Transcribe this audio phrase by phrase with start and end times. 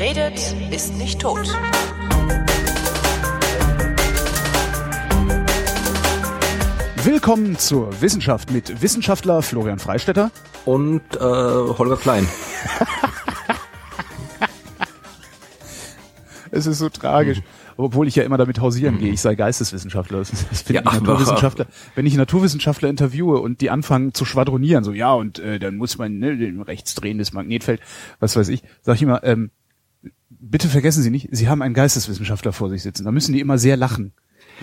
[0.00, 1.46] Wer redet, ist nicht tot.
[7.04, 10.30] Willkommen zur Wissenschaft mit Wissenschaftler Florian Freistetter
[10.64, 12.26] und äh, Holger Klein.
[16.50, 17.40] es ist so tragisch.
[17.40, 17.44] Mhm.
[17.76, 19.00] Obwohl ich ja immer damit hausieren mhm.
[19.00, 20.20] gehe, ich sei Geisteswissenschaftler.
[20.20, 21.66] Das, das ja, Naturwissenschaftler.
[21.94, 25.98] Wenn ich Naturwissenschaftler interviewe und die anfangen zu schwadronieren, so ja, und äh, dann muss
[25.98, 27.82] man ne, rechts drehen, das Magnetfeld,
[28.18, 29.50] was weiß ich, sag ich immer, ähm,
[30.28, 33.04] bitte vergessen Sie nicht, Sie haben einen Geisteswissenschaftler vor sich sitzen.
[33.04, 34.12] Da müssen die immer sehr lachen.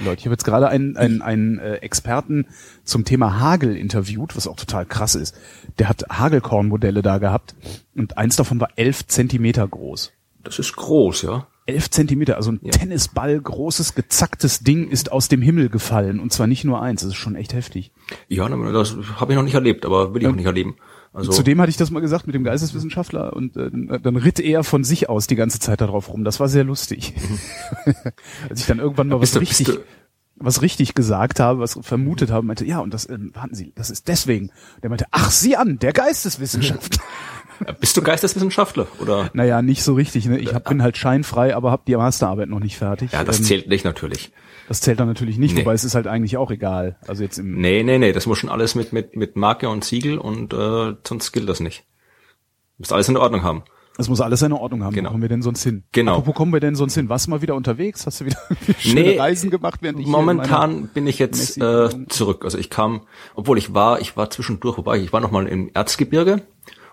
[0.03, 2.45] Leute, ich habe jetzt gerade einen, einen, einen äh, Experten
[2.83, 5.35] zum Thema Hagel interviewt, was auch total krass ist.
[5.79, 7.55] Der hat Hagelkornmodelle da gehabt
[7.95, 10.11] und eins davon war elf Zentimeter groß.
[10.43, 11.47] Das ist groß, ja.
[11.65, 12.71] Elf Zentimeter, also ein ja.
[12.71, 17.09] Tennisball, großes, gezacktes Ding ist aus dem Himmel gefallen und zwar nicht nur eins, das
[17.09, 17.91] ist schon echt heftig.
[18.29, 20.77] Ja, das habe ich noch nicht erlebt, aber will ich auch nicht erleben.
[21.17, 24.63] Also Zudem hatte ich das mal gesagt mit dem Geisteswissenschaftler und äh, dann ritt er
[24.63, 26.23] von sich aus die ganze Zeit darauf rum.
[26.23, 27.15] Das war sehr lustig.
[27.15, 27.95] Mhm.
[28.49, 29.79] Als ich dann irgendwann mal was du, richtig,
[30.35, 33.89] was richtig gesagt habe, was vermutet habe, meinte, ja, und das, äh, warten Sie, das
[33.89, 34.51] ist deswegen.
[34.83, 37.01] Der meinte, ach, Sie an, der Geisteswissenschaftler.
[37.79, 39.31] Bist du Geisteswissenschaftler oder?
[39.33, 40.27] Naja, nicht so richtig.
[40.27, 40.37] Ne?
[40.37, 43.13] Ich hab, bin halt scheinfrei, aber habe die Masterarbeit noch nicht fertig.
[43.13, 44.31] Ja, das ähm, zählt nicht natürlich.
[44.67, 45.61] Das zählt dann natürlich nicht, nee.
[45.61, 46.97] wobei es ist halt eigentlich auch egal.
[47.07, 49.83] Also jetzt im Nee, nee, nee, das muss schon alles mit mit mit Marke und
[49.83, 51.85] Siegel und äh, sonst gilt das nicht.
[52.77, 53.63] Muss alles in Ordnung haben.
[53.97, 54.93] Das muss alles seine Ordnung haben.
[54.93, 55.09] Genau.
[55.09, 55.83] Wo kommen wir denn sonst hin?
[55.91, 56.27] Genau.
[56.27, 57.09] Wo kommen wir denn sonst hin?
[57.09, 58.05] Warst du mal wieder unterwegs?
[58.05, 58.37] Hast du wieder
[58.77, 59.79] schöne nee, Reisen gemacht?
[59.81, 62.45] Während ich momentan bin ich jetzt äh, zurück.
[62.45, 63.01] Also ich kam,
[63.33, 66.43] obwohl ich war, ich war zwischendurch, wobei ich war noch mal im Erzgebirge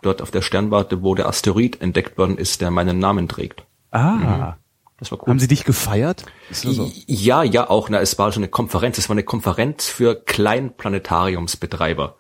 [0.01, 3.67] dort auf der Sternwarte, wo der Asteroid entdeckt worden ist, der meinen Namen trägt.
[3.91, 4.11] Ah.
[4.11, 4.64] Mhm.
[5.05, 5.29] Das war cool.
[5.29, 6.25] Haben Sie dich gefeiert?
[6.51, 6.91] So?
[7.07, 7.91] Ja, ja, auch.
[7.91, 8.97] Na, es war so eine Konferenz.
[8.97, 12.17] Es war eine Konferenz für Kleinplanetariumsbetreiber.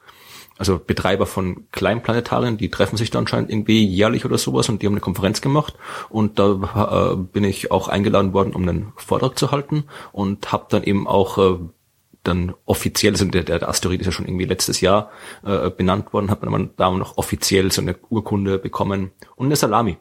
[0.58, 4.86] Also Betreiber von Kleinplanetarien, die treffen sich da anscheinend irgendwie jährlich oder sowas und die
[4.86, 5.74] haben eine Konferenz gemacht
[6.10, 10.66] und da äh, bin ich auch eingeladen worden, um einen Vortrag zu halten und habe
[10.68, 11.58] dann eben auch äh,
[12.22, 15.10] dann offiziell, also der, der Asteroid ist ja schon irgendwie letztes Jahr
[15.44, 19.96] äh, benannt worden, hat man da noch offiziell so eine Urkunde bekommen und eine Salami.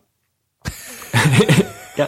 [1.96, 2.08] ja.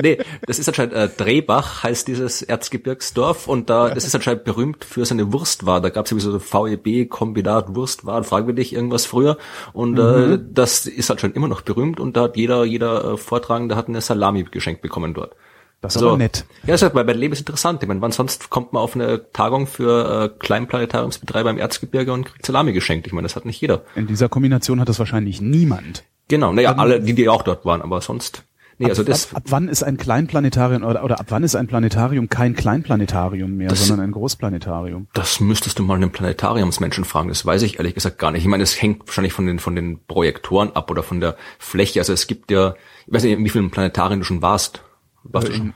[0.00, 4.84] Nee, das ist anscheinend äh, Drehbach heißt dieses Erzgebirgsdorf und da das ist anscheinend berühmt
[4.84, 5.80] für seine Wurstware.
[5.80, 9.38] Da gab es irgendwie so VEB Kombinat Wurstwaren, fragen wir dich irgendwas früher
[9.72, 10.32] und äh, mhm.
[10.32, 13.88] äh, das ist anscheinend immer noch berühmt und da hat jeder jeder äh, Vortragende hat
[13.88, 15.34] eine Salami geschenkt bekommen dort.
[15.82, 16.08] Das ist so.
[16.08, 16.46] aber nett.
[16.62, 17.82] Ja, das ist bei Leben ist interessant.
[17.82, 22.24] Ich meine, wann sonst kommt man auf eine Tagung für äh, Kleinplanetariumsbetreiber im Erzgebirge und
[22.24, 23.08] kriegt Salami geschenkt?
[23.08, 23.82] Ich meine, das hat nicht jeder.
[23.96, 26.04] In dieser Kombination hat das wahrscheinlich niemand.
[26.28, 28.44] Genau, naja, alle, die, die auch dort waren, aber sonst.
[28.82, 31.54] Nee, ab, also das, ab, ab wann ist ein Kleinplanetarium oder, oder ab wann ist
[31.54, 35.06] ein Planetarium kein Kleinplanetarium mehr, das, sondern ein Großplanetarium?
[35.12, 37.28] Das müsstest du mal einen Planetariumsmenschen fragen.
[37.28, 38.42] Das weiß ich ehrlich gesagt gar nicht.
[38.42, 42.00] Ich meine, es hängt wahrscheinlich von den von den Projektoren ab oder von der Fläche.
[42.00, 42.74] Also es gibt ja,
[43.06, 44.82] ich weiß nicht, wie vielen Planetarien du schon warst.
[45.22, 45.74] Warst äh, du schon?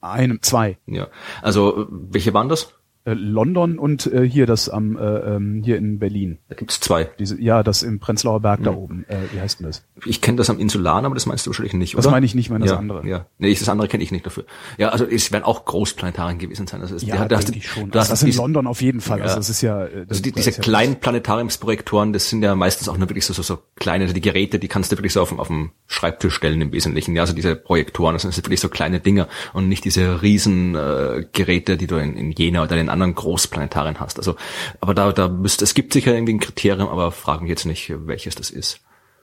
[0.00, 0.78] Einem, zwei.
[0.86, 1.08] Ja.
[1.42, 2.74] Also welche waren das?
[3.04, 6.38] Äh, London und äh, hier das am äh, ähm, hier in Berlin.
[6.50, 7.08] Da gibt's zwei.
[7.18, 8.64] Diese, ja, das im Prenzlauer Berg mhm.
[8.64, 9.04] da oben.
[9.08, 9.82] Äh, wie heißt denn das?
[10.04, 12.02] Ich kenne das am Insulan, aber das meinst du wahrscheinlich nicht, das oder?
[12.04, 13.08] Das meine ich nicht, meine ja, das andere.
[13.08, 14.44] Ja, nee, das andere kenne ich nicht dafür.
[14.76, 16.82] Ja, also es werden auch Großplanetarien gewesen sein.
[16.82, 17.90] Also es, ja, der, denke ich schon.
[17.90, 19.18] Das, das, das in London auf jeden Fall.
[19.18, 19.24] Ja.
[19.24, 19.86] Also das ist ja.
[19.86, 23.24] Äh, das, also die, diese ja kleinen Planetariumsprojektoren, das sind ja meistens auch nur wirklich
[23.24, 25.70] so so, so kleine, also die Geräte, die kannst du wirklich so auf, auf dem
[25.86, 27.16] Schreibtisch stellen im Wesentlichen.
[27.16, 31.24] Ja, also diese Projektoren, das sind wirklich so kleine Dinger und nicht diese riesen äh,
[31.32, 34.18] Geräte, die du in, in Jena oder in anderen Großplanetarien hast.
[34.18, 34.36] Also,
[34.80, 37.92] aber da, da müsste, es gibt sicher irgendwie ein Kriterium, aber fragen mich jetzt nicht,
[38.06, 38.80] welches das ist.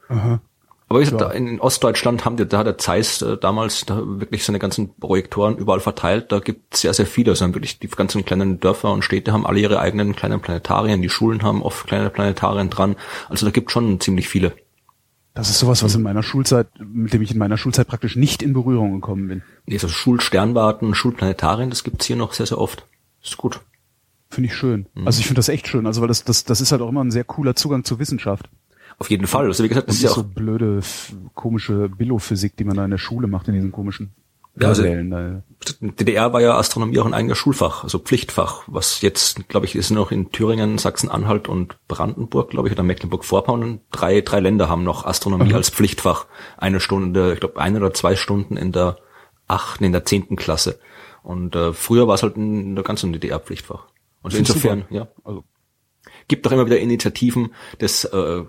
[0.10, 0.40] Aha.
[0.90, 4.46] Aber wie gesagt, in Ostdeutschland haben die, da hat der Zeiss äh, damals da wirklich
[4.46, 6.32] seine ganzen Projektoren überall verteilt.
[6.32, 7.32] Da gibt es sehr, sehr viele.
[7.32, 11.02] Also wirklich die ganzen kleinen Dörfer und Städte haben alle ihre eigenen kleinen Planetarien.
[11.02, 12.96] Die Schulen haben oft kleine Planetarien dran.
[13.28, 14.54] Also da gibt schon ziemlich viele.
[15.34, 18.42] Das ist sowas, was in meiner Schulzeit, mit dem ich in meiner Schulzeit praktisch nicht
[18.42, 19.44] in Berührung gekommen bin.
[19.66, 22.88] Nee, so Schulsternwarten, Schulplanetarien, das gibt's hier noch sehr, sehr oft.
[23.30, 23.62] Ist gut.
[24.30, 24.88] Finde ich schön.
[24.94, 25.08] Mhm.
[25.08, 25.86] Also ich finde das echt schön.
[25.86, 28.50] Also weil das, das, das ist halt auch immer ein sehr cooler Zugang zur Wissenschaft.
[29.00, 29.46] Auf jeden Fall.
[29.46, 30.82] Also wie gesagt, das, ist ja so blöde,
[31.34, 34.12] komische Billophysik, die man da in der Schule macht, in diesen komischen
[34.60, 34.84] ja, also,
[35.82, 39.92] DDR war ja Astronomie auch ein eigenes Schulfach, also Pflichtfach, was jetzt, glaube ich, ist
[39.92, 43.82] noch in Thüringen, Sachsen-Anhalt und Brandenburg, glaube ich, oder Mecklenburg-Vorpommern.
[43.92, 45.56] Drei, drei Länder haben noch Astronomie mhm.
[45.56, 46.26] als Pflichtfach.
[46.58, 48.98] Eine Stunde, ich glaube, eine oder zwei Stunden in der
[49.48, 50.80] achten, in der zehnten Klasse.
[51.28, 53.88] Und äh, früher war es halt in der ganzen DDR Pflichtfach.
[54.22, 54.96] Und insofern, super.
[54.96, 55.08] ja.
[55.26, 55.44] Also
[56.30, 58.46] gibt doch immer wieder Initiativen, das äh,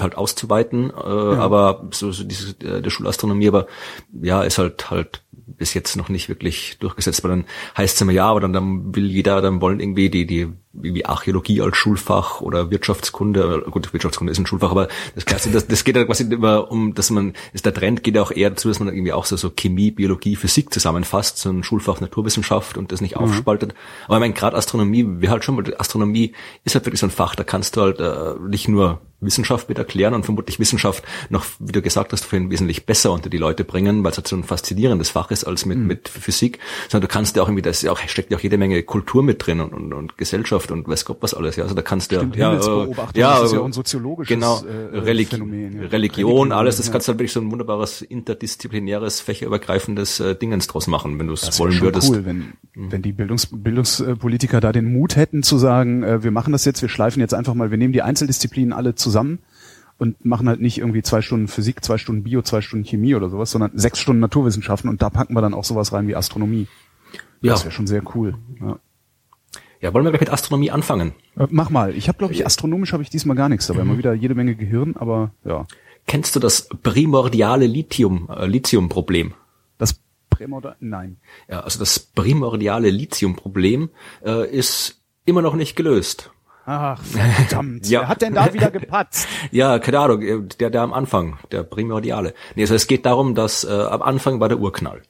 [0.00, 1.38] halt auszuweiten, äh, ja.
[1.38, 3.66] aber so, so diese, äh, der Schulastronomie, aber
[4.12, 7.44] ja, ist halt halt bis jetzt noch nicht wirklich durchgesetzt, weil dann
[7.76, 11.06] heißt es immer ja, aber dann, dann will jeder, dann wollen irgendwie die, die wie
[11.06, 15.96] Archäologie als Schulfach oder Wirtschaftskunde, gut, Wirtschaftskunde ist ein Schulfach, aber das, das, das geht
[15.96, 18.80] ja quasi immer um, dass man, ist der Trend geht ja auch eher dazu, dass
[18.80, 23.00] man irgendwie auch so, so Chemie, Biologie, Physik zusammenfasst, so ein Schulfach Naturwissenschaft und das
[23.00, 23.22] nicht mhm.
[23.22, 23.74] aufspaltet.
[24.06, 26.32] Aber ich meine, gerade Astronomie, wie halt schon, weil Astronomie
[26.64, 29.78] ist halt wirklich so ein Fach, da kannst du halt äh, nicht nur Wissenschaft mit
[29.78, 33.64] erklären und vermutlich Wissenschaft noch, wie du gesagt hast, vorhin wesentlich besser unter die Leute
[33.64, 35.86] bringen, weil es halt so ein faszinierendes Fach ist als mit, mhm.
[35.86, 38.42] mit Physik, sondern du kannst ja auch irgendwie, da ist ja auch, steckt ja auch
[38.42, 41.56] jede Menge Kultur mit drin und, und, und Gesellschaft und weiß Gott was alles.
[41.56, 44.62] Ja, also da kannst du ja, ja, ja, das ist ja auch ein soziologisches genau,
[44.64, 45.88] äh, Religi Phänomen, ja.
[45.88, 46.76] Religion, alles.
[46.76, 46.92] Das ja.
[46.92, 51.34] kannst du halt wirklich so ein wunderbares interdisziplinäres, fächerübergreifendes äh, Dingens draus machen, wenn du
[51.34, 52.10] es wollen würdest.
[52.10, 52.92] Cool, wenn mhm.
[52.92, 56.82] wenn die Bildungs Bildungspolitiker da den Mut hätten zu sagen, äh, wir machen das jetzt,
[56.82, 59.40] wir schleifen jetzt einfach mal, wir nehmen die Einzeldisziplinen alle zusammen
[59.98, 63.28] und machen halt nicht irgendwie zwei Stunden Physik, zwei Stunden Bio, zwei Stunden Chemie oder
[63.30, 66.66] sowas, sondern sechs Stunden Naturwissenschaften und da packen wir dann auch sowas rein wie Astronomie.
[67.40, 67.52] Ja.
[67.52, 68.36] Das wäre schon sehr cool.
[68.60, 68.78] Ja.
[69.80, 71.12] Ja, wollen wir gleich mit Astronomie anfangen?
[71.36, 71.94] Äh, mach mal.
[71.94, 73.84] Ich habe, glaube ich, astronomisch habe ich diesmal gar nichts dabei.
[73.84, 73.90] Mhm.
[73.90, 75.66] Mal wieder jede Menge Gehirn, aber ja.
[76.06, 79.34] Kennst du das primordiale Lithium, äh, Lithium-Problem?
[79.76, 80.00] Das
[80.30, 81.18] primordiale, nein.
[81.48, 83.90] Ja, also das primordiale Lithium-Problem
[84.24, 86.30] äh, ist immer noch nicht gelöst.
[86.66, 87.86] Ach, verdammt.
[87.88, 88.00] ja.
[88.00, 89.28] Wer hat denn da wieder gepatzt?
[89.50, 92.34] ja, keine Ahnung, der, der am Anfang, der primordiale.
[92.54, 95.02] Nee, also es geht darum, dass äh, am Anfang war der Urknall.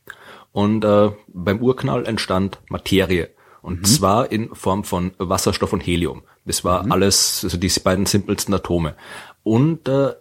[0.52, 3.30] Und äh, beim Urknall entstand Materie.
[3.62, 3.84] Und mhm.
[3.84, 6.22] zwar in Form von Wasserstoff und Helium.
[6.44, 6.92] Das war mhm.
[6.92, 8.94] alles, also die beiden simpelsten Atome.
[9.42, 10.14] Und äh,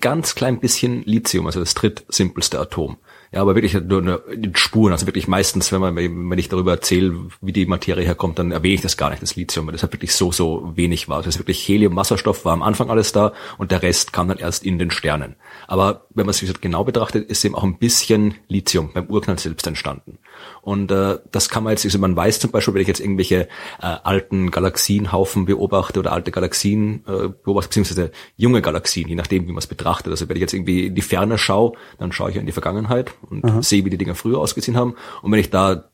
[0.00, 2.98] ganz klein bisschen Lithium, also das drittsimpelste Atom.
[3.32, 4.92] Ja, aber wirklich nur in Spuren.
[4.92, 8.74] Also wirklich meistens, wenn man, wenn ich darüber erzähle, wie die Materie herkommt, dann erwähne
[8.74, 11.16] ich das gar nicht, das Lithium, weil das halt wirklich so, so wenig war.
[11.16, 14.28] Also das ist wirklich Helium, Wasserstoff war am Anfang alles da und der Rest kam
[14.28, 15.36] dann erst in den Sternen.
[15.66, 19.66] Aber wenn man sich genau betrachtet, ist eben auch ein bisschen Lithium beim Urknall selbst
[19.66, 20.18] entstanden.
[20.62, 23.48] Und äh, das kann man jetzt, also man weiß zum Beispiel, wenn ich jetzt irgendwelche
[23.80, 29.52] äh, alten Galaxienhaufen beobachte oder alte Galaxien äh, beobachte, beziehungsweise junge Galaxien, je nachdem, wie
[29.52, 30.10] man es betrachtet.
[30.10, 33.12] Also wenn ich jetzt irgendwie in die Ferne schaue, dann schaue ich in die Vergangenheit
[33.28, 33.62] und Aha.
[33.62, 34.94] sehe, wie die Dinger früher ausgesehen haben.
[35.22, 35.88] Und wenn ich da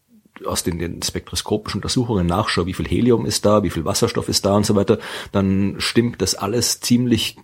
[0.45, 4.45] aus den, den spektroskopischen Untersuchungen nachschaue, wie viel Helium ist da, wie viel Wasserstoff ist
[4.45, 4.99] da und so weiter,
[5.33, 7.37] dann stimmt das alles ziemlich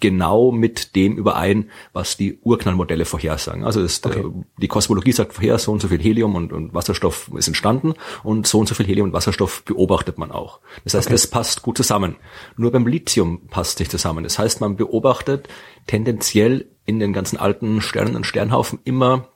[0.00, 3.64] genau mit dem überein, was die Urknallmodelle vorhersagen.
[3.64, 4.24] Also das, okay.
[4.58, 8.46] die Kosmologie sagt vorher, so und so viel Helium und, und, Wasserstoff ist entstanden und
[8.46, 10.60] so und so viel Helium und Wasserstoff beobachtet man auch.
[10.84, 11.14] Das heißt, okay.
[11.14, 12.16] das passt gut zusammen.
[12.56, 14.24] Nur beim Lithium passt nicht zusammen.
[14.24, 15.48] Das heißt, man beobachtet
[15.86, 19.28] tendenziell in den ganzen alten Sternen und Sternhaufen immer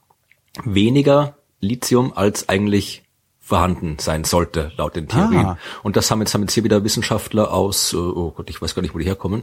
[0.65, 3.03] weniger Lithium als eigentlich
[3.50, 5.44] vorhanden sein sollte, laut den Theorien.
[5.44, 5.58] Ah.
[5.82, 8.76] Und das haben jetzt, haben jetzt hier wieder Wissenschaftler aus, äh, oh Gott, ich weiß
[8.76, 9.43] gar nicht, wo die herkommen,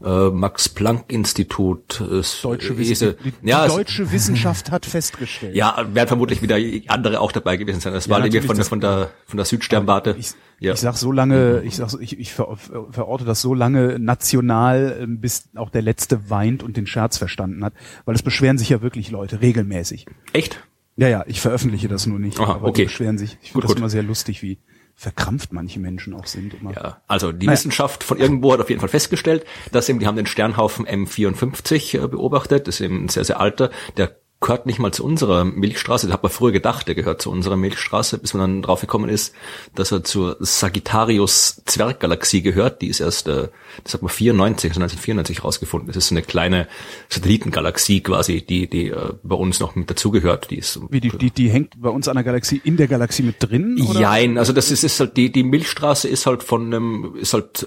[0.00, 2.00] äh, Max-Planck-Institut.
[2.00, 5.56] Äh, deutsche, Wissen, die, die ja, deutsche Wissenschaft hat festgestellt.
[5.56, 6.56] Ja, werden vermutlich wieder
[6.86, 7.92] andere auch dabei gewesen sein.
[7.92, 10.14] Das ja, war irgendwie von, von der, von der Südsternwarte.
[10.16, 10.74] Ich, ja.
[10.74, 12.56] ich sag so lange, ich sag, ich, ich ver,
[12.90, 17.64] verorte das so lange national, ähm, bis auch der Letzte weint und den Scherz verstanden
[17.64, 17.72] hat,
[18.04, 20.06] weil es beschweren sich ja wirklich Leute regelmäßig.
[20.32, 20.60] Echt?
[20.98, 22.40] Ja, ja, ich veröffentliche das nur nicht.
[22.40, 22.82] Aha, aber okay.
[22.82, 23.38] die beschweren sich.
[23.40, 23.78] Ich finde das gut.
[23.78, 24.58] immer sehr lustig, wie
[24.96, 26.54] verkrampft manche Menschen auch sind.
[26.54, 26.72] Immer.
[26.74, 27.56] Ja, also die naja.
[27.56, 32.02] Wissenschaft von irgendwo hat auf jeden Fall festgestellt, dass eben, die haben den Sternhaufen M54
[32.02, 35.44] äh, beobachtet, das ist eben ein sehr, sehr alter, der gehört nicht mal zu unserer
[35.44, 36.06] Milchstraße.
[36.06, 39.08] Das hat man früher gedacht, der gehört zu unserer Milchstraße, bis man dann drauf gekommen
[39.08, 39.34] ist,
[39.74, 42.80] dass er zur Sagittarius Zwerggalaxie gehört.
[42.80, 43.48] Die ist erst, äh,
[43.82, 45.88] das hat man 94, also 1994 rausgefunden.
[45.88, 46.68] Das ist eine kleine
[47.08, 50.50] Satellitengalaxie quasi, die, die äh, bei uns noch mit dazugehört.
[50.50, 53.24] Die ist wie die, die, die hängt bei uns an der Galaxie in der Galaxie
[53.24, 53.80] mit drin?
[53.88, 54.00] Oder?
[54.00, 57.66] Jein, also das ist, ist halt die die Milchstraße ist halt von einem, ist halt,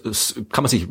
[0.52, 0.88] kann man sich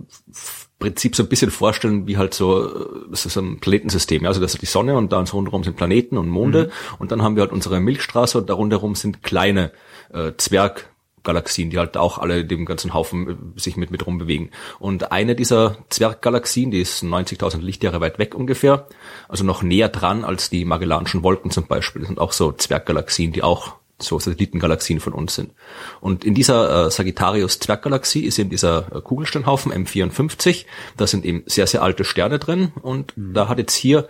[0.80, 4.54] Prinzip so ein bisschen vorstellen, wie halt so, das ist ein Planetensystem, ja, also das
[4.54, 6.94] ist die Sonne und da rundherum sind Planeten und Monde mhm.
[6.98, 9.72] und dann haben wir halt unsere Milchstraße und darunter sind kleine
[10.12, 14.50] äh, Zwerggalaxien, die halt auch alle dem ganzen Haufen äh, sich mit, mit rumbewegen.
[14.78, 18.86] Und eine dieser Zwerggalaxien, die ist 90.000 Lichtjahre weit weg ungefähr,
[19.28, 22.00] also noch näher dran als die Magellanischen Wolken zum Beispiel.
[22.00, 25.52] Das sind auch so Zwerggalaxien, die auch so Satellitengalaxien von uns sind.
[26.00, 30.66] Und in dieser äh, Sagittarius-Zwerggalaxie ist eben dieser äh, Kugelsternhaufen M54.
[30.96, 32.72] Da sind eben sehr, sehr alte Sterne drin.
[32.82, 33.34] Und mhm.
[33.34, 34.08] da hat jetzt hier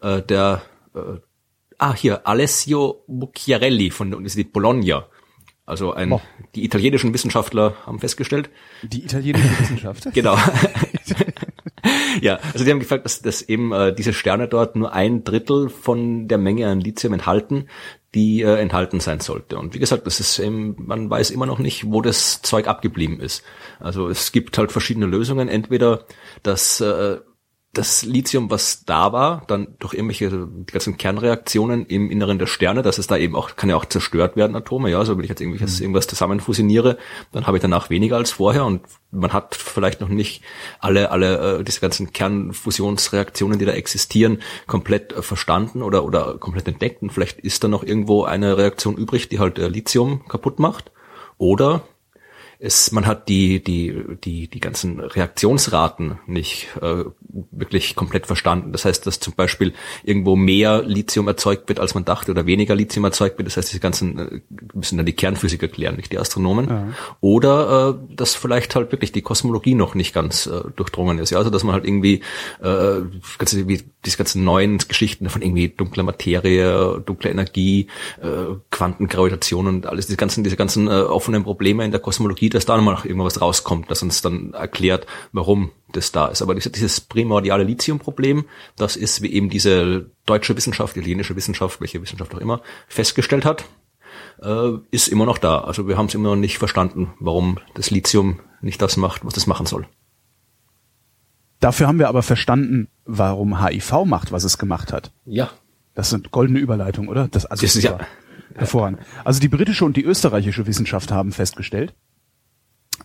[0.00, 0.62] äh, der,
[0.94, 1.18] äh,
[1.78, 5.06] ah, hier, Alessio Mucchiarelli von der Universität Bologna.
[5.64, 6.20] Also ein, oh.
[6.54, 8.50] die italienischen Wissenschaftler haben festgestellt.
[8.82, 10.08] Die italienische Wissenschaft?
[10.14, 10.36] genau.
[12.20, 15.68] ja, also die haben gefragt, dass, dass eben äh, diese Sterne dort nur ein Drittel
[15.68, 17.68] von der Menge an Lithium enthalten,
[18.14, 19.58] die äh, enthalten sein sollte.
[19.58, 23.20] Und wie gesagt, das ist eben, man weiß immer noch nicht, wo das Zeug abgeblieben
[23.20, 23.42] ist.
[23.80, 25.48] Also es gibt halt verschiedene Lösungen.
[25.48, 26.04] Entweder,
[26.42, 27.18] dass äh,
[27.74, 32.82] das Lithium, was da war, dann durch irgendwelche die ganzen Kernreaktionen im Inneren der Sterne,
[32.82, 35.30] dass es da eben auch, kann ja auch zerstört werden, Atome, ja, also wenn ich
[35.30, 35.84] jetzt irgendwelches, mhm.
[35.84, 36.98] irgendwas zusammenfusioniere,
[37.32, 40.42] dann habe ich danach weniger als vorher und man hat vielleicht noch nicht
[40.80, 46.68] alle, alle, äh, diese ganzen Kernfusionsreaktionen, die da existieren, komplett äh, verstanden oder, oder komplett
[46.68, 50.58] entdeckt und vielleicht ist da noch irgendwo eine Reaktion übrig, die halt äh, Lithium kaputt
[50.58, 50.92] macht.
[51.38, 51.82] Oder
[52.64, 53.92] es, man hat die, die,
[54.22, 57.04] die, die ganzen Reaktionsraten nicht äh,
[57.50, 58.70] wirklich komplett verstanden.
[58.70, 59.72] Das heißt, dass zum Beispiel
[60.04, 63.48] irgendwo mehr Lithium erzeugt wird, als man dachte, oder weniger Lithium erzeugt wird.
[63.48, 64.40] Das heißt, diese ganzen äh,
[64.74, 66.68] müssen dann die Kernphysik erklären, nicht die Astronomen.
[66.68, 66.88] Ja.
[67.20, 71.30] Oder äh, dass vielleicht halt wirklich die Kosmologie noch nicht ganz äh, durchdrungen ist.
[71.30, 72.22] Ja, also dass man halt irgendwie
[72.62, 73.00] äh,
[73.66, 77.86] wie diese ganzen neuen Geschichten von irgendwie dunkler Materie, dunkler Energie,
[78.20, 82.66] äh, Quantengravitation und alles diese ganzen, diese ganzen äh, offenen Probleme in der Kosmologie dass
[82.66, 86.42] da nochmal noch irgendwas rauskommt, das uns dann erklärt, warum das da ist.
[86.42, 88.44] Aber dieses primordiale Lithium-Problem,
[88.76, 93.64] das ist, wie eben diese deutsche Wissenschaft, italienische Wissenschaft, welche Wissenschaft auch immer, festgestellt hat,
[94.42, 95.60] äh, ist immer noch da.
[95.60, 99.36] Also wir haben es immer noch nicht verstanden, warum das Lithium nicht das macht, was
[99.36, 99.86] es machen soll.
[101.62, 105.12] Dafür haben wir aber verstanden, warum HIV macht, was es gemacht hat.
[105.24, 105.48] Ja.
[105.94, 107.28] Das sind goldene Überleitungen, oder?
[107.28, 108.00] Das, also das ist ja
[108.56, 108.98] hervorragend.
[109.24, 111.94] Also die britische und die österreichische Wissenschaft haben festgestellt,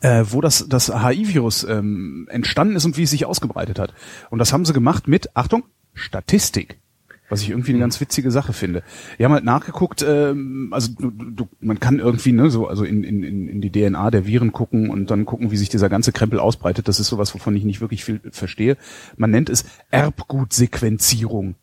[0.02, 3.94] äh, wo das, das HI-Virus ähm, entstanden ist und wie es sich ausgebreitet hat.
[4.32, 6.80] Und das haben sie gemacht mit, Achtung, Statistik.
[7.30, 8.84] Was ich irgendwie eine ganz witzige Sache finde.
[9.18, 13.04] Wir haben halt nachgeguckt, ähm, also du, du, man kann irgendwie ne, so also in,
[13.04, 16.40] in, in die DNA der Viren gucken und dann gucken, wie sich dieser ganze Krempel
[16.40, 16.88] ausbreitet.
[16.88, 18.78] Das ist sowas, wovon ich nicht wirklich viel verstehe.
[19.18, 21.56] Man nennt es Erbgutsequenzierung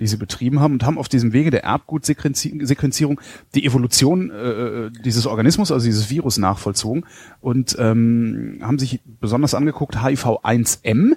[0.00, 3.20] die sie betrieben haben und haben auf diesem Wege der Erbgutsequenzierung
[3.54, 7.04] die Evolution äh, dieses Organismus, also dieses Virus nachvollzogen
[7.40, 11.16] und ähm, haben sich besonders angeguckt HIV-1M.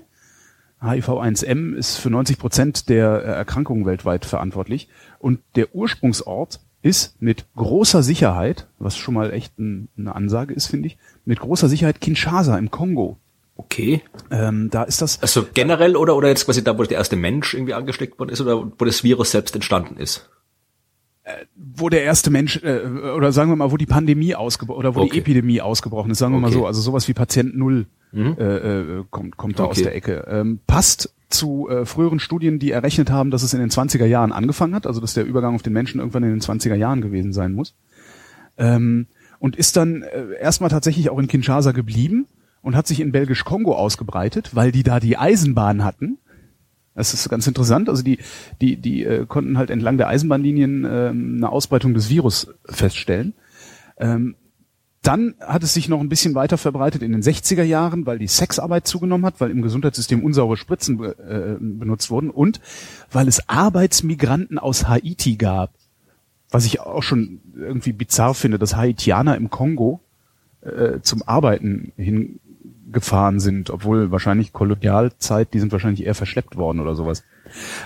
[0.81, 4.87] HIV-1M ist für 90 Prozent der Erkrankungen weltweit verantwortlich
[5.19, 10.67] und der Ursprungsort ist mit großer Sicherheit, was schon mal echt ein, eine Ansage ist,
[10.67, 13.17] finde ich, mit großer Sicherheit Kinshasa im Kongo.
[13.57, 14.01] Okay.
[14.31, 15.21] Ähm, da ist das.
[15.21, 18.39] Also generell oder oder jetzt quasi da, wo der erste Mensch irgendwie angesteckt worden ist
[18.39, 20.29] oder wo das Virus selbst entstanden ist?
[21.23, 24.95] Äh, wo der erste Mensch äh, oder sagen wir mal, wo die Pandemie ausgebrochen oder
[24.95, 25.09] wo okay.
[25.11, 26.45] die Epidemie ausgebrochen ist, sagen wir okay.
[26.45, 28.35] mal so, also sowas wie Patient Null mhm.
[28.37, 29.71] äh, äh, kommt kommt da okay.
[29.71, 30.25] aus der Ecke.
[30.29, 34.31] Ähm, passt zu äh, früheren Studien, die errechnet haben, dass es in den 20er Jahren
[34.31, 37.33] angefangen hat, also dass der Übergang auf den Menschen irgendwann in den 20er Jahren gewesen
[37.33, 37.75] sein muss.
[38.57, 42.27] Ähm, und ist dann äh, erstmal tatsächlich auch in Kinshasa geblieben
[42.61, 46.17] und hat sich in Belgisch-Kongo ausgebreitet, weil die da die Eisenbahn hatten.
[46.95, 47.87] Das ist ganz interessant.
[47.87, 48.17] Also die,
[48.59, 53.33] die, die äh, konnten halt entlang der Eisenbahnlinien ähm, eine Ausbreitung des Virus feststellen.
[53.97, 54.35] Ähm,
[55.01, 58.27] dann hat es sich noch ein bisschen weiter verbreitet in den 60er Jahren, weil die
[58.27, 62.59] Sexarbeit zugenommen hat, weil im Gesundheitssystem unsaure Spritzen äh, benutzt wurden und
[63.11, 65.71] weil es Arbeitsmigranten aus Haiti gab.
[66.51, 70.01] Was ich auch schon irgendwie bizarr finde, dass Haitianer im Kongo
[70.61, 72.39] äh, zum Arbeiten hin
[72.91, 77.23] gefahren sind, obwohl wahrscheinlich Kolonialzeit, die sind wahrscheinlich eher verschleppt worden oder sowas.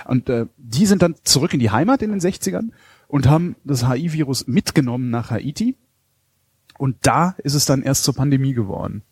[0.06, 2.70] Und äh, die sind dann zurück in die Heimat in den 60ern
[3.06, 5.76] und haben das HIV-Virus mitgenommen nach Haiti.
[6.78, 9.02] Und da ist es dann erst zur Pandemie geworden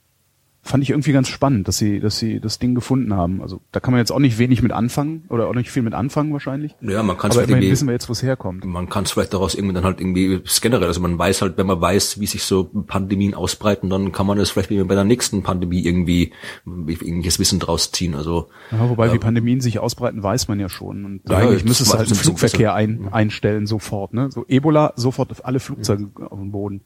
[0.65, 3.43] fand ich irgendwie ganz spannend, dass sie, dass sie das Ding gefunden haben.
[3.43, 5.93] Also da kann man jetzt auch nicht wenig mit anfangen oder auch nicht viel mit
[5.93, 6.77] anfangen wahrscheinlich.
[6.81, 8.65] Ja, man kann es immerhin wissen wir jetzt, wo es herkommt.
[8.65, 11.67] Man kann es vielleicht daraus irgendwie dann halt irgendwie generell, also man weiß halt, wenn
[11.67, 15.43] man weiß, wie sich so Pandemien ausbreiten, dann kann man das vielleicht bei der nächsten
[15.43, 16.33] Pandemie irgendwie
[16.65, 18.15] irgendwelches Wissen draus ziehen.
[18.15, 21.05] Also ja, wobei äh, wie Pandemien sich ausbreiten, weiß man ja schon.
[21.05, 24.15] Und ja, eigentlich müsste es halt einen Flugverkehr ein, einstellen sofort.
[24.15, 26.27] Ne, so Ebola sofort auf alle Flugzeuge ja.
[26.29, 26.83] auf den Boden.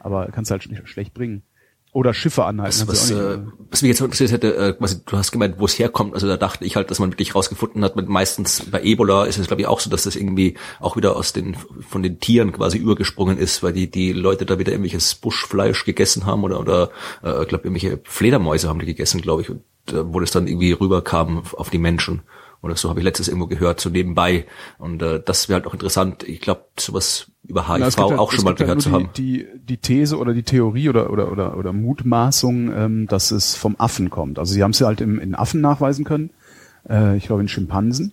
[0.00, 1.42] Aber kannst halt schlecht bringen.
[1.92, 2.86] Oder Schiffe anhalten.
[2.86, 3.38] Was, was, äh,
[3.68, 6.14] was mich jetzt interessiert hätte, äh, was, du hast gemeint, wo es herkommt.
[6.14, 9.38] Also da dachte ich halt, dass man wirklich rausgefunden hat, mit meistens bei Ebola ist
[9.38, 11.56] es glaube ich auch so, dass das irgendwie auch wieder aus den
[11.88, 16.26] von den Tieren quasi übergesprungen ist, weil die die Leute da wieder irgendwelches Buschfleisch gegessen
[16.26, 16.90] haben oder oder
[17.22, 20.70] äh, glaube irgendwelche Fledermäuse haben die gegessen, glaube ich, und äh, wo das dann irgendwie
[20.70, 22.22] rüberkam auf die Menschen.
[22.62, 24.46] Oder so habe ich letztes irgendwo gehört, so nebenbei.
[24.78, 26.24] Und äh, das wäre halt auch interessant.
[26.24, 29.10] Ich glaube, sowas über HIV ja, halt, auch schon mal gehört halt zu haben.
[29.16, 33.76] Die, die These oder die Theorie oder oder oder, oder Mutmaßung, ähm, dass es vom
[33.78, 34.38] Affen kommt.
[34.38, 36.30] Also sie haben es halt im, in Affen nachweisen können.
[36.88, 38.12] Äh, ich glaube in Schimpansen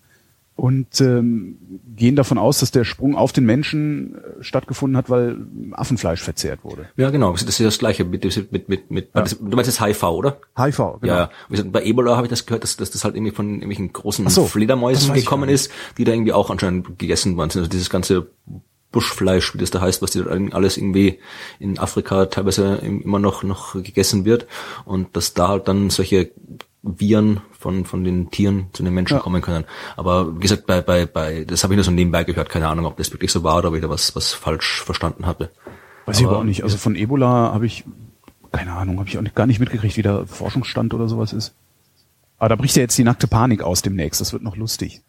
[0.58, 1.58] und ähm,
[1.96, 5.38] gehen davon aus, dass der Sprung auf den Menschen stattgefunden hat, weil
[5.72, 6.90] Affenfleisch verzehrt wurde.
[6.96, 7.32] Ja, genau.
[7.32, 9.10] Das ist das Gleiche mit mit mit mit.
[9.14, 9.24] Ja.
[9.24, 10.38] Du meinst jetzt HIV, oder?
[10.58, 11.14] HIV, genau.
[11.14, 11.30] Ja,
[11.66, 14.46] bei Ebola habe ich das gehört, dass, dass das halt irgendwie von irgendwelchen großen so,
[14.46, 17.62] Fledermäusen gekommen ist, die da irgendwie auch anscheinend gegessen worden sind.
[17.62, 18.28] Also dieses ganze
[18.92, 21.20] Buschfleisch, wie das da heißt, was die alles irgendwie
[21.60, 24.48] in Afrika teilweise immer noch noch gegessen wird
[24.86, 26.32] und dass da halt dann solche
[26.84, 29.20] Viren von, von den Tieren zu den Menschen ja.
[29.20, 29.66] kommen können.
[29.96, 32.86] Aber wie gesagt, bei, bei, bei, das habe ich nur so nebenbei gehört, keine Ahnung,
[32.86, 35.52] ob das wirklich so war oder ob ich da was, was falsch verstanden hatte.
[36.06, 36.64] Weiß aber, ich aber auch nicht.
[36.64, 37.84] Also von Ebola habe ich,
[38.52, 41.54] keine Ahnung, habe ich auch nicht, gar nicht mitgekriegt, wie der Forschungsstand oder sowas ist.
[42.38, 44.22] Aber da bricht ja jetzt die nackte Panik aus demnächst.
[44.22, 45.02] Das wird noch lustig.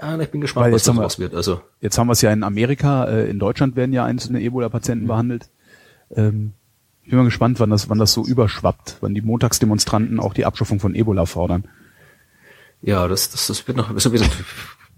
[0.00, 1.34] Ja, ich bin gespannt, Weil was da raus wird.
[1.34, 5.04] Also jetzt haben wir es ja in Amerika, äh, in Deutschland werden ja einzelne Ebola-Patienten
[5.04, 5.08] mhm.
[5.08, 5.48] behandelt.
[6.14, 6.52] Ähm,
[7.08, 10.44] ich bin mal gespannt, wann das, wann das so überschwappt, wann die Montagsdemonstranten auch die
[10.44, 11.66] Abschaffung von Ebola fordern.
[12.82, 14.04] Ja, das, das, das wird noch, das,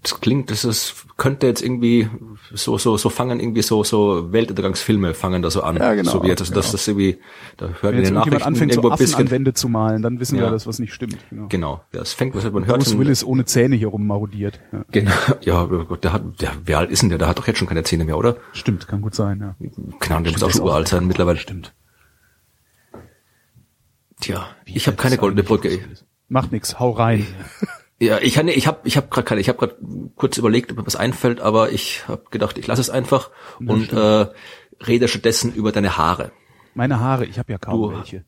[0.03, 2.09] das klingt, das ist, könnte jetzt irgendwie
[2.53, 5.77] so, so, so fangen irgendwie so, so Weltuntergangsfilme fangen da so an.
[5.77, 6.11] Ja, genau.
[6.11, 6.61] So wie jetzt, also, genau.
[6.61, 7.17] das, das irgendwie,
[7.55, 10.41] da hört Wenn jetzt Nachrichten anfängt, irgendwo so Affenanwände zu malen, dann wissen ja.
[10.41, 11.17] wir, dass was nicht stimmt.
[11.29, 11.47] Genau.
[11.47, 11.81] genau.
[11.93, 12.79] Ja, es fängt, was man hört.
[12.79, 14.59] Bruce Willis ohne Zähne hier rummarodiert.
[14.73, 14.83] Ja.
[14.91, 15.11] Genau.
[15.43, 17.17] Ja, oh der hat, der, wie alt ist denn der?
[17.19, 18.35] Der hat doch jetzt schon keine Zähne mehr, oder?
[18.51, 19.55] Stimmt, kann gut sein, ja.
[20.09, 21.39] Ahnung, der muss auch schon uralt sein mittlerweile.
[21.39, 21.73] Stimmt.
[24.21, 25.79] Tja, Wie ich habe keine goldene Brücke.
[26.29, 27.27] Macht nix, hau rein.
[27.99, 29.41] Ja, ich habe ich habe ich habe gerade keine.
[29.41, 29.75] Ich habe gerade
[30.15, 33.69] kurz überlegt, ob mir was einfällt, aber ich habe gedacht, ich lasse es einfach das
[33.69, 34.27] und äh,
[34.87, 36.31] rede stattdessen über deine Haare.
[36.73, 38.25] Meine Haare, ich habe ja kaum du, welche.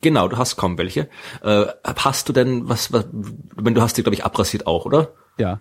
[0.00, 1.08] Genau, du hast kaum welche.
[1.42, 3.06] Äh, hast du denn was, was
[3.56, 5.14] wenn du hast die glaube ich abrasiert auch, oder?
[5.38, 5.60] Ja.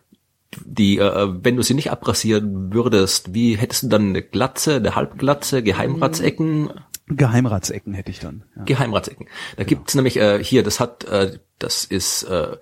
[0.63, 4.95] Die äh, wenn du sie nicht abrasieren würdest, wie hättest du dann eine Glatze, eine
[4.95, 6.69] Halbglatze, Geheimratsecken?
[7.07, 8.43] Geheimratsecken hätte ich dann.
[8.55, 8.63] Ja.
[8.63, 9.27] Geheimratsecken.
[9.57, 9.67] Da genau.
[9.67, 12.57] gibt's nämlich äh, hier, das hat, äh, das ist äh,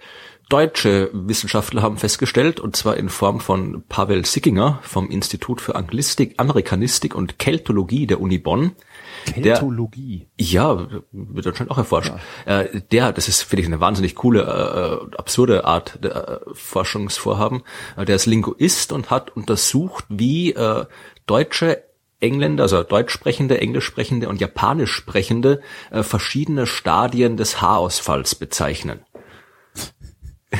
[0.50, 6.36] deutsche Wissenschaftler haben festgestellt, und zwar in Form von Pavel Sickinger vom Institut für Anglistik,
[6.38, 8.74] Amerikanistik und Keltologie der Uni Bonn.
[9.26, 10.28] Keltologie?
[10.38, 12.14] Der, ja, wird anscheinend auch erforscht.
[12.46, 12.62] Ja.
[12.62, 14.42] Äh, der, das ist, finde ich, eine wahnsinnig coole,
[15.12, 17.64] äh, absurde Art der äh, Forschungsvorhaben.
[17.96, 20.86] Äh, der ist Linguist und hat untersucht, wie äh,
[21.26, 21.84] deutsche
[22.24, 25.62] Engländer, also deutsch sprechende, englisch sprechende und japanisch sprechende
[25.92, 29.02] äh, verschiedene Stadien des Haarausfalls bezeichnen.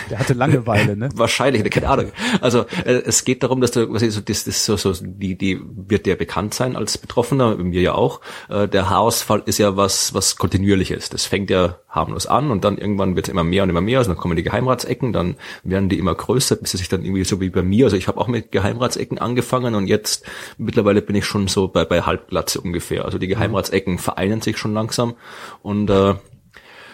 [0.10, 1.10] Der hatte Langeweile, ne?
[1.16, 2.12] Wahrscheinlich, keine Ahnung.
[2.42, 5.38] Also äh, es geht darum, dass du, was ich, so, das, das so, so, die,
[5.38, 8.22] die wird dir bekannt sein als Betroffener, mir ja auch.
[8.50, 11.10] Äh, der Haarausfall ist ja was, was kontinuierliches.
[11.10, 14.00] Das fängt ja harmlos an und dann irgendwann wird es immer mehr und immer mehr.
[14.00, 17.24] Also dann kommen die Geheimratsecken, dann werden die immer größer, bis sie sich dann irgendwie
[17.24, 17.86] so wie bei mir.
[17.86, 20.26] Also ich habe auch mit Geheimratsecken angefangen und jetzt
[20.58, 23.06] mittlerweile bin ich schon so bei, bei Halbglatze ungefähr.
[23.06, 25.14] Also die Geheimratsecken vereinen sich schon langsam
[25.62, 26.16] und äh,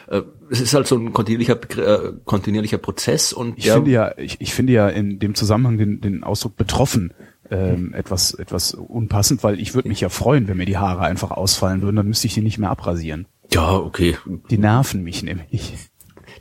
[0.10, 4.42] äh, es ist halt so ein kontinuierlicher, äh, kontinuierlicher Prozess und ich finde ja, ich,
[4.42, 7.14] ich finde ja in dem Zusammenhang den, den Ausdruck betroffen
[7.52, 11.32] ähm, etwas etwas unpassend, weil ich würde mich ja freuen, wenn mir die Haare einfach
[11.32, 13.28] ausfallen würden, dann müsste ich die nicht mehr abrasieren.
[13.52, 14.18] Ja, okay.
[14.50, 15.74] Die nerven mich nämlich.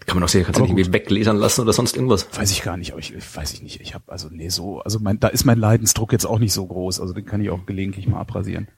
[0.06, 2.28] Kann man auch sehen, kannst du nicht irgendwie weglesern lassen oder sonst irgendwas?
[2.32, 3.80] Weiß ich gar nicht, aber ich, ich weiß ich nicht.
[3.80, 6.66] Ich habe also nee so, also mein, da ist mein Leidensdruck jetzt auch nicht so
[6.66, 8.68] groß, also den kann ich auch gelegentlich mal abrasieren.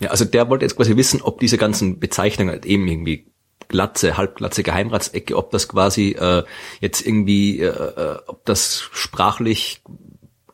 [0.00, 3.30] Ja, also der wollte jetzt quasi wissen, ob diese ganzen Bezeichnungen halt eben irgendwie
[3.70, 6.42] Glatze, halbglatze Geheimratsecke, ob das quasi äh,
[6.80, 9.80] jetzt irgendwie, äh, äh, ob das sprachlich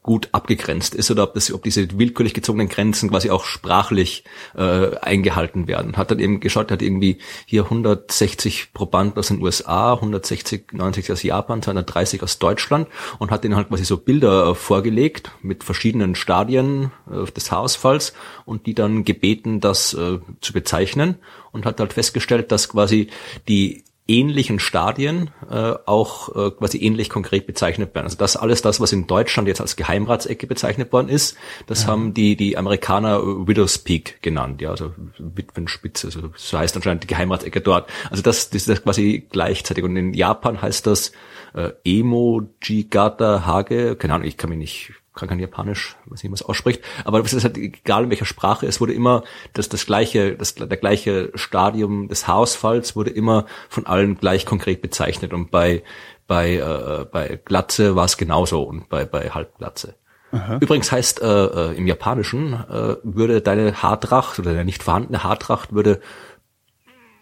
[0.07, 4.25] gut abgegrenzt ist oder ob, das, ob diese willkürlich gezogenen Grenzen quasi auch sprachlich
[4.57, 5.97] äh, eingehalten werden.
[5.97, 11.23] Hat dann eben geschaut, hat irgendwie hier 160 Probanden aus den USA, 160, 90 aus
[11.23, 12.88] Japan, 230 aus Deutschland
[13.19, 18.14] und hat denen halt quasi so Bilder äh, vorgelegt mit verschiedenen Stadien äh, des Haarausfalls
[18.45, 21.16] und die dann gebeten, das äh, zu bezeichnen
[21.51, 23.09] und hat halt festgestellt, dass quasi
[23.49, 28.07] die ähnlichen Stadien äh, auch äh, quasi ähnlich konkret bezeichnet werden.
[28.07, 31.88] Also das alles das, was in Deutschland jetzt als Geheimratsecke bezeichnet worden ist, das ja.
[31.88, 37.09] haben die die Amerikaner Widow's Peak genannt, ja, also Witwenspitze, also so heißt anscheinend die
[37.09, 37.90] Geheimratsecke dort.
[38.11, 39.83] Also das, das ist das quasi gleichzeitig.
[39.83, 41.12] Und in Japan heißt das
[41.55, 46.42] äh, Emojigata Hage, keine Ahnung, ich kann mich nicht kann kein Japanisch, weiß nicht, es
[46.42, 49.24] ausspricht, aber es ist halt egal in welcher Sprache, es wurde immer
[49.55, 54.83] das, das gleiche, das, der gleiche Stadium des Haarausfalls wurde immer von allen gleich konkret
[54.83, 55.83] bezeichnet und bei,
[56.26, 59.96] bei, äh, bei Glatze war es genauso und bei, bei Halbglatze.
[60.33, 60.59] Aha.
[60.61, 65.72] Übrigens heißt äh, äh, im Japanischen äh, würde deine Haartracht oder deine nicht vorhandene Haartracht
[65.72, 66.00] würde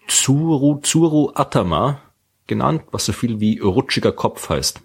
[0.09, 2.01] Tsuru, Tsuru Atama
[2.47, 4.81] genannt, was so viel wie rutschiger Kopf heißt.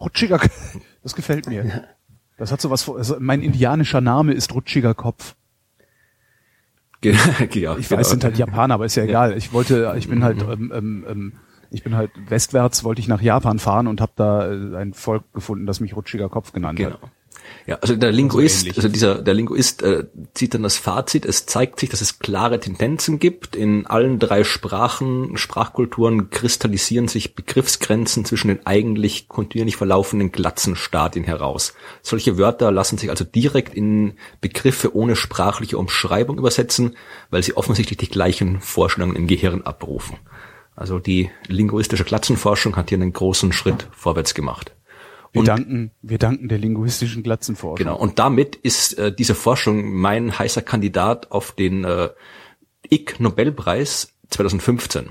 [0.00, 0.40] Rutschiger,
[1.02, 1.88] das gefällt mir.
[2.36, 5.34] Das hat so was, also mein indianischer Name ist rutschiger Kopf.
[7.04, 7.12] ja,
[7.50, 8.02] ich weiß, genau.
[8.02, 9.36] sind halt Japaner, aber ist ja egal.
[9.36, 11.32] Ich wollte, ich bin halt, ähm, ähm, ähm,
[11.70, 15.24] ich bin halt westwärts, wollte ich nach Japan fahren und habe da äh, ein Volk
[15.34, 16.92] gefunden, das mich rutschiger Kopf genannt genau.
[16.92, 17.10] hat.
[17.66, 21.24] Ja, also der Linguist, also, also dieser der Linguist äh, zieht dann das Fazit.
[21.24, 23.56] Es zeigt sich, dass es klare Tendenzen gibt.
[23.56, 31.74] In allen drei Sprachen, Sprachkulturen kristallisieren sich Begriffsgrenzen zwischen den eigentlich kontinuierlich verlaufenden Glatzenstadien heraus.
[32.02, 36.96] Solche Wörter lassen sich also direkt in Begriffe ohne sprachliche Umschreibung übersetzen,
[37.30, 40.18] weil sie offensichtlich die gleichen Vorstellungen im Gehirn abrufen.
[40.76, 44.74] Also die linguistische Glatzenforschung hat hier einen großen Schritt vorwärts gemacht.
[45.34, 47.84] Wir Und- danken, wir danken der linguistischen Glatzenforschung.
[47.84, 47.98] Genau.
[47.98, 52.08] Und damit ist äh, diese Forschung mein heißer Kandidat auf den äh,
[52.90, 55.10] Ig Nobelpreis 2015.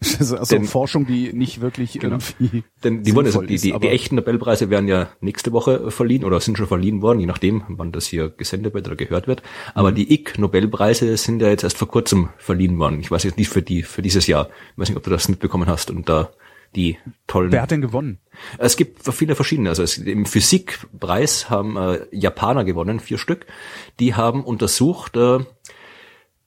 [0.00, 3.78] Das ist also Denn- Forschung, die nicht wirklich irgendwie Denn die, wurden, also die, die,
[3.78, 7.62] die echten Nobelpreise werden ja nächste Woche verliehen oder sind schon verliehen worden, je nachdem,
[7.68, 9.42] wann das hier gesendet wird oder gehört wird.
[9.42, 9.46] Mhm.
[9.74, 12.98] Aber die Ig Nobelpreise sind ja jetzt erst vor kurzem verliehen worden.
[13.00, 14.48] Ich weiß jetzt nicht für die für dieses Jahr.
[14.72, 16.30] Ich weiß nicht, ob du das mitbekommen hast und da
[16.76, 18.18] die tollen Wer hat denn gewonnen?
[18.58, 19.70] Es gibt viele verschiedene.
[19.70, 23.46] Also es, im Physikpreis haben äh, Japaner gewonnen, vier Stück.
[23.98, 25.40] Die haben untersucht, äh,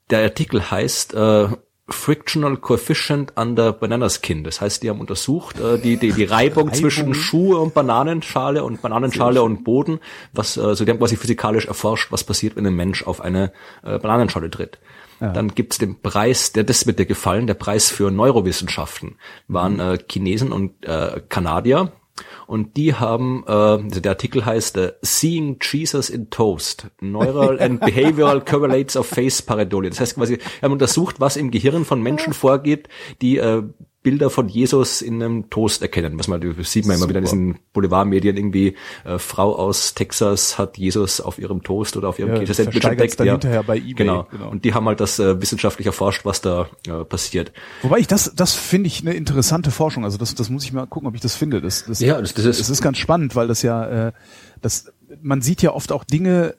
[0.09, 1.47] der Artikel heißt äh,
[1.89, 4.45] Frictional Coefficient under Banana Skin.
[4.45, 6.73] Das heißt, die haben untersucht äh, die, die, die Reibung, Reibung.
[6.73, 9.99] zwischen Schuhe und Bananenschale und Bananenschale und Boden.
[10.31, 13.51] Was, äh, also die haben quasi physikalisch erforscht, was passiert, wenn ein Mensch auf eine
[13.83, 14.79] äh, Bananenschale tritt.
[15.19, 19.15] Dann gibt's den Preis, der das wird dir gefallen, der Preis für Neurowissenschaften.
[19.47, 21.91] Waren äh, Chinesen und äh, Kanadier.
[22.45, 27.79] Und die haben, äh, also der Artikel heißt äh, Seeing Jesus in Toast, Neural and
[27.85, 29.89] Behavioral Correlates of Face Pareidolia.
[29.89, 32.87] Das heißt quasi, wir haben untersucht, was im Gehirn von Menschen vorgeht,
[33.21, 33.63] die äh,
[34.03, 36.19] Bilder von Jesus in einem Toast erkennen.
[36.19, 40.57] Was man das sieht man immer wieder in diesen Boulevardmedien irgendwie, äh, Frau aus Texas
[40.57, 43.93] hat Jesus auf ihrem Toast oder auf ihrem Ja, Käsesandwich versteigert's dann hinterher bei eBay,
[43.93, 44.27] Genau.
[44.29, 44.49] genau.
[44.49, 47.53] Und die haben halt das äh, wissenschaftlich erforscht, was da äh, passiert.
[47.81, 50.03] Wobei ich das, das finde ich eine interessante Forschung.
[50.03, 51.61] Also das, das muss ich mal gucken, ob ich das finde.
[51.61, 54.11] Das, das, Ja, das- das ist- das ist ganz spannend, weil das ja, äh,
[54.61, 56.55] das, man sieht ja oft auch Dinge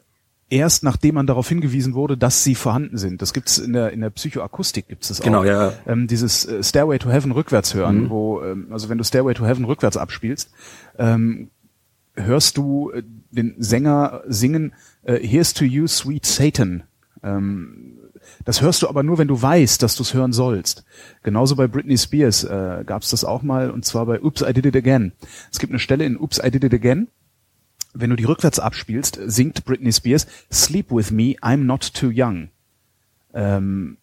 [0.55, 3.21] erst, nachdem man darauf hingewiesen wurde, dass sie vorhanden sind.
[3.21, 5.45] Das gibt's in der in der Psychoakustik gibt's das Genau, auch.
[5.45, 5.73] ja.
[5.87, 9.45] Ähm, dieses äh, Stairway to Heaven rückwärts hören, wo ähm, also wenn du Stairway to
[9.45, 10.51] Heaven rückwärts abspielst,
[10.99, 11.51] ähm,
[12.15, 16.85] hörst du äh, den Sänger singen äh, Here's to you, sweet Satan.
[17.23, 17.99] Ähm,
[18.45, 20.85] das hörst du aber nur, wenn du weißt, dass du es hören sollst.
[21.23, 24.53] Genauso bei Britney Spears äh, gab es das auch mal, und zwar bei Oops, I
[24.55, 25.13] Did It Again.
[25.53, 27.09] Es gibt eine Stelle in Oops, I Did It Again.
[27.95, 32.49] Wenn du die rückwärts abspielst, singt Britney Spears Sleep with me, I'm not too young.
[33.33, 33.97] Ähm,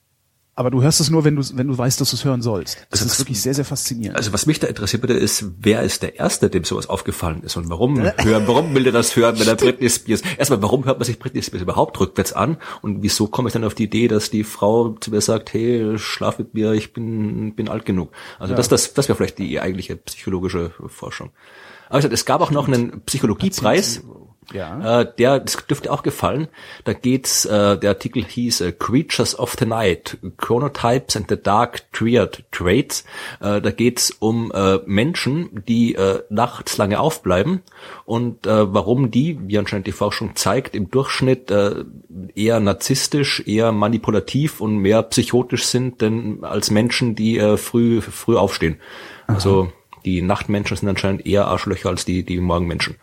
[0.53, 2.75] aber du hörst es nur, wenn du wenn du weißt, dass du es hören sollst.
[2.89, 4.17] Das Also ist das- wirklich sehr, sehr faszinierend.
[4.17, 7.55] Also was mich da interessiert bitte ist, wer ist der Erste, dem sowas aufgefallen ist
[7.55, 10.99] und warum hören, warum will der das hören, wenn er Britney Spears, erstmal, warum hört
[10.99, 14.07] man sich Britney Spears überhaupt rückwärts an und wieso komme ich dann auf die Idee,
[14.09, 18.11] dass die Frau zu mir sagt, hey, schlaf mit mir, ich bin, bin alt genug.
[18.37, 21.31] Also das, das, das wäre vielleicht die eigentliche psychologische Forschung.
[21.91, 24.01] Aber gesagt, es gab auch noch einen Psychologiepreis.
[24.53, 25.01] Ja.
[25.01, 26.47] Äh, der, das dürfte auch gefallen.
[26.85, 31.91] Da geht's, äh, der Artikel hieß äh, Creatures of the Night, Chronotypes and the Dark
[31.91, 33.03] Triad Traits.
[33.39, 37.61] Äh, da geht's um äh, Menschen, die äh, nachts lange aufbleiben
[38.05, 41.83] und äh, warum die, wie anscheinend die Forschung zeigt, im Durchschnitt äh,
[42.35, 48.37] eher narzisstisch, eher manipulativ und mehr psychotisch sind denn als Menschen, die äh, früh früh
[48.37, 48.77] aufstehen.
[49.27, 49.71] Also
[50.05, 52.95] die Nachtmenschen sind anscheinend eher Arschlöcher als die die Morgenmenschen.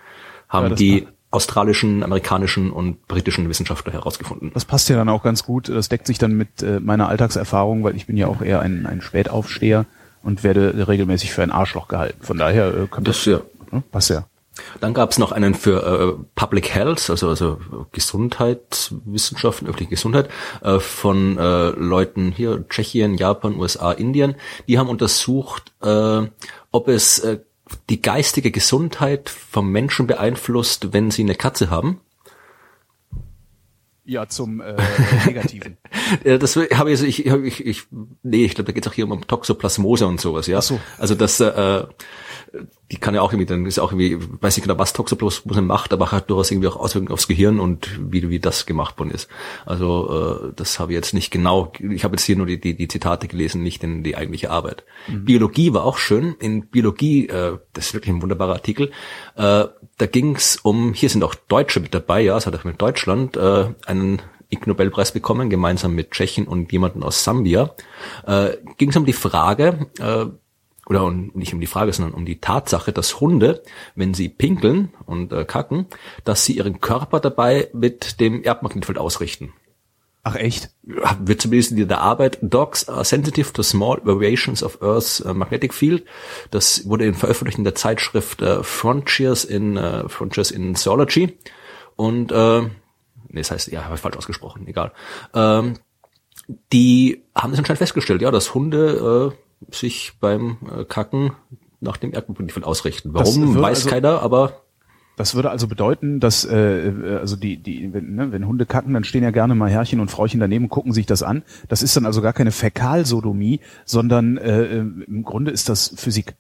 [0.48, 4.50] Haben das die australischen, amerikanischen und britischen Wissenschaftler herausgefunden.
[4.54, 5.68] Das passt ja dann auch ganz gut.
[5.68, 8.87] Das deckt sich dann mit äh, meiner Alltagserfahrung, weil ich bin ja auch eher ein,
[8.87, 9.84] ein Spätaufsteher
[10.22, 12.18] und werde regelmäßig für ein Arschloch gehalten.
[12.22, 13.40] Von daher äh, kommt Das, ja.
[13.70, 13.82] ne?
[13.90, 14.24] passt ja.
[14.80, 17.58] Dann gab es noch einen für äh, Public Health, also also
[17.92, 20.28] Gesundheitswissenschaften, öffentliche Gesundheit,
[20.62, 24.34] äh, von äh, Leuten hier Tschechien, Japan, USA, Indien.
[24.66, 26.22] Die haben untersucht, äh,
[26.70, 27.40] ob es äh,
[27.88, 32.00] die geistige Gesundheit vom Menschen beeinflusst, wenn sie eine Katze haben.
[34.04, 34.74] Ja, zum äh,
[35.26, 35.76] Negativen.
[36.24, 37.83] Das habe ich, ich, ich, ich,
[38.22, 40.59] nee, ich glaube, da geht es auch hier um Toxoplasmose und sowas, ja.
[40.59, 40.81] Ach so.
[40.96, 41.85] Also das, äh,
[42.90, 45.92] die kann ja auch irgendwie, dann ist auch irgendwie, weiß nicht genau, was Toxoplasmose macht,
[45.92, 49.29] aber hat durchaus irgendwie auch Auswirkungen aufs Gehirn und wie, wie das gemacht worden ist.
[49.66, 52.75] Also äh, das habe ich jetzt nicht genau, ich habe jetzt hier nur die, die,
[52.75, 54.85] die Zitate gelesen, nicht in die eigentliche Arbeit.
[55.09, 56.35] Biologie war auch schön.
[56.40, 58.90] In Biologie, äh, das ist wirklich ein wunderbarer Artikel,
[59.37, 59.64] äh,
[59.99, 62.81] da ging es um, hier sind auch Deutsche mit dabei, ja, es hat auch mit
[62.81, 67.75] Deutschland äh, einen Ig Nobelpreis bekommen, gemeinsam mit Tschechien und jemanden aus Sambia.
[68.27, 70.27] Äh, ging es um die Frage, äh,
[70.88, 73.62] oder um- nicht um die Frage, sondern um die Tatsache, dass Hunde,
[73.94, 75.87] wenn sie pinkeln und äh, kacken,
[76.24, 79.53] dass sie ihren Körper dabei mit dem Erdmagnetfeld ausrichten.
[80.24, 80.70] Ach echt?
[80.83, 85.72] Wird zumindest in der Arbeit, Dogs are sensitive to small variations of Earth's uh, magnetic
[85.72, 86.05] field.
[86.51, 91.38] Das wurde in veröffentlicht in der Zeitschrift äh, Frontiers in äh, Frontiers in Zoology.
[91.96, 92.70] Und äh, nee,
[93.40, 94.92] das heißt, ja, habe ich falsch ausgesprochen, egal.
[95.35, 95.74] Ähm,
[96.72, 101.33] die haben das anscheinend festgestellt, ja, dass Hunde äh, sich beim äh, Kacken
[101.81, 103.11] nach dem Erdmagnetfeld ausrichten.
[103.12, 104.62] Warum, weiß also- keiner, aber
[105.16, 109.05] Das würde also bedeuten, dass äh, also die die wenn, ne, wenn Hunde kacken, dann
[109.05, 111.42] stehen ja gerne mal Herrchen und Frauchen daneben und gucken sich das an.
[111.68, 116.35] Das ist dann also gar keine Fäkalsodomie, sondern äh, im Grunde ist das Physik.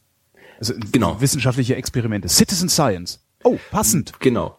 [0.60, 1.20] Also Genau.
[1.20, 2.28] wissenschaftliche Experimente.
[2.28, 3.20] Citizen Science.
[3.44, 4.12] Oh, passend.
[4.20, 4.58] Genau,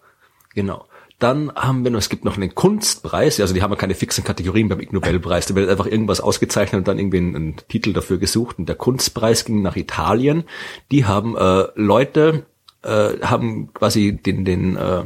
[0.54, 0.86] genau.
[1.19, 4.23] Dann haben wir noch, es gibt noch einen Kunstpreis, also die haben ja keine fixen
[4.23, 7.91] Kategorien beim Ig Nobelpreis, da wird einfach irgendwas ausgezeichnet und dann irgendwie einen, einen Titel
[7.91, 8.58] dafür gesucht.
[8.58, 10.45] Und der Kunstpreis ging nach Italien.
[10.91, 12.45] Die haben äh, Leute,
[12.84, 15.05] äh, haben quasi den, den äh,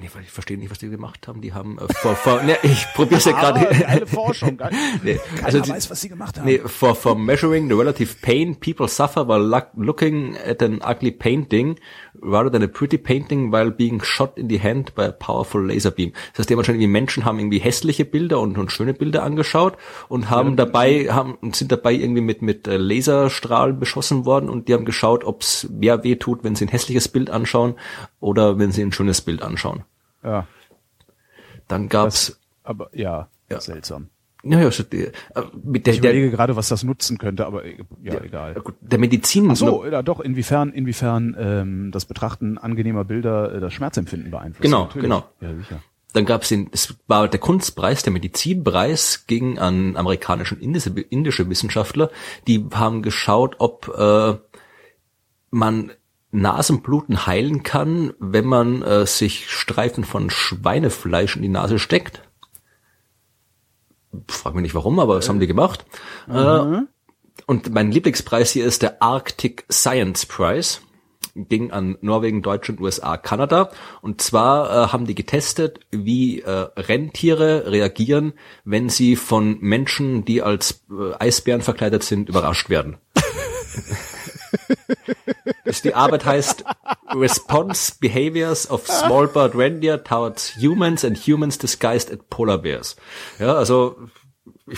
[0.00, 1.42] Nee, ich verstehe nicht, was die gemacht haben.
[1.42, 3.68] Die haben äh, vor, vor ne, ich probiere es ja gerade.
[3.68, 4.56] Ah, geile Forschung.
[4.56, 4.70] Geil.
[5.02, 6.46] nee, Keiner also die, weiß, was sie gemacht haben.
[6.46, 11.10] Nee, for, for measuring the relative pain people suffer while look, looking at an ugly
[11.10, 11.78] painting
[12.14, 15.90] rather than a pretty painting while being shot in the hand by a powerful laser
[15.90, 16.12] beam.
[16.32, 19.76] Das heißt, die haben wahrscheinlich Menschen haben irgendwie hässliche Bilder und, und schöne Bilder angeschaut
[20.08, 24.74] und haben dabei, haben, sind dabei irgendwie mit, mit äh, Laserstrahlen beschossen worden und die
[24.74, 27.74] haben geschaut, ob es mehr weh tut, wenn sie ein hässliches Bild anschauen
[28.18, 29.84] oder wenn sie ein schönes Bild anschauen.
[30.22, 30.46] Ja,
[31.68, 33.60] Dann gab's, aber ja, Ja.
[33.60, 34.08] seltsam.
[34.42, 35.12] ja, ja, äh,
[35.62, 38.54] mit der, Ich der, überlege gerade, was das nutzen könnte, aber äh, ja, egal.
[38.54, 43.60] gut, der Medizin, Ach so, ja, doch, inwiefern, inwiefern ähm, das Betrachten angenehmer Bilder äh,
[43.60, 44.62] das Schmerzempfinden beeinflusst.
[44.62, 45.02] Genau, Natürlich.
[45.04, 45.24] genau.
[45.40, 45.82] Ja, sicher.
[46.12, 50.90] Dann gab es den, es war der Kunstpreis, der Medizinpreis ging an amerikanische und indische,
[50.90, 52.10] indische Wissenschaftler.
[52.48, 54.34] Die haben geschaut, ob äh,
[55.50, 55.92] man
[56.32, 62.22] Nasenbluten heilen kann, wenn man äh, sich Streifen von Schweinefleisch in die Nase steckt.
[64.28, 65.84] Frag mich nicht warum, aber das haben die gemacht.
[66.28, 66.82] Äh,
[67.46, 70.78] und mein Lieblingspreis hier ist der Arctic Science Prize.
[71.34, 73.70] Ging an Norwegen, Deutschland, USA, Kanada.
[74.02, 78.32] Und zwar äh, haben die getestet, wie äh, Rentiere reagieren,
[78.64, 82.98] wenn sie von Menschen, die als äh, Eisbären verkleidet sind, überrascht werden.
[85.70, 86.64] Das die Arbeit heißt
[87.14, 92.96] Response Behaviors of Small Bird Reindeer Towards Humans and Humans Disguised as Polar Bears.
[93.38, 93.96] Ja, also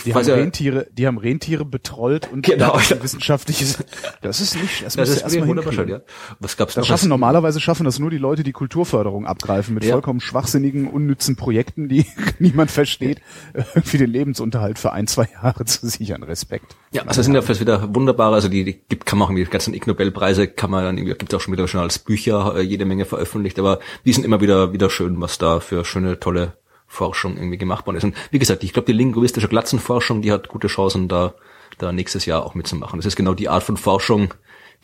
[0.05, 2.73] Die haben ja, Rentiere, die haben Rentiere betrollt und Genau.
[2.73, 3.83] dazu wissenschaftliches.
[4.21, 6.01] Das ist nicht, das, das ist erstmal wunderbar schön, ja.
[6.39, 6.87] Was gab's Das noch?
[6.87, 9.91] schaffen normalerweise schaffen das nur die Leute, die Kulturförderung abgreifen mit Ja.
[9.93, 12.05] vollkommen schwachsinnigen, unnützen Projekten, die
[12.39, 13.21] niemand versteht,
[13.53, 16.23] irgendwie den Lebensunterhalt für ein, zwei Jahre zu sichern.
[16.23, 16.75] Respekt.
[16.91, 19.35] Ja, also das sind ja fast wieder wunderbare, also die, die gibt, kann man auch
[19.35, 22.55] die ganzen Ig Nobelpreise kann man dann irgendwie, gibt auch schon wieder schon als Bücher
[22.55, 26.19] äh, jede Menge veröffentlicht, aber die sind immer wieder, wieder schön, was da für schöne,
[26.19, 26.53] tolle
[26.93, 28.03] Forschung irgendwie gemacht worden ist.
[28.03, 31.33] Und wie gesagt, ich glaube, die linguistische Glatzenforschung, die hat gute Chancen, da,
[31.79, 32.99] da nächstes Jahr auch mitzumachen.
[32.99, 34.33] Das ist genau die Art von Forschung,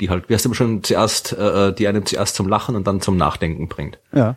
[0.02, 3.00] die halt, wie hast du schon zuerst, äh, die einem zuerst zum Lachen und dann
[3.00, 4.00] zum Nachdenken bringt.
[4.12, 4.36] Ja.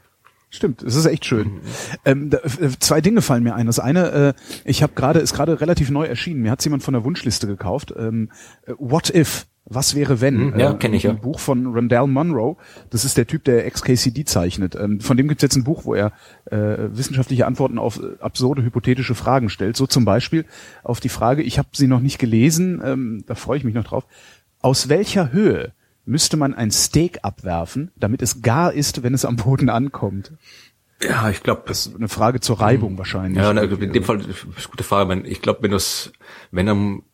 [0.55, 1.63] Stimmt, es ist echt schön.
[2.05, 3.67] Ähm, da, äh, zwei Dinge fallen mir ein.
[3.67, 4.33] Das eine, äh,
[4.67, 6.43] ich habe gerade, ist gerade relativ neu erschienen.
[6.43, 7.95] Mir hat jemand von der Wunschliste gekauft.
[7.97, 8.31] Ähm,
[8.67, 9.47] äh, What if?
[9.65, 10.53] Was wäre wenn?
[10.53, 11.11] Hm, ja, Äh, kenn ich, ja.
[11.11, 12.59] Ein Buch von Randall Munro.
[12.91, 14.75] Das ist der Typ, der XKCD zeichnet.
[14.75, 16.13] Ähm, von dem gibt's jetzt ein Buch, wo er
[16.47, 19.77] äh, wissenschaftliche Antworten auf absurde hypothetische Fragen stellt.
[19.77, 20.47] So zum Beispiel
[20.83, 23.85] auf die Frage, ich habe sie noch nicht gelesen, ähm, da freue ich mich noch
[23.85, 24.05] drauf.
[24.61, 25.73] Aus welcher Höhe
[26.05, 30.33] müsste man ein Steak abwerfen, damit es gar ist, wenn es am Boden ankommt?
[31.01, 33.43] Ja, ich glaube, Das ist eine Frage zur Reibung wahrscheinlich.
[33.43, 35.21] Ja, na, in dem Fall das ist eine gute Frage.
[35.27, 36.13] Ich glaube, wenn du es,
[36.51, 37.05] wenn am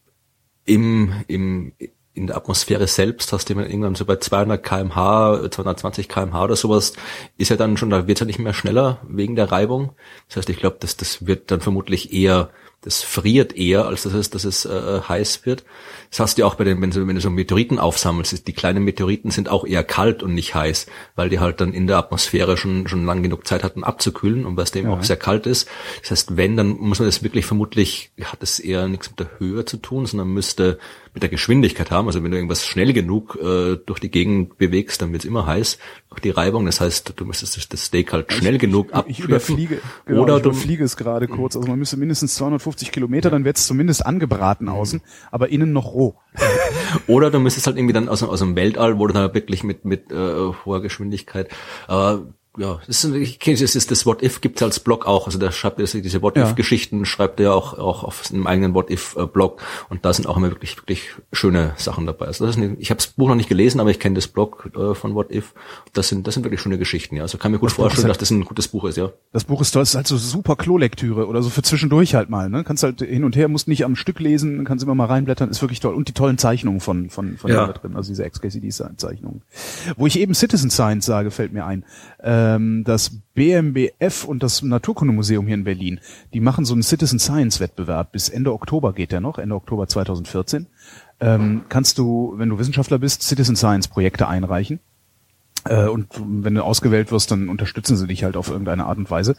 [0.65, 1.73] im im
[2.19, 6.57] in der Atmosphäre selbst hast du immer irgendwann so bei 200 kmh, 220 kmh oder
[6.57, 6.93] sowas,
[7.39, 9.93] ist ja dann schon, da wird ja nicht mehr schneller wegen der Reibung.
[10.29, 12.51] Das heißt, ich glaube, dass das wird dann vermutlich eher,
[12.83, 15.65] das friert eher, als dass es, dass es äh, heiß wird.
[16.11, 18.53] Das hast du ja auch bei den, wenn du, wenn du so Meteoriten aufsammelst, die
[18.53, 21.97] kleinen Meteoriten sind auch eher kalt und nicht heiß, weil die halt dann in der
[21.99, 24.93] Atmosphäre schon, schon lang genug Zeit hatten abzukühlen und was dem Ja.
[24.93, 25.69] auch sehr kalt ist.
[26.03, 29.31] Das heißt, wenn, dann muss man das wirklich vermutlich, hat es eher nichts mit der
[29.41, 30.79] Höhe zu tun, sondern müsste
[31.19, 32.07] mit der Geschwindigkeit haben.
[32.07, 35.47] Also wenn du irgendwas schnell genug äh, durch die Gegend bewegst, dann wird es immer
[35.47, 35.79] heiß.
[36.11, 39.25] Auch die Reibung, das heißt, du müsstest das- Steak halt schnell genug Ich abwerfen.
[39.25, 41.57] überfliege, genau, oder ich du, überfliege es gerade kurz.
[41.57, 45.01] Also man müsste mindestens 250 Kilometer, dann wird es zumindest angebraten außen,
[45.31, 46.15] aber innen noch roh.
[47.07, 49.65] Oder du müsstest halt irgendwie dann aus, dem- aus dem Weltall, wo du dann wirklich
[49.65, 51.49] mit, mit äh, hoher Geschwindigkeit,
[51.89, 52.17] äh,
[52.59, 55.27] ja, das ist, ich kenne das, ist das What If gibt's als Blog auch.
[55.27, 56.37] Also da schreibt er diese What.
[56.37, 60.12] If Geschichten, schreibt er auch auch auf seinem eigenen What If äh, Blog und da
[60.12, 62.27] sind auch immer wirklich wirklich schöne Sachen dabei.
[62.27, 64.29] Also das ist eine, ich habe das Buch noch nicht gelesen, aber ich kenne das
[64.29, 65.55] Blog äh, von What If.
[65.92, 67.16] Das sind das sind wirklich schöne Geschichten.
[67.16, 68.97] Ja, also kann mir gut Das vorstellen, ist dass das ein gutes Buch ist.
[68.97, 69.11] Ja.
[69.33, 72.29] Das Buch ist toll, es ist halt so super Klolektüre oder so für zwischendurch halt
[72.31, 72.49] mal.
[72.51, 72.64] Ne?
[72.64, 75.62] Kannst halt hin und her, musst nicht am Stück lesen, kannst immer mal reinblättern, ist
[75.62, 75.94] wirklich toll.
[75.94, 77.66] Und die tollen Zeichnungen von von von Ja.
[77.66, 79.42] da drin, also diese XKCD-Zeichnungen.
[79.97, 81.85] Wo ich eben Citizen Science sage, fällt mir ein.
[82.23, 86.01] Ähm, das BMBF und das Naturkundemuseum hier in Berlin,
[86.33, 88.13] die machen so einen Citizen Science Wettbewerb.
[88.13, 90.67] Bis Ende Oktober geht der noch, Ende Oktober 2014.
[91.21, 94.81] Ähm, kannst du, wenn du Wissenschaftler bist, Citizen Science Projekte einreichen.
[95.65, 99.11] Äh, und wenn du ausgewählt wirst, dann unterstützen sie dich halt auf irgendeine Art und
[99.11, 99.37] Weise.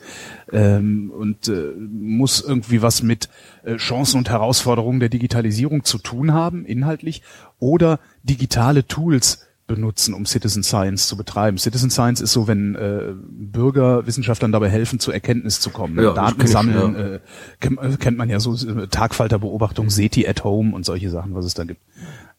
[0.52, 3.30] Ähm, und äh, muss irgendwie was mit
[3.64, 7.22] äh, Chancen und Herausforderungen der Digitalisierung zu tun haben, inhaltlich,
[7.60, 11.58] oder digitale Tools benutzen, um Citizen Science zu betreiben.
[11.58, 15.98] Citizen Science ist so, wenn äh, Bürger Wissenschaftlern dabei helfen, zur Erkenntnis zu kommen.
[16.02, 17.06] Ja, Daten ich, sammeln, ja.
[17.16, 17.20] äh,
[17.62, 21.54] kennt, kennt man ja so äh, Tagfalterbeobachtung, SETI at Home und solche Sachen, was es
[21.54, 21.82] da gibt.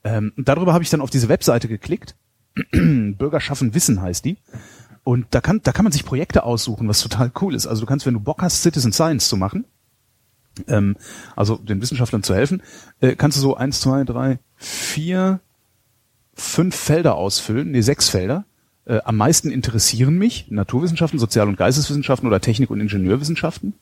[0.04, 2.16] Ähm, darüber habe ich dann auf diese Webseite geklickt.
[2.72, 4.36] Bürger schaffen Wissen heißt die.
[5.04, 7.66] Und da kann, da kann man sich Projekte aussuchen, was total cool ist.
[7.66, 9.64] Also du kannst, wenn du Bock hast, Citizen Science zu machen,
[10.66, 10.96] ähm,
[11.36, 12.62] also den Wissenschaftlern zu helfen,
[13.00, 15.40] äh, kannst du so eins, zwei, drei, vier,
[16.40, 18.44] fünf Felder ausfüllen, nee, sechs Felder.
[18.86, 23.74] Äh, am meisten interessieren mich Naturwissenschaften, Sozial- und Geisteswissenschaften oder Technik- und Ingenieurwissenschaften.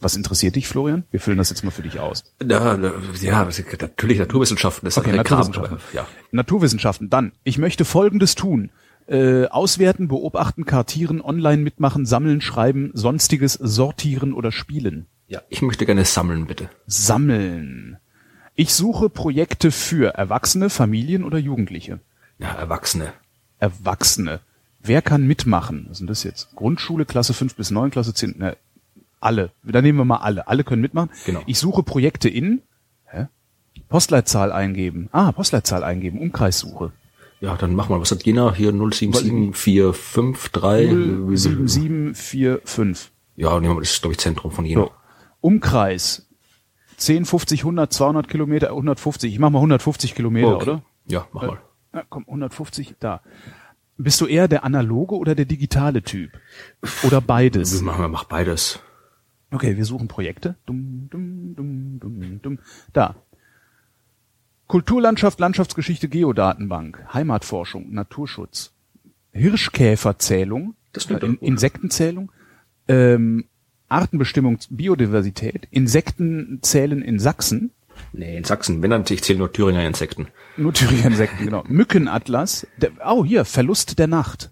[0.00, 1.04] Was interessiert dich, Florian?
[1.12, 2.24] Wir füllen das jetzt mal für dich aus.
[2.44, 2.76] Ja,
[3.20, 3.44] ja,
[3.80, 5.74] natürlich Naturwissenschaften, das ist Okay, Kram, Naturwissenschaften.
[5.76, 6.06] aber, ja.
[6.32, 7.08] Naturwissenschaften.
[7.08, 8.70] Dann, ich möchte Folgendes tun.
[9.06, 15.06] Äh, auswerten, beobachten, kartieren, online mitmachen, sammeln, schreiben, sonstiges sortieren oder spielen.
[15.28, 16.68] Ja, ich möchte gerne sammeln, bitte.
[16.86, 17.98] Sammeln.
[18.54, 22.00] Ich suche Projekte für Erwachsene, Familien oder Jugendliche.
[22.38, 23.12] Ja, Erwachsene.
[23.58, 24.40] Erwachsene.
[24.80, 25.86] Wer kann mitmachen?
[25.88, 26.54] Was sind das jetzt?
[26.56, 28.56] Grundschule, Klasse 5 bis 9, Klasse 10, ne,
[29.20, 29.50] alle.
[29.62, 30.48] Da nehmen wir mal alle.
[30.48, 31.10] Alle können mitmachen.
[31.24, 31.40] Genau.
[31.46, 32.62] Ich suche Projekte in
[33.06, 33.28] hä?
[33.88, 35.08] Postleitzahl eingeben.
[35.12, 36.92] Ah, Postleitzahl eingeben, Umkreissuche.
[37.40, 38.54] Ja, dann mach mal, was hat Jena?
[38.54, 41.38] Hier 077453.
[41.38, 43.12] 07745.
[43.36, 44.82] Ja, nehmen wir das ist, glaube ich, Zentrum von Jena.
[44.82, 44.90] So.
[45.40, 46.26] Umkreis.
[47.04, 49.32] 10, 50, 100, 200 Kilometer, 150.
[49.32, 50.62] Ich mach mal 150 Kilometer, Okay.
[50.70, 50.82] oder?
[51.06, 51.58] Ja, mach mal.
[51.92, 53.20] Na, komm, 150, da.
[53.98, 56.30] Bist du eher der analoge oder der digitale Typ?
[57.04, 57.74] Oder beides?
[57.74, 58.80] Wir machen, machen beides.
[59.50, 60.56] Okay, wir suchen Projekte.
[60.64, 62.58] Dum, dum, dum, dum, dum.
[62.92, 63.16] Da.
[64.66, 68.72] Kulturlandschaft, Landschaftsgeschichte, Geodatenbank, Heimatforschung, Naturschutz,
[69.32, 71.36] Hirschkäferzählung, Das klingt äh.
[71.46, 72.32] Insektenzählung,
[72.88, 73.44] ähm,
[73.92, 77.70] Artenbestimmung, Biodiversität, Insekten zählen in Sachsen,
[78.14, 80.28] Nee, in Sachsen, wenn dann, ich zähle nur Thüringer Insekten.
[80.56, 81.64] nur Thüringer Insekten, genau.
[81.68, 84.50] Mückenatlas, der, oh hier, Verlust der Nacht.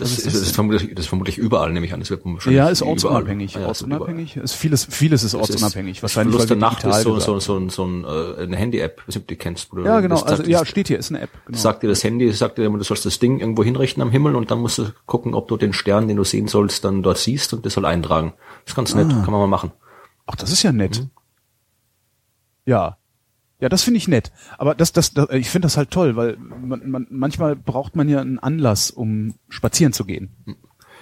[0.00, 2.00] Das, ist das das, ist vermutlich, das ist vermutlich überall, nehme ich an.
[2.00, 2.92] Das wird wahrscheinlich Ja, ist überall.
[2.92, 3.54] ortsunabhängig.
[3.54, 4.36] Ja, ist ortsunabhängig.
[4.36, 5.46] Ist vieles, vieles ist überall.
[5.46, 5.98] Das ortsunabhängig.
[5.98, 9.36] Ist, Wahrscheinlich, weil der Nacht ist so, so, so, so, ein, äh, eine Handy-App, die
[9.36, 9.72] kennst.
[9.72, 10.14] Du, Ja, genau.
[10.16, 11.30] das Also, sagt- ja, das- steht hier, ist eine App.
[11.46, 11.58] Genau.
[11.58, 14.34] sagt dir das Handy, sagt dir immer, du sollst das Ding irgendwo hinrichten am Himmel
[14.36, 17.18] und dann musst du gucken, ob du den Stern, den du sehen sollst, dann dort
[17.18, 18.32] siehst und das soll eintragen.
[18.64, 19.22] Das ist ganz nett, Ah.
[19.22, 19.72] kann man mal machen.
[20.26, 21.00] Ach, das ist ja nett.
[21.00, 21.10] Mhm.
[22.66, 22.96] Ja.
[23.60, 24.32] Ja, das finde ich nett.
[24.58, 28.08] Aber das, das, das ich finde das halt toll, weil man, man, manchmal braucht man
[28.08, 30.30] ja einen Anlass, um spazieren zu gehen.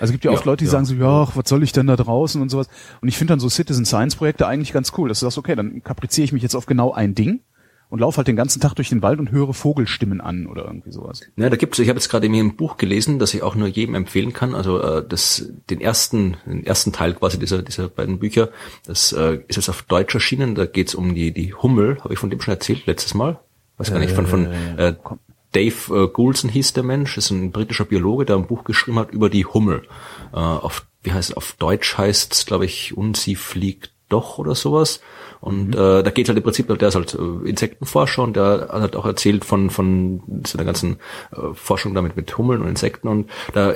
[0.00, 0.72] Also es gibt ja oft Ja, Leute, die ja.
[0.72, 2.68] sagen so, ja, was soll ich denn da draußen und sowas.
[3.00, 5.54] Und ich finde dann so Citizen Science Projekte eigentlich ganz cool, dass du sagst, okay,
[5.56, 7.40] dann kapriziere ich mich jetzt auf genau ein Ding
[7.90, 10.92] und laufe halt den ganzen Tag durch den Wald und höre Vogelstimmen an oder irgendwie
[10.92, 11.22] sowas.
[11.36, 13.68] Ja, da gibt's, ich habe jetzt gerade eben ein Buch gelesen, das ich auch nur
[13.68, 14.54] jedem empfehlen kann.
[14.54, 18.50] Also äh, das, den ersten, den ersten Teil quasi dieser, dieser beiden Bücher,
[18.86, 20.54] das äh, ist jetzt auf Deutsch erschienen.
[20.54, 23.40] Da geht's um die, die Hummel, habe ich von dem schon erzählt letztes Mal.
[23.78, 24.94] Weiß gar nicht, von, von äh,
[25.52, 29.12] Dave äh, Goulson hieß der Mensch, ist ein britischer Biologe, der ein Buch geschrieben hat
[29.12, 29.82] über die Hummel.
[30.32, 34.54] Äh, auf, wie heißt es, auf Deutsch heißt's, glaube ich, und sie fliegt doch oder
[34.54, 35.00] sowas.
[35.40, 38.96] Und äh, da geht halt im Prinzip, der ist halt äh, Insektenforscher und der hat
[38.96, 40.96] auch erzählt von von so der ganzen
[41.32, 43.74] äh, Forschung damit mit Hummeln und Insekten und da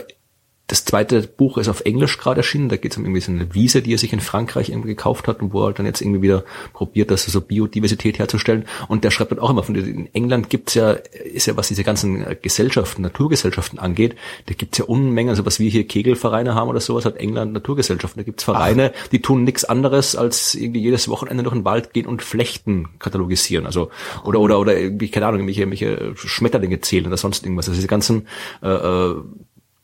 [0.73, 2.71] das zweite Buch ist auf Englisch gerade erschienen.
[2.71, 5.29] Da geht es um irgendwie so eine Wiese, die er sich in Frankreich irgendwie gekauft
[5.29, 8.65] hat und wo er halt dann jetzt irgendwie wieder probiert, das so Biodiversität herzustellen.
[8.89, 11.85] Und der schreibt dann auch immer von in England gibt's ja, ist ja was diese
[11.85, 16.71] ganzen äh, Gesellschaften, Naturgesellschaften angeht, da gibt's ja Unmengen, also was wir hier Kegelvereine haben
[16.71, 18.21] oder sowas, hat England Naturgesellschaften.
[18.21, 22.07] Da gibt's Vereine, die tun nichts anderes als irgendwie jedes Wochenende durch den Wald gehen
[22.07, 23.67] und Flechten katalogisieren.
[23.67, 23.91] Also
[24.25, 27.69] oder oder oder irgendwie, keine Ahnung, irgendwelche, irgendwelche Schmetterlinge zählen oder sonst irgendwas.
[27.69, 28.27] Also diese ganzen
[28.63, 29.11] äh,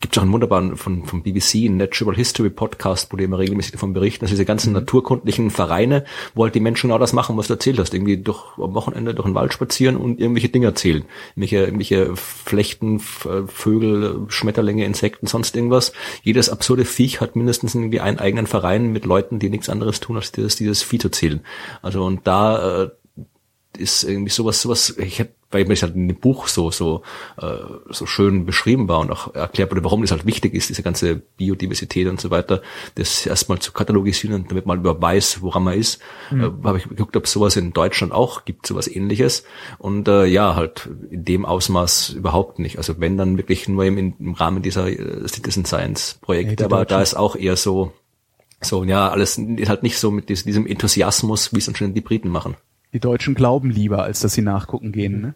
[0.01, 3.93] gibt auch einen wunderbaren von vom BBC Natural History Podcast, wo die immer regelmäßig davon
[3.93, 7.55] berichten, dass diese ganzen naturkundlichen Vereine, wo halt die Menschen genau das machen, was du
[7.55, 11.65] erzählt hast, irgendwie durch am Wochenende durch den Wald spazieren und irgendwelche Dinge erzählen, irgendwelche,
[11.65, 15.93] irgendwelche Flechten, äh, Vögel, Schmetterlinge, Insekten, sonst irgendwas.
[16.23, 20.17] Jedes absurde Viech hat mindestens irgendwie einen eigenen Verein mit Leuten, die nichts anderes tun,
[20.17, 21.41] als dieses, dieses Vieh zu zählen.
[21.83, 22.91] Also und da äh,
[23.77, 27.03] ist irgendwie sowas, sowas, ich hab, weil mir das halt in dem Buch so, so,
[27.41, 27.47] äh,
[27.91, 31.17] so schön beschrieben war und auch erklärt wurde, warum das halt wichtig ist, diese ganze
[31.17, 32.63] Biodiversität und so weiter,
[32.97, 36.01] das erstmal zu katalogisieren, damit man über weiß, woran man ist,
[36.33, 39.45] äh, habe ich geguckt, ob es sowas in Deutschland auch gibt, sowas ähnliches.
[39.79, 42.79] Und äh, ja, halt in dem Ausmaß überhaupt nicht.
[42.79, 47.01] Also wenn dann wirklich nur im, im Rahmen dieser äh, Citizen Science Projekte, aber da
[47.01, 47.93] ist auch eher so,
[48.61, 52.29] so, ja, alles ist halt nicht so mit diesem Enthusiasmus, wie es anscheinend die Briten
[52.29, 52.57] machen.
[52.93, 55.35] Die Deutschen glauben lieber, als dass sie nachgucken gehen, ne?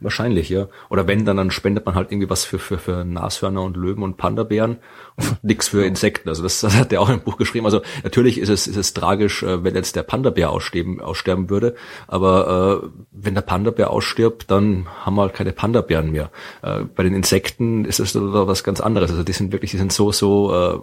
[0.00, 0.68] Wahrscheinlich, ja.
[0.90, 4.02] Oder wenn, dann, dann spendet man halt irgendwie was für, für, für Nashörner und Löwen
[4.02, 4.78] und Panda-Bären
[5.16, 6.28] und nix für Insekten.
[6.28, 7.66] Also das, das hat er auch im Buch geschrieben.
[7.66, 11.74] Also natürlich ist es, ist es tragisch, äh, wenn jetzt der Panda-Bär aussterben, aussterben würde.
[12.06, 16.30] Aber äh, wenn der Panda-Bär ausstirbt, dann haben wir halt keine Panda-Bären mehr.
[16.62, 19.10] Äh, bei den Insekten ist es was ganz anderes.
[19.10, 20.78] Also die sind wirklich, die sind so, so äh,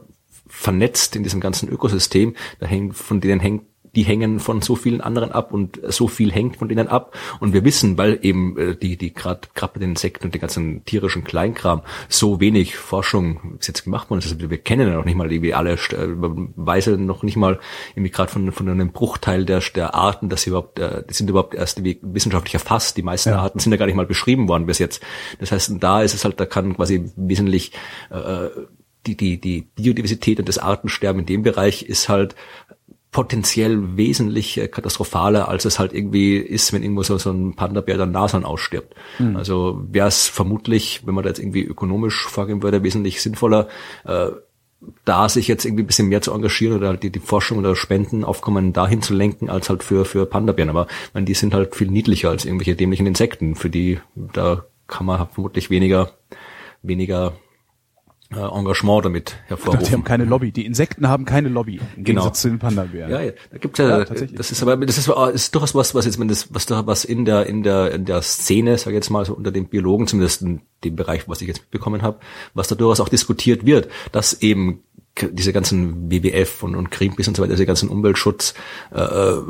[0.48, 2.36] vernetzt in diesem ganzen Ökosystem.
[2.60, 3.64] Da hängt, von denen hängt
[3.96, 7.16] die hängen von so vielen anderen ab und so viel hängt von denen ab.
[7.40, 10.42] Und wir wissen, weil eben äh, die, die gerade gerade bei den Insekten und den
[10.42, 14.32] ganzen tierischen Kleinkram so wenig Forschung bis jetzt gemacht worden ist.
[14.32, 15.78] Also wir kennen ja noch nicht mal irgendwie alle, äh,
[16.10, 17.60] weiß ja noch nicht mal
[17.92, 21.30] irgendwie gerade von, von einem Bruchteil der, der Arten, dass sie überhaupt, äh, die sind
[21.30, 22.98] überhaupt erst wissenschaftlich erfasst.
[22.98, 23.40] Die meisten ja.
[23.40, 25.04] Arten sind ja gar nicht mal beschrieben worden bis jetzt.
[25.40, 27.72] Das heißt, da ist es halt, da kann quasi wesentlich
[28.10, 28.50] äh,
[29.06, 32.36] die, die, die Biodiversität und das Artensterben in dem Bereich ist halt
[33.14, 37.98] potenziell wesentlich äh, katastrophaler, als es halt irgendwie ist, wenn irgendwo so, so ein Panda-Bär
[37.98, 38.94] dann Nashorn ausstirbt.
[39.20, 39.38] Mhm.
[39.38, 43.70] Also wäre es vermutlich, wenn man da jetzt irgendwie ökonomisch vorgehen würde, wesentlich sinnvoller,
[44.04, 44.32] äh,
[45.06, 48.74] da sich jetzt irgendwie ein bisschen mehr zu engagieren oder die, die Forschung oder Spendenaufkommen
[48.74, 50.70] dahin zu lenken, als halt für, für Panda-Bären.
[50.70, 53.56] Aber meine, die sind halt viel niedlicher als irgendwelche dämlichen Insekten.
[53.56, 56.12] Für die, da kann man vermutlich weniger,
[56.82, 57.34] weniger
[58.36, 59.86] Engagement damit hervorrufen.
[59.86, 60.52] Die haben keine Lobby.
[60.52, 61.80] Die Insekten haben keine Lobby.
[61.96, 62.30] Im genau.
[62.30, 63.12] zu den Panda-Bären.
[63.12, 66.06] Ja, ja, da gibt's ja, ja das ist aber, das ist, ist durchaus was, was
[66.06, 69.10] jetzt, das, was da, was in der, in der, in der Szene, sag ich jetzt
[69.10, 72.20] mal, so unter den Biologen, zumindest in dem Bereich, was ich jetzt mitbekommen habe,
[72.54, 74.84] was da durchaus auch diskutiert wird, dass eben
[75.22, 78.54] diese ganzen WWF und, und Greenpeace und so weiter, diese ganzen Umweltschutz,
[78.92, 79.42] äh, äh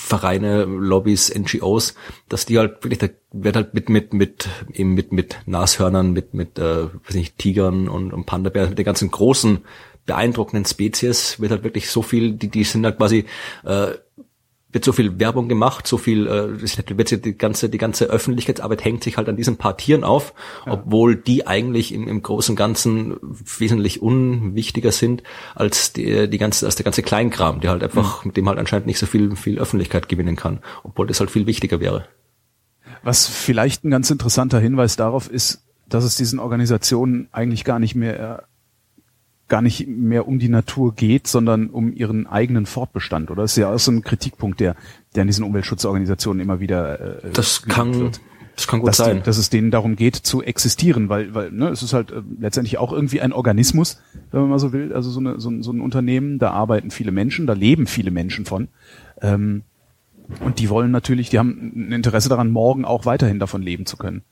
[0.00, 1.94] Vereine, Lobbys, NGOs,
[2.28, 6.34] dass die halt wirklich, da wird halt mit, mit, mit, eben mit, mit Nashörnern, mit,
[6.34, 9.58] mit, äh, weiß nicht, Tigern und, und Panda-Bären, mit den ganzen großen,
[10.06, 13.26] beeindruckenden Spezies wird halt wirklich so viel, die, die sind halt quasi,
[13.64, 13.88] äh,
[14.70, 16.60] wird so viel Werbung gemacht, so viel, äh,
[16.98, 20.34] wird die ganze, die ganze Öffentlichkeitsarbeit hängt sich halt an diesen paar Tieren auf,
[20.66, 20.72] ja.
[20.72, 25.22] obwohl die eigentlich im, im Großen und Ganzen wesentlich unwichtiger sind
[25.54, 28.28] als die, die ganze, als der ganze Kleinkram, der halt einfach, mhm.
[28.28, 31.46] mit dem halt anscheinend nicht so viel, viel Öffentlichkeit gewinnen kann, obwohl das halt viel
[31.46, 32.06] wichtiger wäre.
[33.02, 37.94] Was vielleicht ein ganz interessanter Hinweis darauf ist, dass es diesen Organisationen eigentlich gar nicht
[37.94, 38.46] mehr
[39.48, 43.42] gar nicht mehr um die Natur geht, sondern um ihren eigenen Fortbestand, oder?
[43.42, 44.76] Das ist ja auch so ein Kritikpunkt, der,
[45.14, 48.20] der an diesen Umweltschutzorganisationen immer wieder äh, Das kann wird.
[48.56, 49.18] Das kann gut dass sein.
[49.18, 52.22] Die, dass es denen darum geht, zu existieren, weil, weil ne, es ist halt äh,
[52.40, 54.00] letztendlich auch irgendwie ein Organismus,
[54.32, 54.92] wenn man mal so will.
[54.92, 58.46] Also so, eine, so, so ein Unternehmen, da arbeiten viele Menschen, da leben viele Menschen
[58.46, 58.68] von.
[59.22, 59.62] Ähm,
[60.40, 63.96] und die wollen natürlich, die haben ein Interesse daran, morgen auch weiterhin davon leben zu
[63.96, 64.22] können.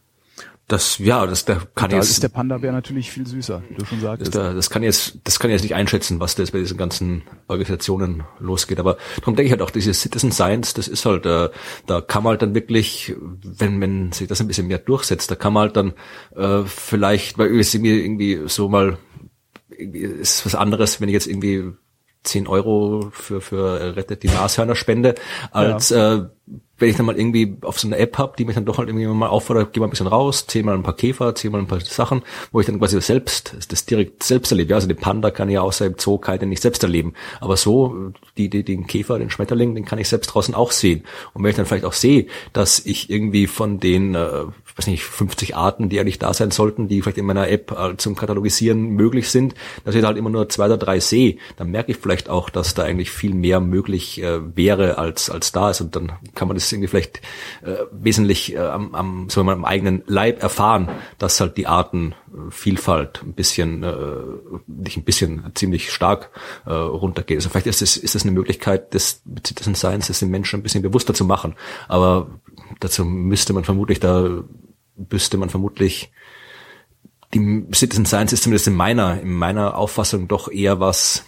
[0.69, 2.11] Das, ja, das, da kann da jetzt.
[2.11, 4.35] ist der Panda-Bär natürlich viel süßer, wie du schon sagst.
[4.35, 7.23] Das, das kann jetzt, das kann jetzt nicht einschätzen, was da jetzt bei diesen ganzen
[7.47, 8.81] Organisationen losgeht.
[8.81, 11.51] Aber darum denke ich halt auch, diese Citizen Science, das ist halt, äh,
[11.87, 13.15] da kann man halt dann wirklich,
[13.45, 15.95] wenn, wenn sich das ein bisschen mehr durchsetzt, da kann man halt dann
[16.35, 18.99] äh, vielleicht, weil es irgendwie, irgendwie so mal,
[19.69, 21.75] ist was anderes, wenn ich jetzt irgendwie
[22.25, 25.15] 10 Euro für, für rettet die Nashörner spende,
[25.53, 26.15] als ja.
[26.17, 26.27] äh,
[26.79, 28.89] wenn ich dann mal irgendwie auf so eine App hab, die mich dann doch halt
[28.89, 31.59] irgendwie mal auffordert, geh mal ein bisschen raus, zähl mal ein paar Käfer, zähl mal
[31.59, 32.23] ein paar Sachen,
[32.53, 34.71] wo ich dann quasi selbst, das direkt selbst erlebe.
[34.71, 37.15] Ja, also den Panda kann ich ja außer im Zoo keine nicht selbst erleben.
[37.41, 41.05] Aber so, die, die, den Käfer, den Schmetterling, den kann ich selbst draußen auch sehen.
[41.33, 44.87] Und wenn ich dann vielleicht auch sehe, dass ich irgendwie von den, äh, ich weiß
[44.89, 48.17] nicht, 50 Arten, die eigentlich da sein sollten, die vielleicht in meiner App äh, zum
[48.17, 49.55] Katalogisieren möglich sind,
[49.85, 52.51] dass ich da halt immer nur zwei oder drei sehe, dann merke ich vielleicht auch,
[52.51, 55.81] dass da eigentlich viel mehr möglich äh, wäre, als, als da ist.
[55.81, 57.21] Und dann kann man das irgendwie vielleicht
[57.63, 60.89] äh, wesentlich äh, am, am, so am eigenen Leib erfahren,
[61.19, 63.95] dass halt die Artenvielfalt ein bisschen, äh,
[64.67, 66.31] nicht ein bisschen, ziemlich stark
[66.67, 67.39] äh, runtergeht.
[67.39, 70.63] Also vielleicht ist es, ist es eine Möglichkeit des Citizen Science, das den Menschen ein
[70.63, 71.55] bisschen bewusster zu machen.
[71.89, 72.29] Aber
[72.81, 74.43] dazu müsste man vermutlich, da
[74.97, 76.13] müsste man vermutlich
[77.35, 81.25] die Citizen Science ist zumindest in meiner, in meiner Auffassung doch eher was,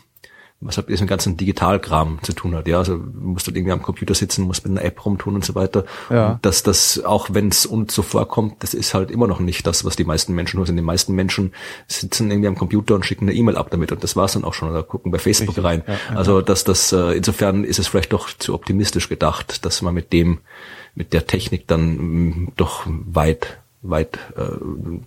[0.60, 2.66] was halt mit diesem ganzen Digitalkram zu tun hat.
[2.66, 5.44] Ja, also du musst halt irgendwie am Computer sitzen, musst mit einer App rumtun und
[5.44, 5.84] so weiter.
[6.10, 6.32] Ja.
[6.32, 9.66] Und dass das, auch wenn es uns so vorkommt, das ist halt immer noch nicht
[9.68, 10.74] das, was die meisten Menschen hören.
[10.74, 11.52] Die meisten Menschen
[11.86, 14.54] sitzen irgendwie am Computer und schicken eine E-Mail ab damit und das war's dann auch
[14.54, 15.64] schon oder gucken bei Facebook Richtig.
[15.64, 15.82] rein.
[15.86, 16.16] Ja, ja.
[16.16, 20.12] Also dass das, äh, insofern ist es vielleicht doch zu optimistisch gedacht, dass man mit
[20.12, 20.40] dem,
[20.96, 24.42] mit der Technik dann mm, doch weit weit äh,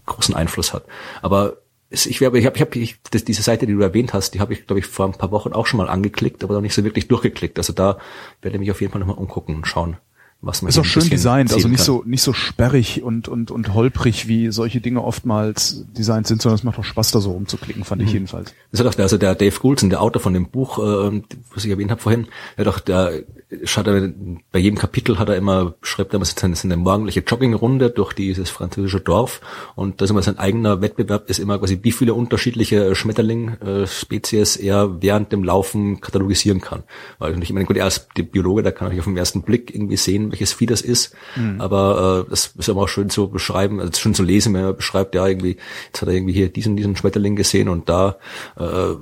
[0.05, 0.85] großen Einfluss hat.
[1.21, 1.57] Aber
[1.91, 4.53] ich habe, ich habe, ich habe ich, diese Seite, die du erwähnt hast, die habe
[4.53, 6.83] ich, glaube ich, vor ein paar Wochen auch schon mal angeklickt, aber noch nicht so
[6.85, 7.57] wirklich durchgeklickt.
[7.57, 7.97] Also da
[8.41, 9.97] werde ich mich auf jeden Fall nochmal umgucken und schauen,
[10.43, 11.85] was man Ist auch schön designt, also nicht kann.
[11.85, 16.55] so nicht so sperrig und und und holprig wie solche Dinge oftmals designt sind, sondern
[16.55, 18.07] es macht auch Spaß da so rumzuklicken, fand Mhm.
[18.07, 18.53] ich jedenfalls.
[18.71, 21.21] Das hat auch der, also der Dave Goulson, der Autor von dem Buch, äh,
[21.53, 22.27] was ich erwähnt habe vorhin,
[22.57, 23.21] der hat auch, der,
[23.67, 24.11] hat er,
[24.51, 28.49] bei jedem Kapitel hat er immer, schreibt er immer seine, seine morgendliche Joggingrunde durch dieses
[28.49, 29.41] französische Dorf
[29.75, 35.01] und das ist immer sein eigener Wettbewerb ist immer quasi, wie viele unterschiedliche Schmetterling-Spezies er
[35.01, 36.83] während dem Laufen katalogisieren kann.
[37.19, 39.73] Weil ich meine, gut, er ist der Biologe, der kann natürlich auf den ersten Blick
[39.73, 41.15] irgendwie sehen, welches Vieh das ist,
[41.59, 44.73] aber äh, das ist aber auch schön zu beschreiben, also schön zu lesen, wenn er
[44.73, 45.57] beschreibt, ja, irgendwie,
[45.87, 48.17] jetzt hat er irgendwie hier diesen, diesen Schmetterling gesehen und da
[48.57, 48.95] äh,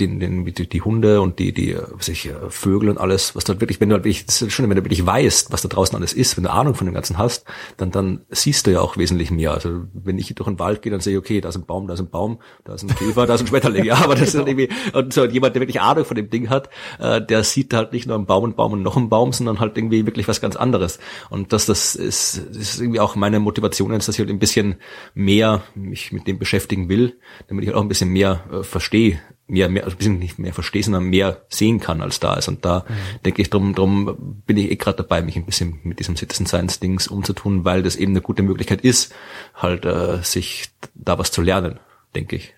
[0.00, 3.44] den, den, die, die Hunde und die, die, was ich, äh, Vögel und alles, was
[3.44, 5.68] dort wirklich, wenn du halt wirklich, das ist schön, wenn du wirklich weißt, was da
[5.68, 7.44] draußen alles ist, wenn du Ahnung von dem Ganzen hast,
[7.76, 9.52] dann, dann siehst du ja auch wesentlich mehr.
[9.52, 11.86] Also, wenn ich durch den Wald gehe, dann sehe ich, okay, da ist ein Baum,
[11.86, 14.28] da ist ein Baum, da ist ein Käfer, da ist ein Schmetterling, ja, aber das
[14.28, 17.42] ist halt irgendwie, und so, jemand, der wirklich Ahnung von dem Ding hat, äh, der
[17.44, 20.06] sieht halt nicht nur einen Baum, einen Baum und noch einen Baum, sondern halt irgendwie
[20.06, 20.98] wirklich was ganz anderes.
[21.30, 24.76] Und das, das ist, ist irgendwie auch meine Motivation, dass ich halt ein bisschen
[25.14, 27.18] mehr mich mit dem beschäftigen will,
[27.48, 30.38] damit ich halt auch ein bisschen mehr äh, verstehe, mehr, mehr, also ein bisschen nicht
[30.38, 32.48] mehr verstehe, sondern mehr sehen kann, als da ist.
[32.48, 32.84] Und da
[33.24, 36.46] denke ich, drum, drum bin ich eh gerade dabei, mich ein bisschen mit diesem Citizen
[36.46, 39.12] Science Dings umzutun, weil das eben eine gute Möglichkeit ist,
[39.54, 41.80] halt äh, sich da was zu lernen,
[42.14, 42.54] denke ich.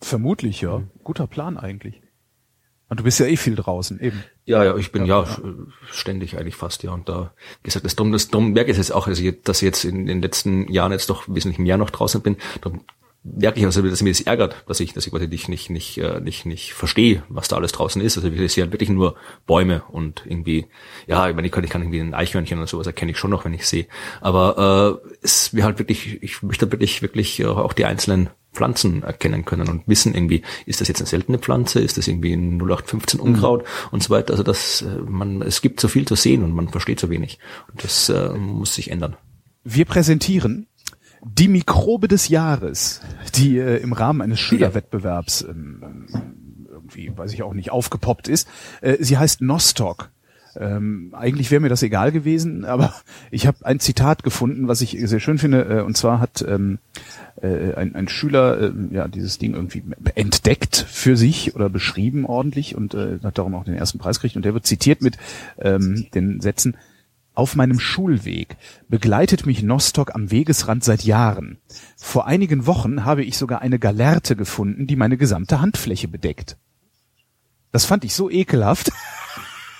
[0.00, 0.82] Vermutlich, ja.
[1.02, 2.02] Guter Plan eigentlich.
[2.90, 4.24] Und du bist ja eh viel draußen, eben.
[4.46, 5.26] Ja, ja, ich bin ja,
[5.90, 6.90] ständig eigentlich fast, ja.
[6.92, 9.58] Und da wie gesagt, das drum, das drum merke ich jetzt auch, also ich- dass
[9.60, 12.36] ich jetzt in den letzten Jahren jetzt doch wesentlich mehr noch draußen bin.
[12.62, 12.80] Darum
[13.36, 15.98] merke ich also, dass mir das ärgert, dass ich, dass ich quasi nicht, nicht, nicht,
[15.98, 18.16] äh, nicht, nicht verstehe, was da alles draußen ist.
[18.16, 19.16] Also ich sehe halt wirklich nur
[19.46, 20.66] Bäume und irgendwie,
[21.06, 23.30] ja, ich meine, ich kann, ich kann irgendwie ein Eichhörnchen oder sowas erkenne ich schon
[23.30, 23.86] noch, wenn ich sehe.
[24.20, 29.02] Aber äh, es wäre halt wirklich, ich möchte wirklich, wirklich äh, auch die einzelnen Pflanzen
[29.02, 32.58] erkennen können und wissen irgendwie, ist das jetzt eine seltene Pflanze, ist das irgendwie ein
[32.58, 34.32] 0815 Unkraut und so weiter.
[34.32, 37.38] Also das, äh, man, es gibt so viel zu sehen und man versteht so wenig.
[37.70, 39.16] Und das äh, muss sich ändern.
[39.64, 40.67] Wir präsentieren
[41.36, 43.00] die Mikrobe des Jahres,
[43.34, 46.06] die äh, im Rahmen eines Schülerwettbewerbs ähm,
[46.70, 48.48] irgendwie, weiß ich auch nicht, aufgepoppt ist.
[48.80, 50.10] Äh, sie heißt Nostoc.
[50.56, 52.92] Ähm, eigentlich wäre mir das egal gewesen, aber
[53.30, 55.64] ich habe ein Zitat gefunden, was ich sehr schön finde.
[55.64, 56.78] Äh, und zwar hat ähm,
[57.40, 62.74] äh, ein, ein Schüler äh, ja dieses Ding irgendwie entdeckt für sich oder beschrieben ordentlich
[62.74, 64.36] und äh, hat darum auch den ersten Preis gekriegt.
[64.36, 65.18] Und der wird zitiert mit
[65.60, 66.76] ähm, den Sätzen:
[67.38, 68.56] auf meinem Schulweg
[68.88, 71.58] begleitet mich Nostock am Wegesrand seit Jahren.
[71.96, 76.56] Vor einigen Wochen habe ich sogar eine Galerte gefunden, die meine gesamte Handfläche bedeckt.
[77.70, 78.90] Das fand ich so ekelhaft.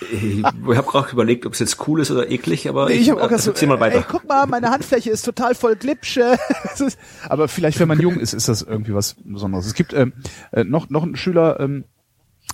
[0.09, 3.23] Ich habe gerade überlegt, ob es jetzt cool ist oder eklig, aber Ich hab auch
[3.23, 3.97] gedacht so, erzähl mal weiter.
[3.97, 6.37] Ey, guck mal, meine Handfläche ist total voll Glipsche.
[7.27, 9.65] Aber vielleicht, wenn man jung ist, ist das irgendwie was Besonderes.
[9.65, 10.13] Es gibt ähm,
[10.53, 11.83] äh, noch noch einen Schüler, ähm,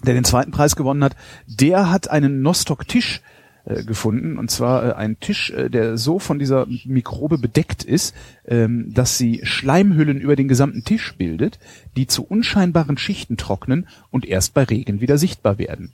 [0.02, 1.16] der den zweiten Preis gewonnen hat.
[1.46, 3.22] Der hat einen Nostock-Tisch
[3.66, 8.16] äh, gefunden und zwar äh, ein Tisch, äh, der so von dieser Mikrobe bedeckt ist,
[8.48, 11.60] ähm, dass sie Schleimhüllen über den gesamten Tisch bildet,
[11.98, 15.94] die zu unscheinbaren Schichten trocknen und erst bei Regen wieder sichtbar werden.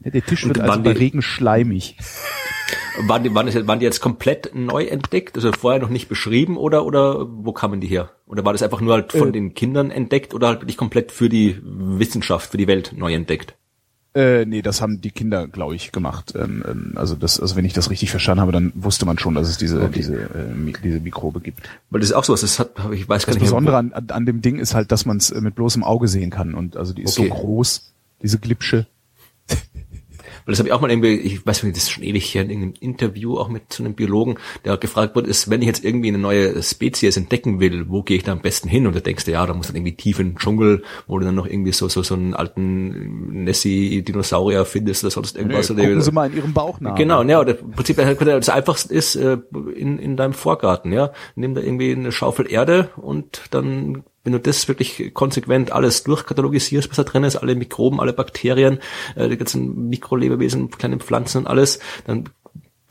[0.00, 1.96] Der Tisch wird also bei die- Regen schleimig.
[3.06, 6.56] Waren die, waren, die, waren die jetzt komplett neu entdeckt, also vorher noch nicht beschrieben
[6.58, 8.10] oder oder wo kamen die her?
[8.26, 9.32] Oder war das einfach nur halt von Äh.
[9.32, 13.54] den Kindern entdeckt oder halt wirklich komplett für die Wissenschaft, für die Welt neu entdeckt?
[14.14, 16.34] Äh, nee, das haben die Kinder, glaube ich, gemacht.
[16.36, 19.34] Ähm, ähm, also das, also wenn ich das richtig verstanden habe, dann wusste man schon,
[19.34, 20.28] dass es diese diese äh,
[20.84, 21.62] diese Mikrobe gibt.
[21.88, 23.44] Weil das ist auch sowas, das hat, ich weiß gar Das nicht.
[23.44, 26.28] Besondere an, an, an dem Ding ist halt, dass man es mit bloßem Auge sehen
[26.30, 27.28] kann und also die ist Okay.
[27.30, 27.92] so groß,
[28.22, 28.86] diese Glipsche.
[30.44, 32.42] Weil das habe ich auch mal irgendwie, ich weiß nicht, das ist schon ewig her,
[32.42, 35.84] in irgendeinem Interview auch mit so einem Biologen, der gefragt wurde, ist, wenn ich jetzt
[35.84, 38.86] irgendwie eine neue Spezies entdecken will, wo gehe ich da am besten hin?
[38.86, 41.24] Und da denkst du, ja, da muss dann irgendwie tief in den Dschungel, wo du
[41.24, 45.70] dann noch irgendwie so, so, so einen alten Nessie-Dinosaurier findest oder sonst irgendwas.
[45.70, 46.94] Nee, oder gucken Sie mal in Ihrem Bauch nach.
[46.94, 49.38] Genau, ja, oder im Prinzip das einfachste ist äh,
[49.76, 51.12] in, in deinem Vorgarten, ja.
[51.34, 56.88] Nimm da irgendwie eine Schaufel Erde und dann, wenn du das wirklich konsequent alles durchkatalogisierst,
[56.88, 58.78] was da drin ist, alle Mikroben, alle Bakterien,
[59.16, 62.28] äh, die ganzen Mikrolebewesen, kleine Pflanzen und alles, dann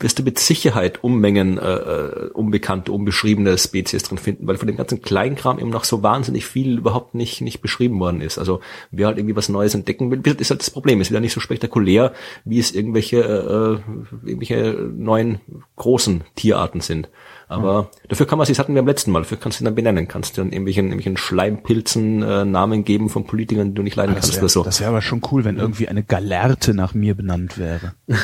[0.02, 4.76] wirst du mit Sicherheit Unmengen äh, äh, unbekannte, unbeschriebene Spezies drin finden, weil von dem
[4.76, 8.38] ganzen Kleinkram eben noch so wahnsinnig viel überhaupt nicht nicht beschrieben worden ist.
[8.38, 8.60] Also
[8.90, 11.00] wer halt irgendwie was Neues entdecken will, ist halt das Problem.
[11.00, 12.12] Ist wieder nicht so spektakulär,
[12.44, 15.40] wie es irgendwelche äh, irgendwelche neuen
[15.76, 17.08] großen Tierarten sind.
[17.52, 19.74] Aber dafür kann man, das hatten wir am letzten Mal, dafür kannst du ihn dann
[19.74, 23.96] benennen, kannst du dann irgendwelchen, irgendwelchen Schleimpilzen äh, Namen geben von Politikern, die du nicht
[23.96, 24.62] leiden Das kannst wäre oder so.
[24.64, 27.94] das wär aber schon cool, wenn irgendwie eine Galerte nach mir benannt wäre.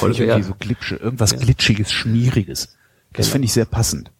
[0.00, 0.08] Ja.
[0.08, 2.76] irgendwie so Glipsche, irgendwas Glitschiges, Schmieriges.
[3.12, 4.10] Das finde ich sehr passend.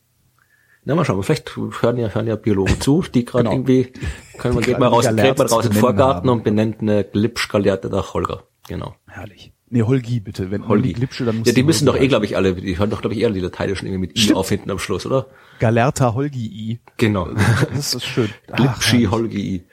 [0.85, 3.53] Na, mal schauen, vielleicht hören ja, hören ja Biologen zu, die gerade Genau.
[3.57, 3.93] irgendwie,
[4.39, 6.39] können wir, geht mal raus, geht mal raus in den Vorgarten haben.
[6.39, 8.45] und benennt eine Glipschgaleerte nach Holger.
[8.69, 8.95] Genau.
[9.07, 9.52] Herrlich.
[9.75, 10.51] Nee, Holgi bitte.
[10.51, 10.93] Wenn Holgi.
[10.93, 13.01] Glipsche, dann muss ja, die müssen doch eh, Holgi glaube ich, alle, die hören doch,
[13.01, 14.37] glaube ich, eher die lateinischen irgendwie mit I Stimmt.
[14.39, 15.29] auf hinten am Schluss, oder?
[15.61, 16.81] Galerta Holgi I.
[16.99, 17.29] Genau.
[17.75, 18.29] Das ist schön.
[18.55, 19.65] Glipschi, Holgi.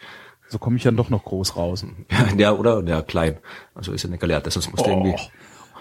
[0.47, 1.85] so komme ich dann doch noch groß raus.
[2.37, 2.81] Ja, oder?
[2.87, 3.39] Ja, klein.
[3.75, 5.15] Also ist ja eine Gelehrte, sonst musst du irgendwie.
[5.17, 5.29] Oh,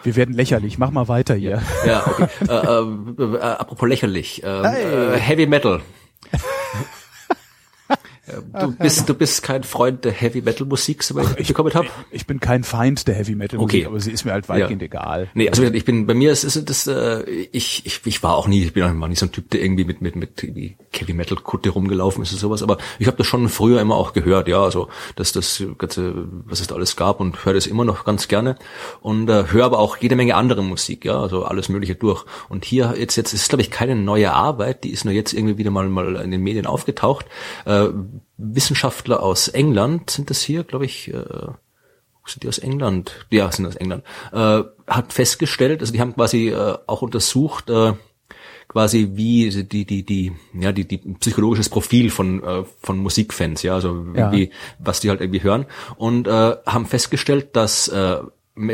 [0.03, 0.79] wir werden lächerlich.
[0.79, 1.63] Mach mal weiter hier.
[1.87, 2.27] Ja, okay.
[2.49, 4.43] äh, äh, äh, apropos lächerlich.
[4.45, 5.15] Ähm, Hey.
[5.15, 5.81] äh, Heavy Metal.
[8.61, 11.89] Du bist, du bist kein Freund der Heavy Metal Musik, soweit ich bekommen habe.
[12.11, 13.87] Ich bin kein Feind der Heavy Metal Musik, Okay.
[13.87, 15.29] aber sie ist mir halt weitgehend egal.
[15.35, 17.23] Nee, also ich bin bei mir ist, ist das äh,
[17.53, 19.85] ich, ich ich war auch nie, ich bin auch nicht so ein Typ, der irgendwie
[19.85, 23.49] mit mit mit Heavy Metal Kutte rumgelaufen ist und sowas, aber ich habe das schon
[23.49, 27.45] früher immer auch gehört, ja, also dass das ganze was es da alles gab und
[27.45, 28.57] höre das immer noch ganz gerne
[29.01, 32.25] und äh, höre aber auch jede Menge andere Musik, ja, also alles mögliche durch.
[32.49, 35.59] Und hier jetzt jetzt ist glaube ich keine neue Arbeit, die ist nur jetzt irgendwie
[35.59, 37.27] wieder mal mal in den Medien aufgetaucht.
[37.65, 37.89] Äh,
[38.37, 41.25] Wissenschaftler aus England sind das hier, glaube ich, äh,
[42.27, 43.27] sind die aus England?
[43.31, 44.05] Ja, sind aus England.
[44.33, 47.95] Äh, hat festgestellt, also die haben quasi äh, auch untersucht, äh,
[48.69, 53.75] quasi wie die die die ja die die psychologisches Profil von äh, von Musikfans, ja,
[53.75, 54.31] also Ja.
[54.31, 55.65] wie was die halt irgendwie hören
[55.97, 58.19] und äh, haben festgestellt, dass äh,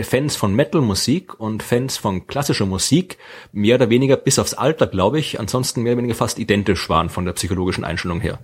[0.03, 3.19] Fans von Metal-Musik und Fans von klassischer Musik
[3.53, 7.11] mehr oder weniger bis aufs Alter, glaube ich, ansonsten mehr oder weniger fast identisch waren
[7.11, 8.39] von der psychologischen Einstellung her.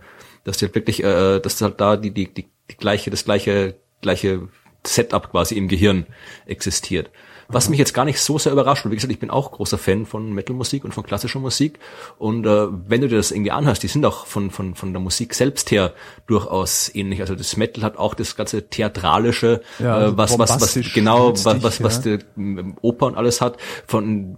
[0.45, 3.77] Dass die halt wirklich, äh, dass halt da die, die, die, die gleiche, das gleiche,
[4.01, 4.49] gleiche
[4.87, 6.07] Setup quasi im Gehirn
[6.47, 7.11] existiert.
[7.53, 9.77] Was mich jetzt gar nicht so sehr überrascht, weil wie gesagt, ich bin auch großer
[9.77, 11.81] Fan von Metal-Musik und von klassischer Musik.
[12.17, 15.01] Und äh, wenn du dir das irgendwie anhörst, die sind auch von, von, von der
[15.01, 15.93] Musik selbst her
[16.29, 17.21] durchaus ähnlich.
[17.21, 21.33] Also das Metal hat auch das ganze theatralische, Ja, also äh, was, was, was, genau,
[21.33, 22.19] was, was, was ja.
[22.19, 23.57] die ähm, Oper und alles hat.
[23.87, 24.37] Von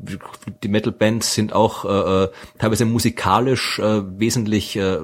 [0.62, 2.28] die Metal-Bands sind auch äh, äh,
[2.58, 5.00] teilweise musikalisch äh, wesentlich äh,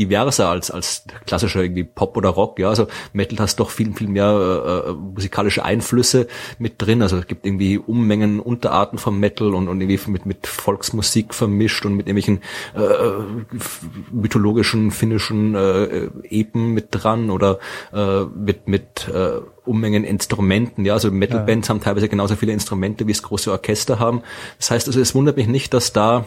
[0.00, 2.58] diverser als als klassischer irgendwie Pop oder Rock.
[2.58, 6.26] Ja, also Metal hast doch viel viel mehr äh, äh, musikalische Einflüsse
[6.58, 7.02] mit drin.
[7.02, 11.84] Also es gibt irgendwie Unmengen Unterarten vom Metal und, und irgendwie mit mit Volksmusik vermischt
[11.84, 12.40] und mit irgendwelchen
[12.74, 17.58] äh, f- mythologischen finnischen äh, Epen mit dran oder
[17.92, 20.84] äh, mit mit äh, Unmengen Instrumenten.
[20.84, 24.22] Ja, also Metal-Bands haben teilweise genauso viele Instrumente wie es große Orchester haben.
[24.58, 26.24] Das heißt also, es wundert mich nicht, dass da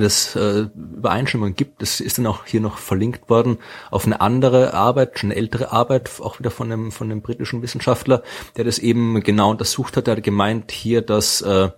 [0.00, 1.82] es äh, Übereinstimmungen gibt.
[1.82, 3.58] Das ist dann auch hier noch verlinkt worden
[3.90, 7.60] auf eine andere Arbeit, schon eine ältere Arbeit, auch wieder von einem, von einem britischen
[7.60, 8.22] Wissenschaftler,
[8.56, 10.06] der das eben genau untersucht hat.
[10.06, 11.68] Der hat gemeint hier, dass äh,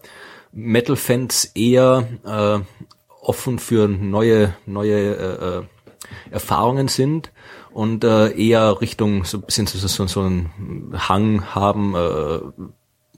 [0.52, 2.60] Metal-Fans eher äh,
[3.20, 5.62] offen für neue, neue äh, äh,
[6.30, 7.32] Erfahrungen sind
[7.72, 12.40] und äh, eher Richtung so ein bisschen so, so, so einen Hang haben, äh,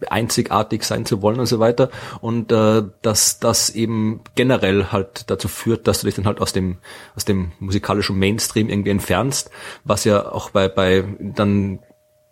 [0.08, 1.90] einzigartig sein zu wollen und so weiter.
[2.20, 6.52] Und äh, dass das eben generell halt dazu führt, dass du dich dann halt aus
[6.52, 6.78] dem
[7.14, 9.50] aus dem musikalischen Mainstream irgendwie entfernst,
[9.84, 11.80] was ja auch bei bei dann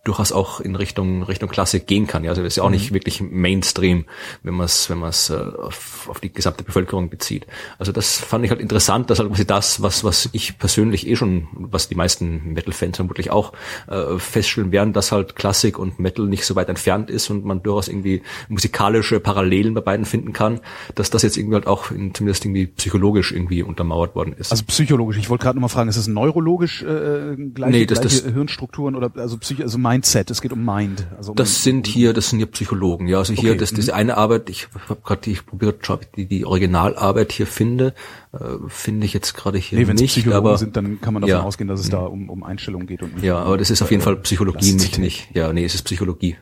[0.04, 2.24] durchaus auch in Richtung Richtung Klassik gehen kann.
[2.24, 4.04] Ja, also das ist ja auch nicht wirklich Mainstream,
[4.42, 7.46] wenn man es wenn man es äh, auf, auf die gesamte Bevölkerung bezieht.
[7.78, 11.16] Also das fand ich halt interessant, dass halt quasi das, was was ich persönlich eh
[11.16, 13.52] schon, was die meisten Metal-Fans vermutlich auch
[13.88, 17.62] äh, feststellen werden, dass halt Klassik und Metal nicht so weit entfernt ist und man
[17.62, 20.60] durchaus irgendwie musikalische Parallelen bei beiden finden kann,
[20.94, 24.50] dass das jetzt irgendwie halt auch in, zumindest irgendwie psychologisch irgendwie untermauert worden ist.
[24.52, 25.16] Also psychologisch.
[25.18, 28.32] Ich wollte gerade noch mal fragen, ist das neurologisch äh, gleiche, Nee, das- gleiche das-
[28.32, 30.30] Hirnstrukturen oder also Psych also Mindset?
[30.30, 31.06] Es geht um Mind.
[31.16, 33.18] Also um, Das sind hier, das sind hier Psychologen, ja.
[33.18, 36.26] Also hier, Okay, das, das eine Arbeit, ich habe gerade, ich probiere, ob ich die,
[36.26, 37.94] die Originalarbeit hier finde,
[38.32, 38.38] äh,
[38.68, 41.42] finde ich jetzt gerade hier nee, nicht, Psychologen aber sind, dann kann man davon ja.
[41.42, 43.90] ausgehen, dass es da um, um Einstellungen geht und nicht ja, aber das ist auf
[43.90, 46.36] jeden Fall äh, Psychologie, nicht, nicht, ja, nee, es ist Psychologie.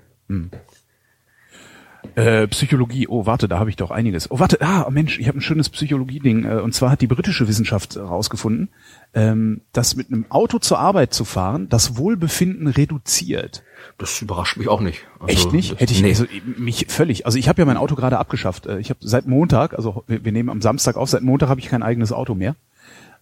[2.15, 4.31] Äh, Psychologie, oh warte, da habe ich doch einiges.
[4.31, 6.45] Oh warte, ah Mensch, ich habe ein schönes Psychologie-Ding.
[6.45, 8.69] Äh, und zwar hat die britische Wissenschaft herausgefunden,
[9.15, 13.63] ähm, dass mit einem Auto zur Arbeit zu fahren das Wohlbefinden reduziert.
[13.99, 15.07] Das überrascht mich auch nicht.
[15.21, 15.81] Also, Echt nicht?
[15.81, 16.11] Hätte ich nee.
[16.11, 16.27] also
[16.57, 17.25] mich völlig.
[17.25, 18.67] Also ich habe ja mein Auto gerade abgeschafft.
[18.67, 21.61] Äh, Ich habe seit Montag, also wir, wir nehmen am Samstag auf, seit Montag habe
[21.61, 22.57] ich kein eigenes Auto mehr.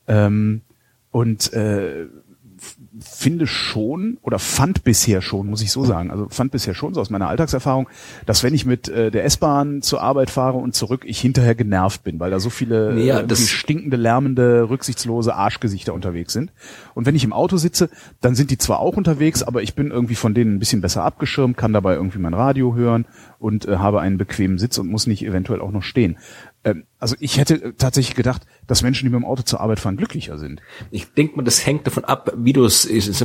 [0.08, 0.62] Ähm,
[1.10, 2.06] und äh,
[3.00, 7.00] finde schon oder fand bisher schon, muss ich so sagen, also fand bisher schon so
[7.00, 7.88] aus meiner Alltagserfahrung,
[8.26, 12.04] dass wenn ich mit äh, der S-Bahn zur Arbeit fahre und zurück, ich hinterher genervt
[12.04, 16.52] bin, weil da so viele Ja, äh, irgendwie das- stinkende, lärmende, rücksichtslose Arschgesichter unterwegs sind.
[16.94, 17.90] Und wenn ich im Auto sitze,
[18.20, 21.02] dann sind die zwar auch unterwegs, aber ich bin irgendwie von denen ein bisschen besser
[21.04, 23.06] abgeschirmt, kann dabei irgendwie mein Radio hören
[23.38, 26.18] und äh, habe einen bequemen Sitz und muss nicht eventuell auch noch stehen.
[26.62, 29.80] Ähm, also ich hätte äh, tatsächlich gedacht, dass Menschen, die mit dem Auto zur Arbeit
[29.80, 30.60] fahren, glücklicher sind.
[30.90, 33.20] Ich denke mal, das hängt davon ab, wie du es, ist, ist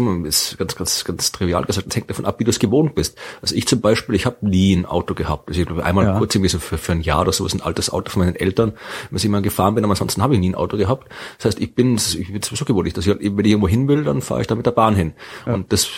[0.58, 3.18] ganz, ganz, ganz trivial gesagt, das hängt davon ab, wie du es gewohnt bist.
[3.42, 5.50] Also ich zum Beispiel, ich habe nie ein Auto gehabt.
[5.50, 6.18] Also ich glaube einmal Ja.
[6.18, 8.72] kurz irgendwie so für, für ein Jahr oder so, ein altes Auto von meinen Eltern,
[9.12, 11.12] was ich mal gefahren bin, aber ansonsten habe ich nie ein Auto gehabt.
[11.38, 13.88] Das heißt, ich bin, ich bin sowieso gewohnt, dass ich halt, wenn ich irgendwo hin
[13.90, 15.14] will, dann fahre ich da mit der Bahn hin.
[15.46, 15.90] Und das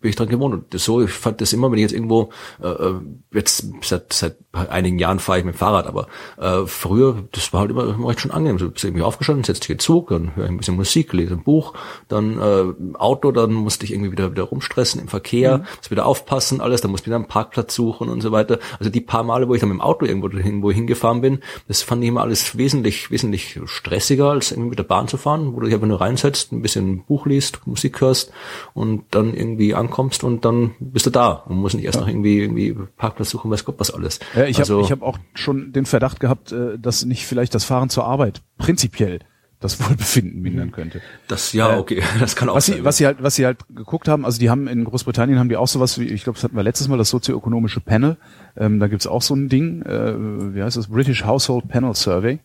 [0.00, 0.54] bin ich dran gewohnt.
[0.54, 2.30] Und das so, ich fand das immer, wenn ich jetzt irgendwo,
[2.62, 2.94] äh, äh
[3.32, 7.60] jetzt seit, seit einigen Jahren fahre ich mit dem Fahrrad, aber äh, früher, das war
[7.60, 8.58] halt immer, immer recht schon angenehm.
[8.58, 11.34] So bist irgendwie aufgestanden, setzt dich in Zug, dann höre ich ein bisschen Musik, lese
[11.34, 11.74] ein Buch,
[12.08, 15.64] dann äh, Auto, dann musste ich irgendwie wieder wieder rumstressen im Verkehr, mhm.
[15.76, 18.58] muss wieder aufpassen, alles, dann musste ich wieder einen Parkplatz suchen und so weiter.
[18.78, 21.82] Also die paar Male, wo ich dann mit dem Auto irgendwo hin, hingefahren bin, das
[21.82, 25.60] fand ich immer alles wesentlich, wesentlich stressiger, als irgendwie mit der Bahn zu fahren, wo
[25.60, 28.32] du dich einfach nur reinsetzt, ein bisschen Buch liest, Musik hörst
[28.74, 29.89] und dann irgendwie ankommst
[30.24, 32.02] und dann bist du da und musst nicht erst ja.
[32.02, 34.20] noch irgendwie, irgendwie Parkplatz suchen, weiß Gott was alles.
[34.34, 37.54] Ja, ich also, habe ich hab auch schon den Verdacht gehabt, äh, dass nicht vielleicht
[37.54, 39.20] das Fahren zur Arbeit prinzipiell
[39.60, 41.00] das Wohlbefinden mindern könnte.
[41.28, 42.78] Das ja, äh, okay, das kann auch was sein.
[42.78, 45.48] Sie, was sie halt, was sie halt geguckt haben, also die haben in Großbritannien haben
[45.48, 48.16] die auch sowas wie, ich glaube, das hatten wir letztes Mal, das sozioökonomische Panel.
[48.56, 52.40] Ähm, da gibt's auch so ein Ding, äh, wie heißt das, British Household Panel Survey.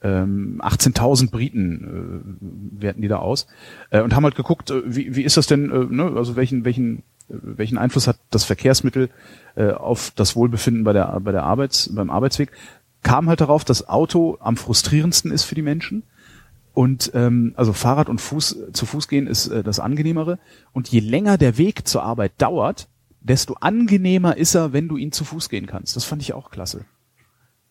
[0.00, 2.30] Ähm, 18.000 Briten
[2.78, 3.48] äh, werten die da aus
[3.90, 6.64] äh, und haben halt geguckt, äh, wie, wie ist das denn, äh, ne, also welchen
[6.64, 9.10] welchen welchen Einfluss hat das Verkehrsmittel
[9.56, 12.52] äh, auf das Wohlbefinden bei der bei der Arbeits beim Arbeitsweg?
[13.02, 16.04] Kam halt darauf, dass Auto am frustrierendsten ist für die Menschen
[16.78, 20.38] und ähm, also Fahrrad und Fuß zu Fuß gehen ist äh, das angenehmere.
[20.72, 22.86] Und je länger der Weg zur Arbeit dauert,
[23.20, 25.96] desto angenehmer ist er, wenn du ihn zu Fuß gehen kannst.
[25.96, 26.84] Das fand ich auch klasse.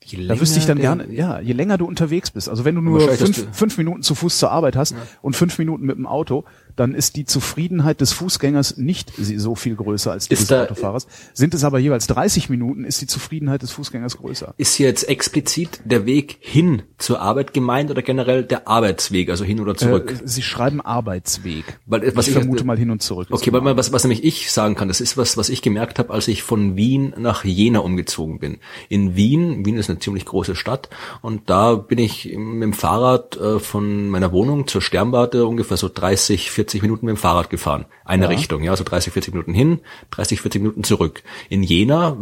[0.07, 2.47] Je da wüsste ich dann gerne, ja, je länger du unterwegs bist.
[2.47, 4.97] Also wenn du nur fünf, fünf Minuten zu Fuß zur Arbeit hast ja.
[5.21, 6.45] und fünf Minuten mit dem Auto,
[6.77, 10.63] dann ist die Zufriedenheit des Fußgängers nicht so viel größer als die ist des da,
[10.63, 11.07] Autofahrers.
[11.33, 14.53] Sind es aber jeweils 30 Minuten, ist die Zufriedenheit des Fußgängers größer.
[14.57, 19.43] Ist hier jetzt explizit der Weg hin zur Arbeit gemeint oder generell der Arbeitsweg, also
[19.43, 20.11] hin oder zurück?
[20.11, 21.79] Äh, Sie schreiben Arbeitsweg.
[21.87, 23.27] Weil, was ich, ich vermute mal hin und zurück.
[23.31, 26.13] Okay, weil was, was nämlich ich sagen kann, das ist was, was ich gemerkt habe,
[26.13, 28.59] als ich von Wien nach Jena umgezogen bin.
[28.87, 30.89] In Wien, Wien ist eine ziemlich große Stadt
[31.23, 35.89] und da bin ich mit dem Fahrrad äh, von meiner Wohnung zur Sternwarte ungefähr so
[35.91, 37.85] 30, 40 40 Minuten mit dem Fahrrad gefahren.
[38.03, 38.29] Eine ja.
[38.29, 39.79] Richtung, ja, so 30, 40 Minuten hin,
[40.11, 41.23] 30, 40 Minuten zurück.
[41.49, 42.17] In Jena,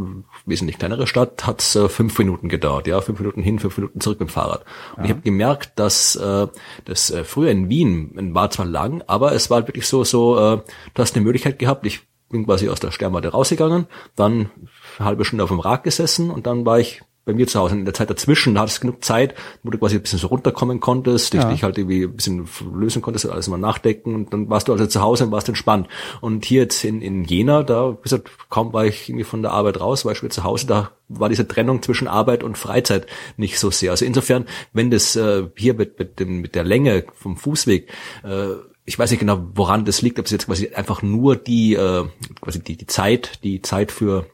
[0.45, 4.19] wesentlich kleinere Stadt, hat's äh, fünf Minuten gedauert, ja, fünf Minuten hin, fünf Minuten zurück
[4.19, 4.63] mit dem Fahrrad.
[4.95, 5.05] Und ja.
[5.05, 6.47] ich habe gemerkt, dass äh,
[6.85, 10.61] das äh, früher in Wien war zwar lang, aber es war wirklich so, so, äh,
[10.93, 14.51] du hast eine Möglichkeit gehabt, ich bin quasi aus der Sternwarte rausgegangen, dann
[14.99, 17.75] eine halbe Stunde auf dem Rad gesessen und dann war ich bei mir zu Hause.
[17.75, 20.27] In der Zeit dazwischen, da hattest du genug Zeit, wo du quasi ein bisschen so
[20.27, 21.49] runterkommen konntest, dich, ja.
[21.49, 24.85] dich halt irgendwie ein bisschen lösen konntest, alles mal nachdenken und dann warst du also
[24.85, 25.87] zu Hause und warst entspannt.
[26.21, 29.79] Und hier jetzt in, in Jena, da, gesagt, kaum war ich irgendwie von der Arbeit
[29.79, 33.07] raus, war ich wieder zu Hause, da war diese Trennung zwischen Arbeit und Freizeit
[33.37, 33.91] nicht so sehr.
[33.91, 37.89] Also insofern, wenn das äh, hier mit, mit, dem, mit der Länge vom Fußweg
[38.23, 38.55] äh,
[38.87, 42.05] ich weiß nicht genau, woran das liegt, ob es jetzt quasi einfach nur die, äh,
[42.39, 44.27] quasi die, die Zeit, die Zeit für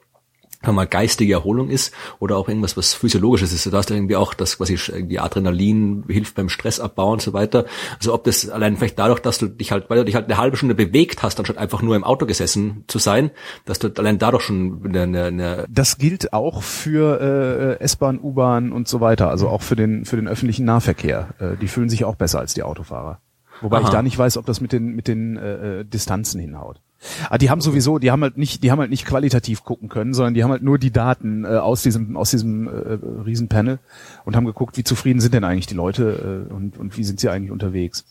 [0.69, 3.65] mal geistige Erholung ist oder auch irgendwas, was physiologisches ist.
[3.65, 7.65] Du hast irgendwie auch das quasi irgendwie Adrenalin hilft beim Stressabbau und so weiter.
[7.97, 10.37] Also ob das allein vielleicht dadurch, dass du dich halt, weil du dich halt eine
[10.37, 13.31] halbe Stunde bewegt hast, anstatt einfach nur im Auto gesessen zu sein,
[13.65, 18.71] dass du allein dadurch schon eine, eine, eine Das gilt auch für äh, S-Bahn, U-Bahn
[18.71, 21.33] und so weiter, also auch für den für den öffentlichen Nahverkehr.
[21.39, 23.19] Äh, die fühlen sich auch besser als die Autofahrer.
[23.61, 23.83] Wobei Aha.
[23.85, 26.81] ich da nicht weiß, ob das mit den mit den äh, äh Distanzen hinhaut.
[27.29, 30.13] Ah, die haben sowieso, die haben halt nicht, die haben halt nicht qualitativ gucken können,
[30.13, 33.79] sondern die haben halt nur die Daten äh, aus diesem aus diesem äh, Riesenpanel
[34.23, 37.19] und haben geguckt, wie zufrieden sind denn eigentlich die Leute äh, und und wie sind
[37.19, 38.05] sie eigentlich unterwegs.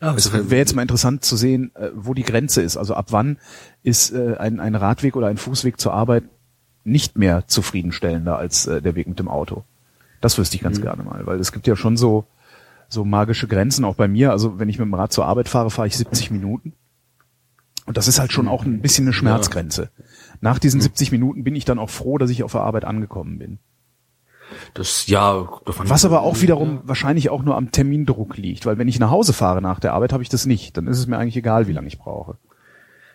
[0.00, 2.76] Ja, es wäre jetzt mal interessant zu sehen, äh, wo die Grenze ist.
[2.76, 3.38] Also ab wann
[3.82, 6.24] ist äh, ein, ein Radweg oder ein Fußweg zur Arbeit
[6.84, 9.64] nicht mehr zufriedenstellender als äh, der Weg mit dem Auto.
[10.20, 10.82] Das wüsste ich ganz mhm.
[10.82, 12.26] gerne mal, weil es gibt ja schon so
[12.88, 14.30] so magische Grenzen auch bei mir.
[14.30, 16.72] Also wenn ich mit dem Rad zur Arbeit fahre, fahre ich 70 Minuten.
[17.88, 19.90] Und das ist halt schon auch ein bisschen eine Schmerzgrenze.
[20.42, 23.38] Nach diesen 70 Minuten bin ich dann auch froh, dass ich auf der Arbeit angekommen
[23.38, 23.58] bin.
[24.74, 25.48] Das ja.
[25.64, 26.82] Was aber auch wiederum ja.
[26.84, 30.12] wahrscheinlich auch nur am Termindruck liegt, weil wenn ich nach Hause fahre nach der Arbeit,
[30.12, 30.76] habe ich das nicht.
[30.76, 32.36] Dann ist es mir eigentlich egal, wie lange ich brauche.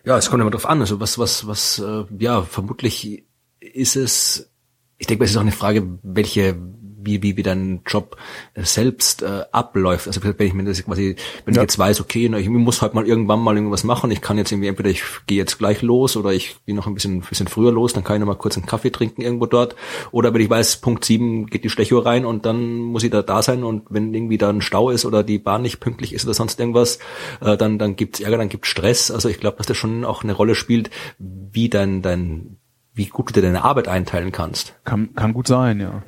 [0.04, 0.80] Ja, es kommt immer drauf an.
[0.80, 3.24] Also was, was, was, äh, ja, vermutlich
[3.60, 4.50] ist es.
[4.98, 6.56] Ich denke, es ist auch eine Frage, welche
[7.04, 8.16] wie, wie, wie dein Job
[8.54, 10.06] äh, selbst äh, abläuft.
[10.06, 11.60] Also wenn ich mir das quasi, wenn ja.
[11.60, 14.38] ich jetzt weiß, okay, na, ich muss halt mal irgendwann mal irgendwas machen, ich kann
[14.38, 17.48] jetzt irgendwie entweder ich gehe jetzt gleich los oder ich gehe noch ein bisschen, bisschen
[17.48, 19.76] früher los, dann kann ich noch mal kurz einen Kaffee trinken irgendwo dort.
[20.10, 23.22] Oder wenn ich weiß, Punkt sieben geht die Stechuhr rein und dann muss ich da
[23.22, 26.24] da sein und wenn irgendwie da ein Stau ist oder die Bahn nicht pünktlich ist
[26.24, 26.98] oder sonst irgendwas,
[27.40, 29.10] äh, dann, dann gibt's Ärger, dann gibt's Stress.
[29.10, 32.58] Also ich glaube, dass das schon auch eine Rolle spielt, wie dein, dein
[32.94, 34.76] wie gut du dir deine Arbeit einteilen kannst.
[34.84, 36.02] Kann, kann gut sein, ja.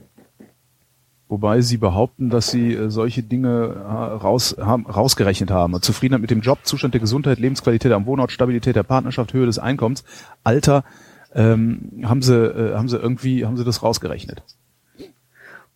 [1.28, 5.80] Wobei sie behaupten, dass sie äh, solche Dinge raus, haben, rausgerechnet haben.
[5.82, 9.58] Zufriedenheit mit dem Job, Zustand der Gesundheit, Lebensqualität am Wohnort, Stabilität der Partnerschaft, Höhe des
[9.58, 10.04] Einkommens,
[10.44, 10.84] Alter,
[11.34, 14.42] ähm, haben sie, äh, haben sie irgendwie, haben sie das rausgerechnet.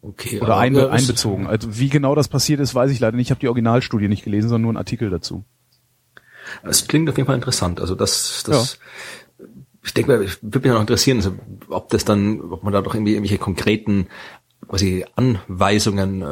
[0.02, 0.40] Okay.
[0.40, 1.46] Oder ein, einbezogen.
[1.46, 3.26] Also wie genau das passiert ist, weiß ich leider nicht.
[3.26, 5.44] Ich habe die Originalstudie nicht gelesen, sondern nur einen Artikel dazu.
[6.62, 7.80] Es klingt auf jeden Fall interessant.
[7.80, 8.78] Also das, das,
[9.38, 9.46] ja.
[9.84, 11.34] ich denke, würde mich noch interessieren, also
[11.68, 14.06] ob das dann, ob man da doch irgendwie irgendwelche konkreten
[14.70, 16.26] quasi Anweisungen äh,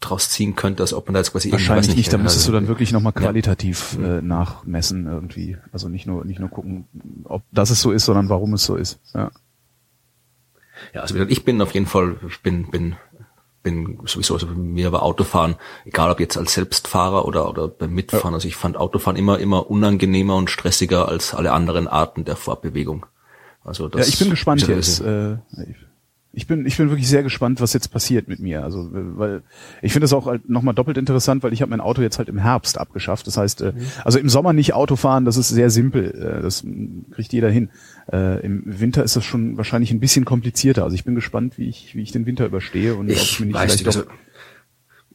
[0.00, 2.68] draus ziehen könnte, als ob man da jetzt quasi wahrscheinlich nicht, da müsstest du dann
[2.68, 4.18] wirklich nochmal qualitativ ja.
[4.18, 5.56] äh, nachmessen irgendwie.
[5.72, 6.84] Also nicht nur nicht nur gucken,
[7.24, 9.00] ob das es so ist, sondern warum es so ist.
[9.14, 9.30] Ja.
[10.92, 12.96] Ja, also ich bin auf jeden Fall, ich bin bin
[13.62, 18.34] bin sowieso, also mir war Autofahren, egal ob jetzt als Selbstfahrer oder, oder beim Mitfahren,
[18.34, 23.06] also ich fand Autofahren immer, immer unangenehmer und stressiger als alle anderen Arten der Fortbewegung.
[23.64, 25.00] Also das, ja, ich bin gespannt jetzt.
[25.00, 25.38] Äh,
[26.38, 28.62] ich bin, ich bin wirklich sehr gespannt, was jetzt passiert mit mir.
[28.62, 29.42] Also, weil
[29.82, 32.28] ich finde es auch halt nochmal doppelt interessant, weil ich habe mein Auto jetzt halt
[32.28, 33.26] im Herbst abgeschafft.
[33.26, 33.80] Das heißt, äh, mhm.
[34.04, 36.14] also im Sommer nicht Auto fahren, das ist sehr simpel.
[36.14, 36.64] Äh, das
[37.10, 37.70] kriegt jeder hin.
[38.12, 40.84] Äh, Im Winter ist das schon wahrscheinlich ein bisschen komplizierter.
[40.84, 43.40] Also ich bin gespannt, wie ich, wie ich den Winter überstehe und ich ob ich
[43.40, 44.04] mir nicht vielleicht also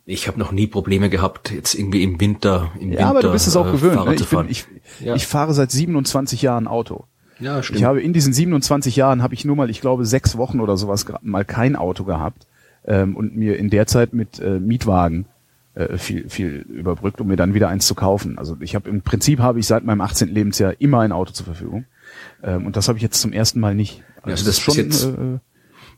[0.05, 3.05] ich habe noch nie Probleme gehabt, jetzt irgendwie im Winter, im ja, Winter.
[3.07, 4.05] aber du bist es auch gewöhnt.
[4.05, 4.15] Ne?
[4.15, 4.65] Ich, bin, ich,
[4.99, 5.15] ja.
[5.15, 7.05] ich fahre seit 27 Jahren Auto.
[7.43, 7.79] Ja, stimmt.
[7.79, 10.77] Ich habe in diesen 27 Jahren habe ich nur mal, ich glaube, sechs Wochen oder
[10.77, 12.47] sowas mal kein Auto gehabt
[12.85, 15.25] ähm, und mir in der Zeit mit äh, Mietwagen
[15.75, 18.37] äh, viel viel überbrückt, um mir dann wieder eins zu kaufen.
[18.37, 20.29] Also ich habe im Prinzip habe ich seit meinem 18.
[20.29, 21.85] Lebensjahr immer ein Auto zur Verfügung
[22.43, 24.03] ähm, und das habe ich jetzt zum ersten Mal nicht.
[24.21, 25.39] Also, also das, das ist schon äh,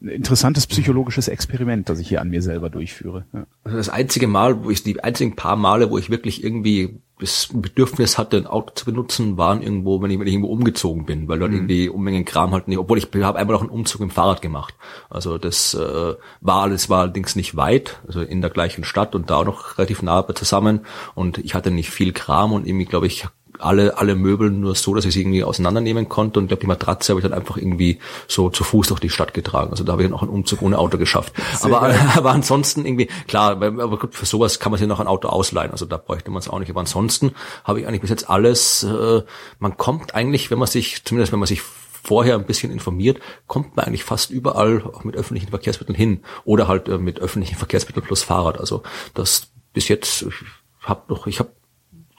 [0.01, 3.25] ein interessantes psychologisches Experiment, das ich hier an mir selber durchführe.
[3.33, 3.45] Ja.
[3.63, 7.49] Also das einzige Mal, wo ich die einzigen paar Male, wo ich wirklich irgendwie das
[7.53, 11.29] Bedürfnis hatte, ein Auto zu benutzen, waren irgendwo, wenn ich, wenn ich irgendwo umgezogen bin,
[11.29, 11.57] weil dort mhm.
[11.57, 14.75] irgendwie Unmengen Kram halt nicht, obwohl ich habe einmal auch einen Umzug im Fahrrad gemacht.
[15.09, 19.29] Also das äh, war alles war allerdings nicht weit, also in der gleichen Stadt und
[19.29, 20.81] da auch noch relativ nah zusammen
[21.13, 23.27] und ich hatte nicht viel Kram und irgendwie glaube ich
[23.59, 26.67] alle, alle Möbel nur so, dass ich sie irgendwie auseinandernehmen konnte und ich glaube, die
[26.67, 29.71] Matratze habe ich dann einfach irgendwie so zu Fuß durch die Stadt getragen.
[29.71, 31.33] Also da habe ich dann auch einen Umzug ohne Auto geschafft.
[31.61, 35.27] aber, aber ansonsten irgendwie, klar, aber gut, für sowas kann man sich noch ein Auto
[35.27, 35.71] ausleihen.
[35.71, 36.69] Also da bräuchte man es auch nicht.
[36.69, 37.31] Aber ansonsten
[37.63, 39.21] habe ich eigentlich bis jetzt alles, äh,
[39.59, 41.61] man kommt eigentlich, wenn man sich, zumindest wenn man sich
[42.05, 46.67] vorher ein bisschen informiert, kommt man eigentlich fast überall auch mit öffentlichen Verkehrsmitteln hin oder
[46.67, 48.59] halt äh, mit öffentlichen Verkehrsmitteln plus Fahrrad.
[48.59, 48.83] Also
[49.13, 50.33] das bis jetzt, ich
[50.81, 51.51] habe doch, ich habe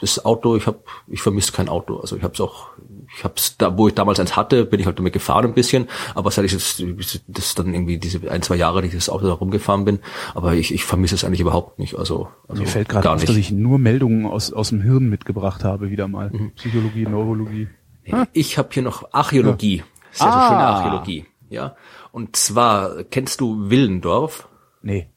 [0.01, 1.97] das Auto, ich habe, ich vermisse kein Auto.
[1.97, 2.69] Also ich habe es auch,
[3.17, 5.55] ich habe es da, wo ich damals eins hatte, bin ich halt damit gefahren ein
[5.55, 5.89] bisschen.
[6.15, 6.83] Aber seit ich jetzt,
[7.29, 10.01] das dann irgendwie diese ein zwei Jahre, die ich das Auto da rumgefahren bin,
[10.35, 11.97] aber ich, ich vermisse es eigentlich überhaupt nicht.
[11.97, 13.29] Also, also mir fällt gerade auf, nicht.
[13.29, 16.31] dass ich nur Meldungen aus aus dem Hirn mitgebracht habe wieder mal.
[16.31, 16.53] Mhm.
[16.53, 17.69] Psychologie, Neurologie.
[18.33, 19.85] Ich habe hier noch Archäologie, ja.
[20.13, 20.49] sehr, sehr ah.
[20.49, 21.27] schöne Archäologie.
[21.49, 21.77] Ja,
[22.13, 24.49] und zwar kennst du Willendorf?
[24.83, 25.09] Nee.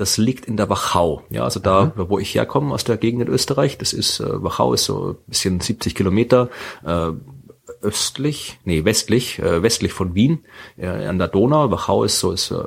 [0.00, 1.24] Das liegt in der Wachau.
[1.28, 2.08] Ja, also da, mhm.
[2.08, 3.76] wo ich herkomme, aus der Gegend in Österreich.
[3.76, 6.48] Das ist, äh, Wachau ist so ein bisschen 70 Kilometer
[6.86, 7.10] äh,
[7.82, 10.46] östlich, nee, westlich, äh, westlich von Wien,
[10.78, 11.70] äh, an der Donau.
[11.70, 12.64] Wachau ist so, ist, äh,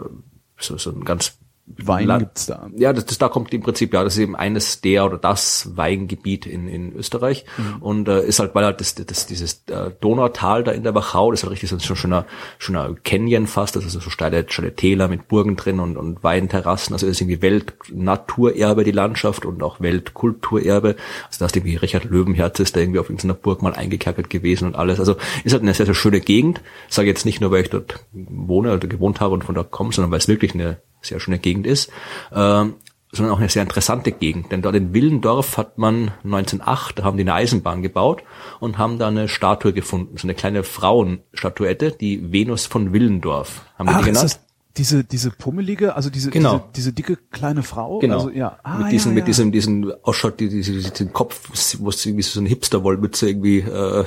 [0.60, 2.70] so, so ein ganz Wein La gibt's da.
[2.76, 5.78] Ja, das, das da kommt im Prinzip, ja, das ist eben eines der oder das
[5.78, 7.46] Weingebiet in, in Österreich.
[7.58, 7.82] Mhm.
[7.82, 11.32] und äh, ist halt, weil halt das, das dieses äh, Donautal da in der Wachau,
[11.32, 12.26] das ist halt richtig so ein schöner,
[12.58, 16.94] schöner Canyon fast, das ist so steile, steile Täler mit Burgen drin und, und Weinterrassen,
[16.94, 20.96] also das ist irgendwie Weltnaturerbe die Landschaft und auch Weltkulturerbe,
[21.28, 24.68] also da ist irgendwie Richard Löwenherz ist da irgendwie auf irgendeiner Burg mal eingekerkert gewesen
[24.68, 27.62] und alles, also ist halt eine sehr, sehr schöne Gegend, sage jetzt nicht nur, weil
[27.62, 30.78] ich dort wohne oder gewohnt habe und von da komme, sondern weil es wirklich eine
[31.04, 31.90] sehr schöne Gegend ist,
[32.32, 32.66] äh,
[33.14, 34.52] sondern auch eine sehr interessante Gegend.
[34.52, 38.24] Denn dort in Willendorf hat man 1908, da haben die eine Eisenbahn gebaut
[38.60, 43.62] und haben da eine Statue gefunden, so eine kleine Frauenstatuette, die Venus von Willendorf.
[43.78, 44.40] Haben Ach, die genannt?
[44.78, 46.54] diese diese pummelige, also diese genau.
[46.54, 48.16] diese, diese dicke kleine Frau, genau.
[48.16, 51.50] also ja, ah, mit diesem ja, mit diesem diesen Ausschaut, die, diese, diesen Kopf,
[51.80, 54.06] wo es irgendwie so ein Hipster-Wollmütze irgendwie äh,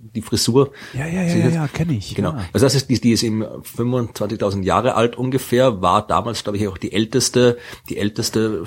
[0.00, 0.72] die Frisur.
[0.94, 2.14] Ja, ja, ja, ja, ja kenne ich.
[2.14, 2.30] Genau.
[2.30, 2.44] Ja.
[2.52, 6.68] Also das ist die, die ist eben 25.000 Jahre alt ungefähr, war damals glaube ich
[6.68, 8.64] auch die älteste, die älteste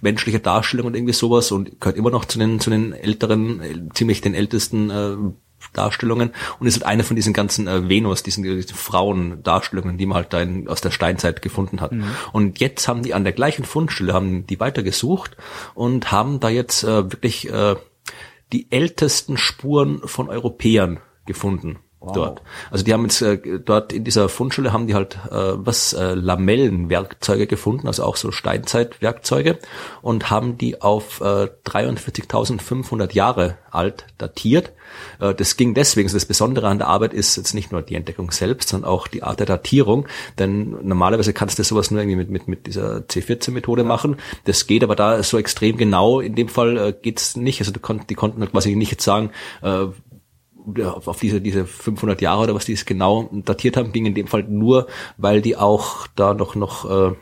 [0.00, 4.20] menschliche Darstellung und irgendwie sowas und gehört immer noch zu den zu den älteren, ziemlich
[4.20, 5.16] den ältesten äh,
[5.72, 10.16] Darstellungen und ist halt eine von diesen ganzen äh, Venus, diesen, diesen Frauendarstellungen, die man
[10.16, 11.92] halt da in, aus der Steinzeit gefunden hat.
[11.92, 12.04] Mhm.
[12.32, 15.36] Und jetzt haben die an der gleichen Fundstelle, haben die weitergesucht
[15.74, 17.76] und haben da jetzt äh, wirklich äh,
[18.52, 21.78] die ältesten Spuren von Europäern gefunden.
[22.06, 22.14] Wow.
[22.14, 22.42] dort.
[22.70, 26.14] Also die haben jetzt äh, dort in dieser Fundstelle haben die halt äh, was äh,
[26.14, 29.58] Lamellenwerkzeuge gefunden, also auch so Steinzeitwerkzeuge
[30.02, 34.72] und haben die auf äh, 43.500 Jahre alt datiert.
[35.20, 37.96] Äh, das ging deswegen, so das Besondere an der Arbeit ist jetzt nicht nur die
[37.96, 40.06] Entdeckung selbst, sondern auch die Art der Datierung,
[40.38, 44.16] denn normalerweise kannst du sowas nur irgendwie mit mit mit dieser C14-Methode machen.
[44.44, 46.20] Das geht aber da so extrem genau.
[46.20, 47.60] In dem Fall äh, geht's nicht.
[47.60, 49.30] Also du konnt, die konnten halt quasi nicht jetzt sagen,
[49.62, 49.86] äh,
[50.84, 54.26] auf diese, diese 500 Jahre oder was die es genau datiert haben, ging in dem
[54.26, 54.86] Fall nur,
[55.16, 57.14] weil die auch da noch, noch äh,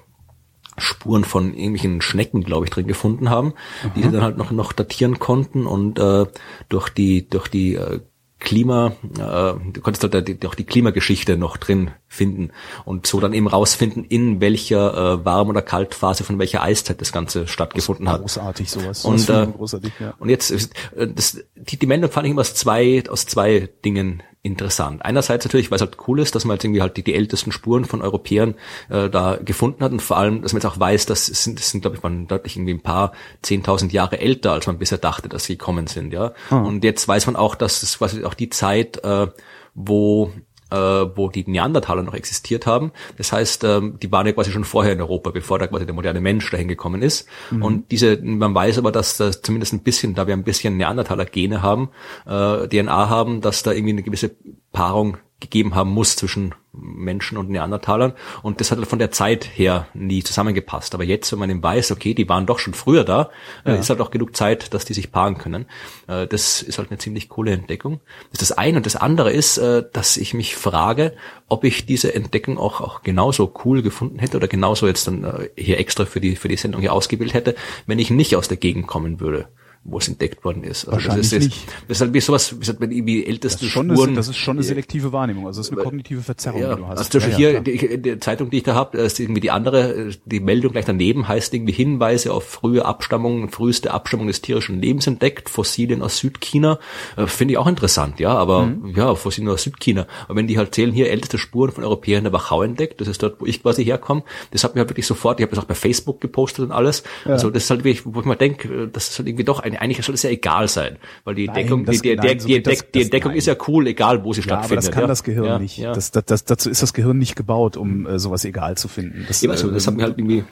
[0.76, 3.55] Spuren von irgendwelchen Schnecken, glaube ich, drin gefunden haben,
[3.95, 6.26] die sie dann halt noch noch datieren konnten und äh,
[6.68, 8.01] durch die durch die äh,
[8.45, 12.51] Klima, äh, du konntest halt auch die Klimageschichte noch drin finden
[12.84, 17.11] und so dann eben rausfinden, in welcher äh, Warm- oder Kaltphase von welcher Eiszeit das
[17.11, 18.20] Ganze stattgefunden hat.
[18.20, 19.05] Großartig sowas.
[19.05, 20.14] Und, Das äh, großartig, ja.
[20.18, 20.51] und jetzt,
[20.95, 25.05] äh, das, die, die Meldung fand ich immer aus zwei, aus zwei Dingen interessant.
[25.05, 27.51] Einerseits natürlich, weil es halt cool ist, dass man jetzt irgendwie halt die, die ältesten
[27.51, 28.55] Spuren von Europäern
[28.90, 31.59] äh, da gefunden hat und vor allem, dass man jetzt auch weiß, dass es sind,
[31.59, 34.99] das sind glaube ich, man deutlich irgendwie ein paar zehntausend Jahre älter, als man bisher
[34.99, 36.34] dachte, dass sie gekommen sind, ja.
[36.51, 39.28] Und jetzt weiß man auch, dass es quasi auch die Zeit, äh,
[39.74, 40.30] wo
[40.75, 42.93] äh, wo die Neandertaler noch existiert haben.
[43.16, 45.95] Das heißt, ähm, die waren ja quasi schon vorher in Europa, bevor da quasi der
[45.95, 47.29] moderne Mensch dahin gekommen ist.
[47.61, 51.62] Und diese, man weiß aber, dass da zumindest ein bisschen, da wir ein bisschen Neandertaler-Gene
[51.62, 51.91] haben,
[52.27, 54.31] äh, DNA haben, dass da irgendwie eine gewisse
[54.72, 59.49] Paarung gegeben haben muss zwischen Menschen und Neandertalern und das hat halt von der Zeit
[59.55, 60.95] her nie zusammengepasst.
[60.95, 63.30] Aber jetzt, wenn man eben weiß, okay, die waren doch schon früher da,
[63.64, 65.66] äh, ist halt auch genug Zeit, dass die sich paaren können.
[66.09, 68.01] Äh, das ist halt eine ziemlich coole Entdeckung.
[68.32, 71.14] Das ist das eine und das andere ist, äh, dass ich mich frage,
[71.49, 75.78] ob ich diese Entdeckung auch, auch genauso cool gefunden hätte oder genauso jetzt dann hier
[75.78, 77.55] extra für die, für die Sendung hier ausgewählt hätte,
[77.86, 79.49] wenn ich nicht aus der Gegend kommen würde
[79.87, 80.85] wo es entdeckt worden ist.
[80.87, 81.66] Also Wahrscheinlich das ist, nicht.
[81.89, 84.09] Das ist halt wie sowas, wie, gesagt, wie Das älteste ist, schon Spuren.
[84.09, 85.47] eine, das ist schon eine selektive Wahrnehmung.
[85.47, 86.99] Also das ist eine kognitive Verzerrung, Ja, die du hast.
[86.99, 89.41] also zum Beispiel Ja, hier, ja, die, die Zeitung, die ich da habe, ist irgendwie
[89.43, 94.41] die andere, die Meldung gleich daneben heißt irgendwie Hinweise auf frühe Abstammung, früheste Abstammung des
[94.41, 96.78] tierischen Lebens entdeckt, Fossilien aus Südchina.
[97.16, 98.95] Äh, Finde ich auch interessant, ja, aber Mhm.
[98.97, 100.07] ja, Fossilien aus Südchina.
[100.26, 103.09] Aber wenn die halt zählen, hier älteste Spuren von Europäern in der Wachau entdeckt, das
[103.09, 105.62] ist dort, wo ich quasi herkomme, das hat mir halt wirklich sofort, ich habe das
[105.62, 107.03] auch bei Facebook gepostet und alles.
[107.26, 110.05] Also das ist halt wirklich, wo ich mal denke, das ist halt irgendwie doch, eigentlich
[110.05, 112.62] soll es ja egal sein, weil die Nein, Entdeckung, das- die, die, nein, so die,
[112.62, 114.85] das- die Entdeckung ist ja cool, egal wo sie Ja, aber stattfindet.
[114.87, 115.07] das kann ja.
[115.07, 115.83] das Gehirn ja, nicht.
[115.85, 119.25] Das, das, das, dazu ist das Gehirn nicht gebaut, um äh, sowas egal zu finden.
[119.29, 120.45] Das, Ja, also, das hat äh, mir halt irgendwie,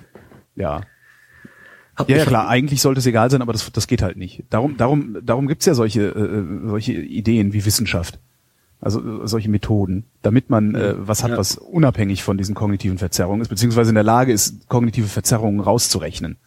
[0.57, 0.81] ja.
[2.09, 4.45] Ja, ja, klar, eigentlich sollte es egal sein, aber das, das geht halt nicht.
[4.49, 8.19] Darum, darum, darum gibt's ja solche, äh, solche Ideen wie Wissenschaft.
[8.81, 11.37] Also äh, solche Methoden, damit man äh, was hat, Ja.
[11.37, 16.39] was unabhängig von diesen kognitiven Verzerrungen ist, beziehungsweise in der Lage ist, kognitive Verzerrungen rauszurechnen.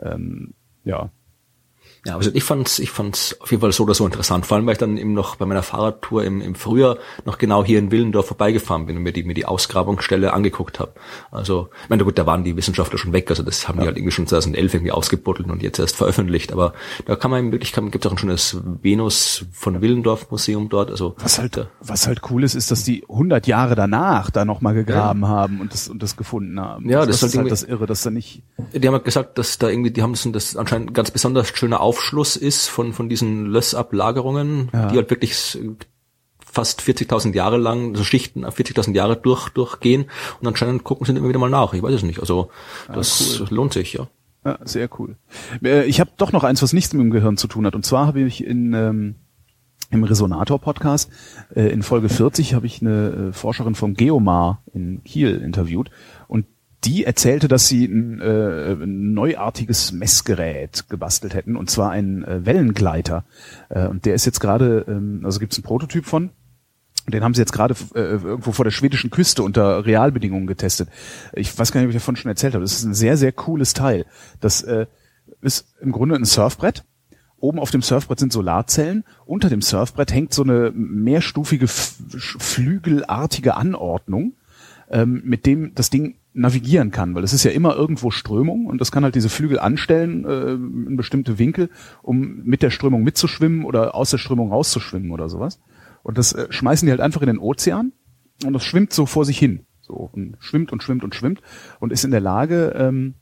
[0.00, 0.54] Ähm,
[0.84, 1.10] ja.
[2.06, 4.46] Ja, also ich fand's, ich fand's auf jeden Fall so oder so interessant.
[4.46, 7.64] Vor allem, weil ich dann eben noch bei meiner Fahrradtour im, im Frühjahr noch genau
[7.64, 10.92] hier in Willendorf vorbeigefahren bin und mir die, mir die Ausgrabungsstelle angeguckt habe.
[11.32, 13.96] Also, ich meine, gut, da waren die Wissenschaftler schon weg, also das haben die halt
[13.96, 16.52] irgendwie schon 2011 irgendwie ausgebuddelt und jetzt erst veröffentlicht.
[16.52, 16.74] Aber
[17.06, 20.90] da kann man eben wirklich, kann, gibt's auch ein schönes Venus von Willendorf Museum dort.
[20.90, 24.44] Also Was halt, da, was halt cool ist, ist, dass die 100 Jahre danach da
[24.44, 26.88] nochmal gegraben haben und das, und das gefunden haben.
[26.88, 28.42] Ja, Also das das, ist halt halt das Irre, dass da nicht,
[28.72, 31.80] Die haben halt gesagt, dass da irgendwie, die haben das, anscheinend ein ganz besonders schöner
[31.96, 34.88] Aufschluss ist von, von diesen Lössablagerungen, Ja.
[34.88, 35.34] die halt wirklich
[36.44, 40.06] fast 40.000 Jahre lang, so Schichten auf 40.000 Jahre durch, durchgehen
[40.40, 41.72] und anscheinend gucken sie immer wieder mal nach.
[41.74, 42.20] Ich weiß es nicht.
[42.20, 42.50] Also,
[42.92, 44.08] das lohnt sich, ja.
[44.44, 45.16] Ja, sehr cool.
[45.64, 47.74] Äh, Ich habe doch noch eins, was nichts mit dem Gehirn zu tun hat.
[47.74, 49.14] Und zwar habe ich in ähm,
[49.90, 51.10] im Resonator-Podcast
[51.54, 55.90] äh, in Folge 40 habe ich eine äh, Forscherin vom Geomar in Kiel interviewt
[56.86, 62.46] die erzählte, dass sie ein, äh, ein neuartiges Messgerät gebastelt hätten und zwar einen äh,
[62.46, 63.24] Wellengleiter.
[63.68, 66.30] Äh, und der ist jetzt gerade, ähm, also gibt es einen Prototyp von,
[67.08, 70.88] den haben sie jetzt gerade äh, irgendwo vor der schwedischen Küste unter Realbedingungen getestet.
[71.32, 72.64] Ich weiß gar nicht, ob ich davon schon erzählt habe.
[72.64, 74.06] Das ist ein sehr, sehr cooles Teil.
[74.40, 74.86] Das äh,
[75.40, 76.84] ist im Grunde ein Surfbrett.
[77.38, 79.04] Oben auf dem Surfbrett sind Solarzellen.
[79.24, 84.34] Unter dem Surfbrett hängt so eine mehrstufige, flügelartige Anordnung,
[84.90, 88.80] ähm, mit dem das Ding navigieren kann, weil es ist ja immer irgendwo Strömung und
[88.80, 91.70] das kann halt diese Flügel anstellen äh, in bestimmte Winkel,
[92.02, 95.60] um mit der Strömung mitzuschwimmen oder aus der Strömung rauszuschwimmen oder sowas.
[96.02, 97.92] Und das äh, schmeißen die halt einfach in den Ozean
[98.44, 99.66] und das schwimmt so vor sich hin.
[99.80, 101.40] So und schwimmt und schwimmt und schwimmt
[101.80, 103.14] und ist in der Lage, ähm,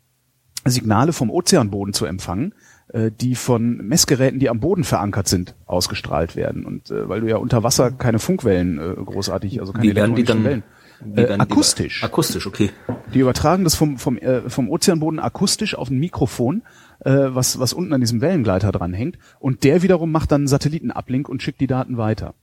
[0.64, 2.54] Signale vom Ozeanboden zu empfangen,
[2.88, 6.64] äh, die von Messgeräten, die am Boden verankert sind, ausgestrahlt werden.
[6.64, 10.26] Und äh, weil du ja unter Wasser keine Funkwellen äh, großartig, also keine die elektronischen
[10.26, 10.62] dann, Wellen.
[11.04, 12.02] Wie Äh, akustisch.
[12.02, 12.70] akustisch, okay.
[13.12, 16.62] Die übertragen das vom, vom, äh, vom Ozeanboden akustisch auf ein Mikrofon,
[17.04, 19.18] äh, was, was unten an diesem Wellengleiter dranhängt.
[19.38, 22.34] Und der wiederum macht dann einen Satellitenablink und schickt die Daten weiter.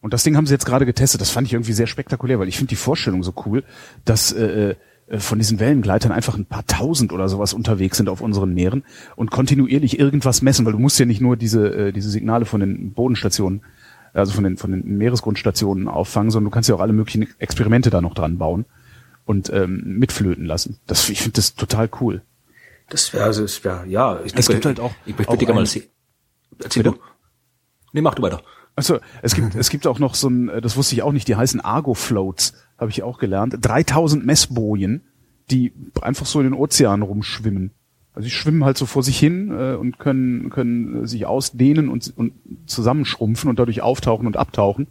[0.00, 1.20] Und das Ding haben sie jetzt gerade getestet.
[1.20, 3.64] Das fand ich irgendwie sehr spektakulär, weil ich finde die Vorstellung so cool,
[4.04, 4.76] dass äh,
[5.08, 8.84] äh, von diesen Wellengleitern einfach ein paar tausend oder sowas unterwegs sind auf unseren Meeren
[9.16, 12.60] und kontinuierlich irgendwas messen, weil du musst ja nicht nur diese, äh, diese Signale von
[12.60, 13.62] den Bodenstationen,
[14.12, 17.90] also von den, von den Meeresgrundstationen auffangen, sondern du kannst ja auch alle möglichen Experimente
[17.90, 18.64] da noch dran bauen
[19.24, 20.78] und ähm, mitflöten lassen.
[20.86, 22.22] Das, ich finde das total cool.
[22.88, 24.20] Das wäre, also, es wäre, ja.
[24.24, 25.84] Ich Es gibt halt auch- ich möchte gerne mal sehen.
[26.62, 26.94] Erzähl du.
[27.92, 28.42] Nee, mach du weiter.
[28.74, 31.34] Also es gibt es gibt auch noch so ein, das wusste ich auch nicht, die
[31.34, 33.56] heißen Argo Floats, habe ich auch gelernt.
[33.60, 35.02] 3000 Messbojen,
[35.50, 37.72] die einfach so in den Ozean rumschwimmen.
[38.18, 42.12] Also die schwimmen halt so vor sich hin äh, und können, können sich ausdehnen und,
[42.16, 42.32] und
[42.66, 44.88] zusammenschrumpfen und dadurch auftauchen und abtauchen.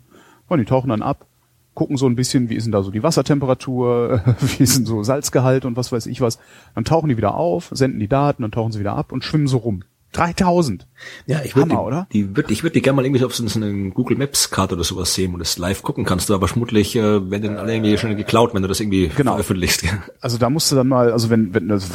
[0.47, 1.25] Und die tauchen dann ab,
[1.73, 5.03] gucken so ein bisschen, wie ist denn da so die Wassertemperatur, wie ist denn so
[5.03, 6.39] Salzgehalt und was weiß ich was.
[6.73, 9.47] Dann tauchen die wieder auf, senden die Daten, dann tauchen sie wieder ab und schwimmen
[9.47, 9.83] so rum.
[10.13, 10.87] 3000.
[11.25, 12.07] Ja, ich würde die, oder?
[12.11, 14.83] die würd, ich würde die gerne mal irgendwie auf so eine Google Maps Karte oder
[14.83, 17.73] sowas sehen, wo du das live gucken kannst, du aber schmutzlich äh, werden dann alle
[17.75, 19.31] irgendwie schon geklaut, wenn du das irgendwie Genau.
[19.33, 19.83] veröffentlichst.
[20.21, 21.89] Also da musst du dann mal, also wenn, wenn das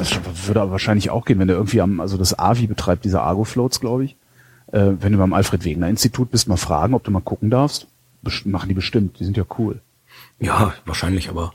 [0.46, 3.44] würde aber wahrscheinlich auch gehen, wenn du irgendwie am, also das AVI betreibt diese Argo
[3.44, 4.16] Floats, glaube ich.
[4.70, 7.88] Äh, wenn du beim Alfred Wegener Institut bist, mal fragen, ob du mal gucken darfst.
[8.22, 9.80] Best machen die bestimmt, die sind ja cool.
[10.38, 11.52] Ja, wahrscheinlich, aber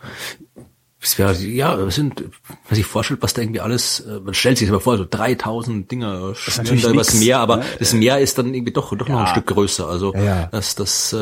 [1.08, 2.24] es wäre, ja, es sind,
[2.68, 5.90] wenn sich vorstellt, was da irgendwie alles, äh, man stellt sich aber vor, so 3000
[5.90, 7.64] Dinger schwimmen da übers Meer, aber ne?
[7.80, 9.28] das Meer ist dann irgendwie doch, doch noch ein Ja.
[9.28, 10.46] Stück größer, also Ja, ja.
[10.48, 11.18] das, das, äh,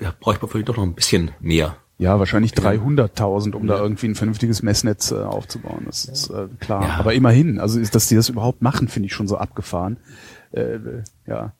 [0.00, 1.76] ja, bräuchte man vielleicht doch noch ein bisschen mehr.
[1.98, 5.82] Ja, wahrscheinlich 300.000, um da irgendwie ein vernünftiges Messnetz äh, aufzubauen.
[5.84, 6.82] Das ist äh, klar.
[6.82, 6.94] Ja.
[6.98, 9.98] Aber immerhin, also ist, dass die das überhaupt machen, finde ich schon so abgefahren.
[10.52, 10.78] Äh,
[11.26, 11.52] ja.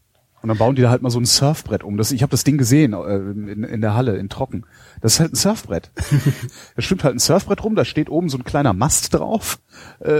[0.42, 1.96] Und dann bauen die da halt mal so ein Surfbrett um.
[1.98, 4.64] Das, ich habe das Ding gesehen äh, in, in der Halle, in Trocken.
[5.02, 5.90] Das ist halt ein Surfbrett.
[6.76, 9.58] da stimmt halt ein Surfbrett rum, da steht oben so ein kleiner Mast drauf,
[10.02, 10.10] äh,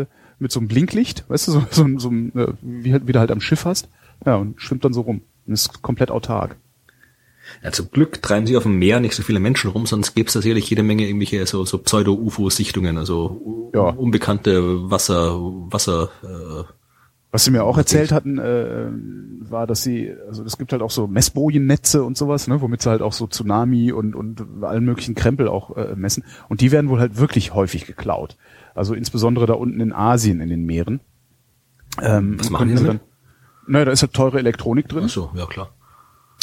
[0.00, 0.06] äh,
[0.40, 3.30] mit so einem Blinklicht, weißt du, so, so, so äh, wie, halt- wie du halt
[3.30, 3.88] am Schiff hast.
[4.26, 5.22] Ja, und schwimmt dann so rum.
[5.46, 6.56] Und ist komplett autark.
[7.62, 10.28] Ja, zum Glück treiben sie auf dem Meer nicht so viele Menschen rum, sonst gäbe
[10.28, 13.80] es da sicherlich jede Menge irgendwelche so, so Pseudo-UFO-Sichtungen, also Ja.
[13.90, 15.36] unbekannte Wasser,
[15.70, 16.64] Wasser, äh,
[17.32, 18.88] Was sie mir auch erzählt hatten, äh,
[19.50, 22.90] war, dass sie, also es gibt halt auch so Messbojennetze und sowas, ne, womit sie
[22.90, 26.24] halt auch so Tsunami und, und allen möglichen Krempel auch äh, messen.
[26.48, 28.36] Und die werden wohl halt wirklich häufig geklaut.
[28.74, 31.00] Also insbesondere da unten in Asien in den Meeren.
[32.02, 33.00] Ähm, Was machen die damit?
[33.66, 35.04] naja, da ist halt teure Elektronik drin.
[35.04, 35.70] ach so, ja klar.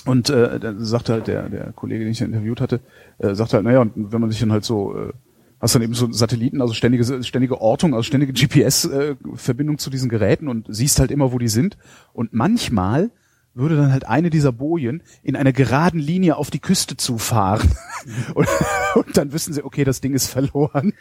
[0.05, 2.79] Und äh, da sagte halt der, der Kollege, den ich interviewt hatte,
[3.17, 5.11] äh, sagte halt, naja, und wenn man sich dann halt so, äh,
[5.59, 10.47] hast dann eben so Satelliten, also ständige, ständige Ortung, also ständige GPS-Verbindung zu diesen Geräten
[10.47, 11.77] und siehst halt immer, wo die sind.
[12.13, 13.11] Und manchmal
[13.53, 17.67] würde dann halt eine dieser Bojen in einer geraden Linie auf die Küste zufahren.
[18.35, 18.47] und,
[18.93, 20.93] und dann wissen sie, okay, das Ding ist verloren.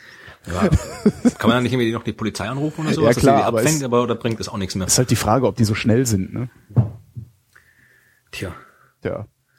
[0.46, 0.60] Ja.
[1.38, 3.44] Kann man dann nicht irgendwie noch die Polizei anrufen oder so, Ja, dass klar, die
[3.44, 4.86] aber abfängt, es- aber oder bringt das auch nichts mehr?
[4.86, 6.48] Ist halt die Frage, ob die so schnell sind, ne?
[8.30, 8.54] Tja.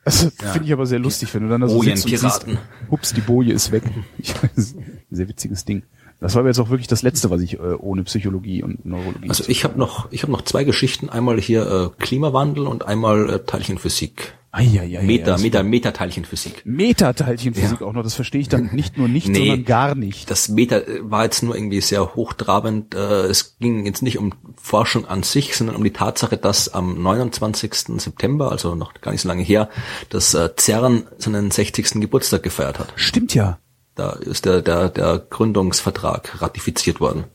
[0.07, 0.31] Ja.
[0.37, 2.45] Das finde ich aber sehr lustig, wenn du dann da so sitzt und siehst,
[2.89, 3.83] hups, die Boje ist weg.
[4.17, 4.75] Ich weiß,
[5.11, 5.83] sehr witziges Ding.
[6.19, 9.29] Das war aber jetzt auch wirklich das Letzte, was ich äh, ohne Psychologie und Neurologie.
[9.29, 11.09] Also ich habe noch, ich habe noch zwei Geschichten.
[11.09, 14.33] Einmal hier äh, Klimawandel und einmal äh, Teilchenphysik.
[14.57, 16.65] Eieiei, Meta, das- Meta, Metateilchenphysik.
[16.65, 20.29] Metateilchenphysik auch noch, das verstehe ich dann nicht nur nicht, sondern gar nicht.
[20.31, 22.95] Das Meta äh, war jetzt nur irgendwie sehr hochtrabend.
[22.95, 27.01] Äh, Es ging jetzt nicht um Forschung an sich, sondern um die Tatsache, dass am
[27.01, 27.71] 29.
[28.01, 29.69] September, also noch gar nicht so lange her,
[30.09, 31.91] das äh, CERN seinen 60.
[32.01, 32.93] Geburtstag gefeiert hat.
[32.95, 33.59] Stimmt ja.
[33.95, 37.25] Da ist der, der, der Gründungsvertrag ratifiziert worden.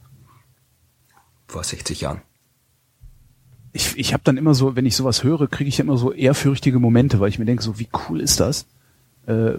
[1.46, 2.22] Vor 60 Jahren.
[3.72, 6.78] Ich, ich habe dann immer so, wenn ich sowas höre, kriege ich immer so ehrfürchtige
[6.78, 8.66] Momente, weil ich mir denke, so wie cool ist das?
[9.26, 9.52] Äh,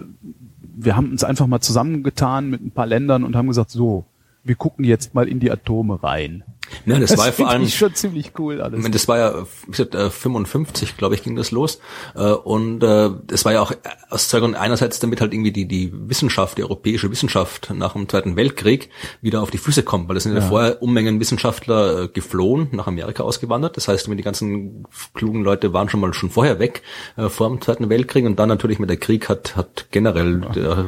[0.75, 4.05] wir haben uns einfach mal zusammengetan mit ein paar Ländern und haben gesagt, so,
[4.43, 6.43] wir gucken jetzt mal in die Atome rein.
[6.85, 8.89] Ja, das, war ja vor allem, ich schon ziemlich cool alles.
[8.91, 11.79] das war ja, gesagt, äh, 55, glaube ich, ging das los.
[12.15, 13.73] Äh, Und äh, das war ja auch
[14.09, 14.55] aus zwei Gründen.
[14.55, 18.89] Einerseits, damit halt irgendwie die, die Wissenschaft, die europäische Wissenschaft nach dem Zweiten Weltkrieg
[19.21, 20.47] wieder auf die Füße kommt, weil es sind ja, Ja.
[20.47, 23.77] vorher Unmengen Wissenschaftler äh, geflohen, nach Amerika ausgewandert.
[23.77, 26.81] Das heißt, die ganzen klugen Leute waren schon mal schon vorher weg,
[27.17, 28.25] äh, vor dem Zweiten Weltkrieg.
[28.25, 30.85] Und dann natürlich mit der Krieg hat, hat generell der,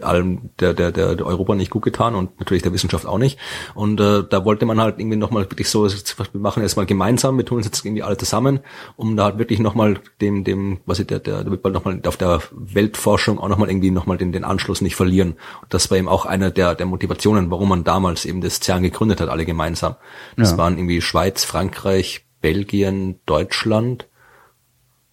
[0.00, 3.38] allem der, der, der, der Europa nicht gut getan und natürlich der Wissenschaft auch nicht.
[3.74, 7.36] Und äh, da wollte man halt irgendwie nochmal wirklich so, wir machen jetzt mal gemeinsam,
[7.36, 8.60] wir tun uns jetzt irgendwie alle zusammen,
[8.96, 12.16] um da halt wirklich nochmal dem, dem, was ich, der, der, damit wir nochmal auf
[12.16, 15.32] der Weltforschung auch nochmal irgendwie nochmal den, den Anschluss nicht verlieren.
[15.62, 18.82] Und das war eben auch einer der, der Motivationen, warum man damals eben das CERN
[18.82, 19.96] gegründet hat, alle gemeinsam.
[20.36, 20.58] Das Ja.
[20.58, 24.06] waren irgendwie Schweiz, Frankreich, Belgien, Deutschland,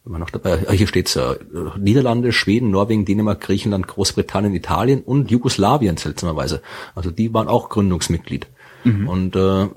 [0.06, 1.36] immer noch dabei, ah, hier steht's äh,
[1.78, 6.62] Niederlande, Schweden, Norwegen, Dänemark, Griechenland, Großbritannien, Italien und Jugoslawien seltsamerweise.
[6.96, 8.48] Also die waren auch Gründungsmitglied.
[9.08, 9.68] Und äh,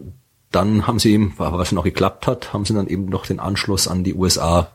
[0.50, 3.88] dann haben sie eben, was noch geklappt hat, haben sie dann eben noch den Anschluss
[3.88, 4.70] an die USA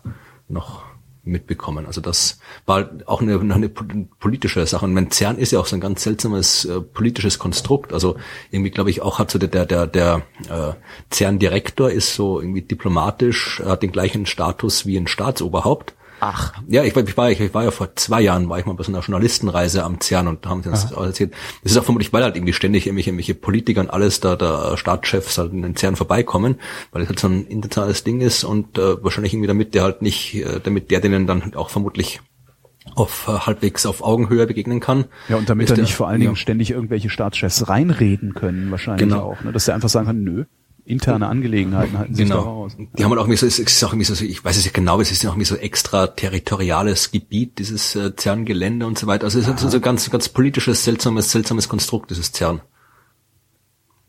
[0.48, 0.84] noch
[1.24, 1.86] mitbekommen.
[1.86, 4.86] Also das war auch eine, eine politische Sache.
[4.86, 7.94] Und mein CERN ist ja auch so ein ganz seltsames äh, politisches Konstrukt.
[7.94, 8.18] Also
[8.52, 10.74] irgendwie glaube ich auch hat so der der der, der äh,
[11.14, 15.94] CERN-Direktor ist so irgendwie diplomatisch, hat den gleichen Status wie ein Staatsoberhaupt.
[16.20, 16.54] Ach.
[16.68, 18.84] Ja, ich, war- ich, war, ich war ja vor zwei Jahren, war ich mal bei
[18.84, 21.34] so einer Journalistenreise am CERN und haben sie uns auch erzählt.
[21.64, 24.76] Das ist auch vermutlich, weil halt irgendwie ständig irgendwelche, irgendwelche Politiker und alles da, da
[24.78, 26.56] Staatschefs halt in den CERN vorbeikommen,
[26.92, 30.02] weil es halt so ein internationales Ding ist und äh, wahrscheinlich irgendwie damit der halt
[30.02, 32.22] nicht, äh, damit der denen dann halt auch vermutlich
[32.96, 35.06] auf äh, halbwegs auf Augenhöhe begegnen kann.
[35.28, 36.36] Ja, und damit er nicht vor allen Dingen ja.
[36.36, 39.32] ständig irgendwelche Staatschefs reinreden können, wahrscheinlich genau.
[39.32, 39.52] auch, ne?
[39.52, 40.46] dass er einfach sagen kann, nö,
[40.90, 42.42] interne Angelegenheiten halten sich genau.
[42.42, 42.76] da raus.
[42.78, 44.72] Die haben halt auch irgendwie so, es ist auch irgendwie so, ich weiß es ja
[44.74, 49.26] genau, es ist ja auch irgendwie so extraterritoriales Gebiet, dieses äh, CERN-Gelände und so weiter.
[49.26, 52.62] Also es ist halt so ein ganz, ganz politisches, seltsames, seltsames Konstrukt, dieses CERN.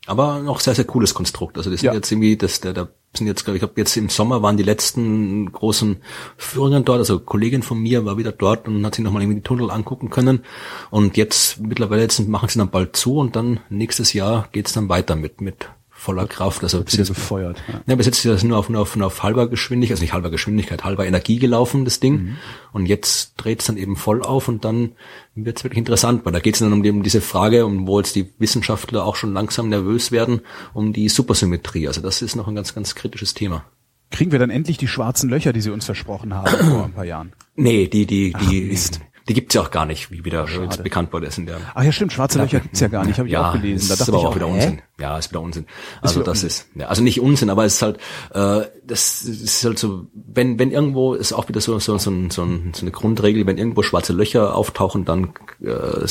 [0.06, 1.58] Aber noch sehr, sehr cooles Konstrukt.
[1.58, 1.92] Also das ja.
[1.92, 4.56] sind jetzt irgendwie, das, der, der sind jetzt, glaube ich, habe jetzt im Sommer waren
[4.56, 5.98] die letzten großen
[6.38, 6.98] Führungen dort.
[7.00, 10.08] Also Kollegin von mir war wieder dort und hat sich nochmal irgendwie die Tunnel angucken
[10.08, 10.44] können.
[10.90, 14.88] Und jetzt mittlerweile jetzt machen sie dann bald zu und dann nächstes Jahr geht's dann
[14.88, 15.68] weiter mit mit
[16.00, 16.62] voller Kraft.
[16.62, 17.62] Also bis jetzt gefeuert.
[17.68, 17.80] Ja.
[17.86, 20.14] ja, bis jetzt ist das nur auf, nur auf, nur auf halber Geschwindigkeit, also nicht
[20.14, 22.14] halber Geschwindigkeit, halber Energie gelaufen, das Ding.
[22.14, 22.36] Mhm.
[22.72, 24.92] Und jetzt dreht es dann eben voll auf und dann
[25.34, 27.86] wird es wirklich interessant, weil da geht es dann um, die, um diese Frage, um
[27.86, 30.40] wo jetzt die Wissenschaftler auch schon langsam nervös werden,
[30.72, 31.86] um die Supersymmetrie.
[31.86, 33.64] Also das ist noch ein ganz, ganz kritisches Thema.
[34.10, 37.04] Kriegen wir dann endlich die schwarzen Löcher, die Sie uns versprochen haben vor ein paar
[37.04, 37.32] Jahren?
[37.56, 39.00] Nee, die, die, die, Ach,
[39.30, 40.82] die gibt's ja auch gar nicht, wie wieder Schade.
[40.82, 41.28] bekannt wurde.
[41.36, 43.52] In der Ach ja, stimmt, schwarze Löcher gibt's ja gar nicht, habe ich ja, auch
[43.52, 43.88] gelesen.
[43.88, 44.52] Da dachte ist aber auch wieder hä?
[44.52, 44.82] Unsinn.
[45.00, 45.66] Ja, ist wieder Unsinn.
[46.02, 46.46] Also ist das Unsinn.
[46.48, 47.98] ist, ja, also nicht Unsinn, aber es ist halt,
[48.34, 52.28] äh, das ist halt so, wenn wenn irgendwo ist auch wieder so so so, so,
[52.30, 52.42] so
[52.82, 55.32] eine Grundregel, wenn irgendwo schwarze Löcher auftauchen, dann
[55.62, 56.06] äh,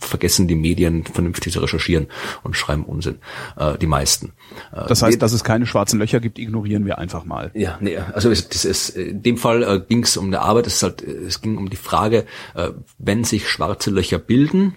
[0.00, 2.06] vergessen die Medien vernünftig zu recherchieren
[2.42, 3.18] und schreiben Unsinn.
[3.56, 4.32] Äh, die meisten.
[4.72, 7.50] Äh, das heißt, dass es keine schwarzen Löcher gibt, ignorieren wir einfach mal.
[7.54, 10.66] Ja, nee, also es, das ist, in dem Fall äh, ging es um eine Arbeit.
[10.66, 14.74] Es ist halt, es ging um die Frage, äh, wenn sich schwarze Löcher bilden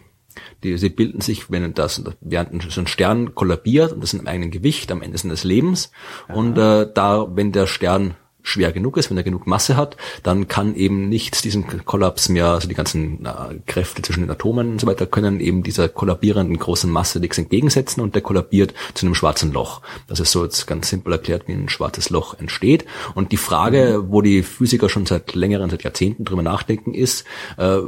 [0.63, 4.27] die, sie bilden sich, wenn das, während so ein Stern kollabiert und das in einem
[4.27, 5.91] eigenen Gewicht am Ende seines Lebens.
[6.27, 6.37] Aha.
[6.37, 10.47] Und äh, da, wenn der Stern schwer genug ist, wenn er genug Masse hat, dann
[10.47, 14.81] kann eben nichts diesen Kollaps mehr, also die ganzen äh, Kräfte zwischen den Atomen und
[14.81, 19.15] so weiter, können eben dieser kollabierenden großen Masse nichts entgegensetzen und der kollabiert zu einem
[19.15, 19.81] schwarzen Loch.
[20.07, 22.85] Das ist so jetzt ganz simpel erklärt, wie ein schwarzes Loch entsteht.
[23.13, 27.25] Und die Frage, wo die Physiker schon seit längeren, seit Jahrzehnten drüber nachdenken, ist,
[27.57, 27.79] äh,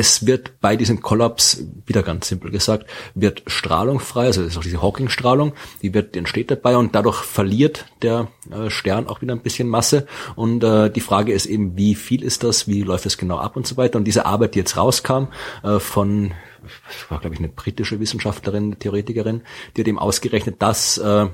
[0.00, 4.58] es wird bei diesem Kollaps, wieder ganz simpel gesagt, wird Strahlung frei, also das ist
[4.58, 5.52] auch diese Hawking-Strahlung,
[5.82, 10.06] die wird, entsteht dabei und dadurch verliert der äh, Stern auch wieder ein bisschen Masse.
[10.36, 13.56] Und äh, die Frage ist eben, wie viel ist das, wie läuft es genau ab
[13.56, 13.98] und so weiter.
[13.98, 15.26] Und diese Arbeit, die jetzt rauskam,
[15.62, 16.32] äh, von
[17.10, 19.42] war, glaube ich, eine britische Wissenschaftlerin, Theoretikerin,
[19.76, 21.26] die hat eben ausgerechnet, dass äh,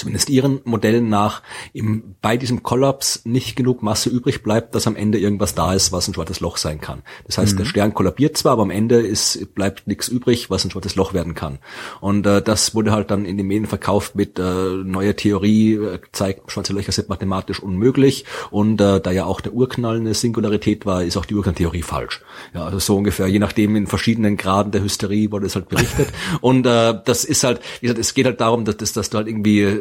[0.00, 4.96] zumindest ihren Modellen nach, im, bei diesem Kollaps nicht genug Masse übrig bleibt, dass am
[4.96, 7.02] Ende irgendwas da ist, was ein schwarzes Loch sein kann.
[7.26, 7.58] Das heißt, mhm.
[7.58, 11.14] der Stern kollabiert zwar, aber am Ende ist, bleibt nichts übrig, was ein schwarzes Loch
[11.14, 11.58] werden kann.
[12.00, 15.98] Und äh, das wurde halt dann in den Medien verkauft mit äh, neuer Theorie, äh,
[16.12, 18.24] zeigt, schwarze Löcher sind mathematisch unmöglich.
[18.50, 22.22] Und äh, da ja auch der Urknall eine Singularität war, ist auch die Urknalltheorie falsch.
[22.54, 26.08] Ja, also so ungefähr, je nachdem in verschiedenen Graden der Hysterie wurde es halt berichtet.
[26.40, 29.18] Und äh, das ist halt, wie gesagt, es geht halt darum, dass, dass, dass du
[29.18, 29.80] halt irgendwie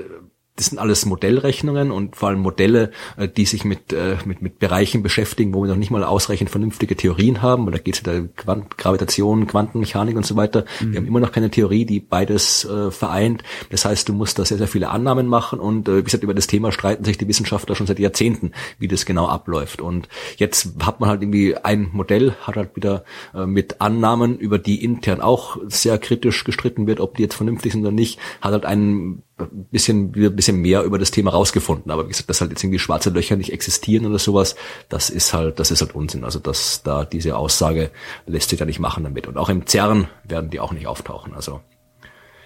[0.60, 4.60] das sind alles Modellrechnungen und vor allem Modelle, äh, die sich mit, äh, mit, mit
[4.60, 7.66] Bereichen beschäftigen, wo wir noch nicht mal ausreichend vernünftige Theorien haben.
[7.66, 10.66] Und da geht es ja Quant Gravitation, Quantenmechanik und so weiter.
[10.82, 10.92] Mhm.
[10.92, 13.44] Wir haben immer noch keine Theorie, die beides äh, vereint.
[13.70, 16.34] Das heißt, du musst da sehr, sehr viele Annahmen machen und äh, wie gesagt, über
[16.34, 19.80] das Thema streiten sich die Wissenschaftler schon seit Jahrzehnten, wie das genau abläuft.
[19.80, 24.60] Und jetzt hat man halt irgendwie ein Modell, hat halt wieder äh, mit Annahmen, über
[24.60, 28.52] die intern auch sehr kritisch gestritten wird, ob die jetzt vernünftig sind oder nicht, hat
[28.52, 31.92] halt einen bisschen, bisschen mehr über das Thema rausgefunden.
[31.92, 34.56] Aber wie gesagt, dass halt jetzt irgendwie schwarze Löcher nicht existieren oder sowas,
[34.90, 36.24] das ist halt, das ist halt Unsinn.
[36.24, 37.92] Also dass da diese Aussage
[38.26, 39.28] lässt sich da nicht machen damit.
[39.28, 41.34] Und auch im CERN werden die auch nicht auftauchen.
[41.34, 41.62] Also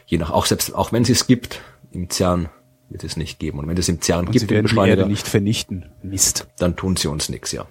[0.05, 1.61] je nach, auch selbst, auch wenn sie es gibt,
[1.91, 2.49] im CERN
[2.93, 3.59] wird es nicht geben.
[3.59, 5.85] Und wenn es im CERN und gibt, sie werden die Erde nicht vernichten.
[6.03, 6.47] Mist.
[6.59, 7.65] Dann tun sie uns nichts, ja.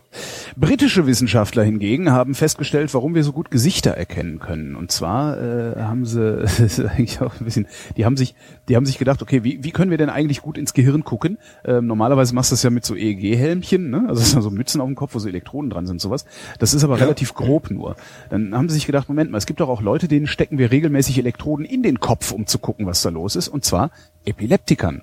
[0.57, 4.74] Britische Wissenschaftler hingegen haben festgestellt, warum wir so gut Gesichter erkennen können.
[4.74, 8.35] Und zwar äh, haben sie, das ist eigentlich auch ein bisschen, die haben sich,
[8.69, 11.39] die haben sich gedacht, okay, wie, wie können wir denn eigentlich gut ins Gehirn gucken?
[11.65, 14.07] Ähm, normalerweise machst du das ja mit so EEG-Helmchen, ne?
[14.09, 16.24] also so Mützen auf dem Kopf, wo so Elektroden dran sind, sowas.
[16.59, 17.05] Das ist aber ja.
[17.05, 17.94] relativ grob nur.
[18.28, 20.73] Dann haben sie sich gedacht, Moment mal, es gibt doch auch Leute, denen stecken wir
[20.73, 23.47] regelmäßig Elektroden in den Kopf, um zu gucken, was da los ist.
[23.47, 23.93] Und zwar
[24.24, 25.03] Epileptikern.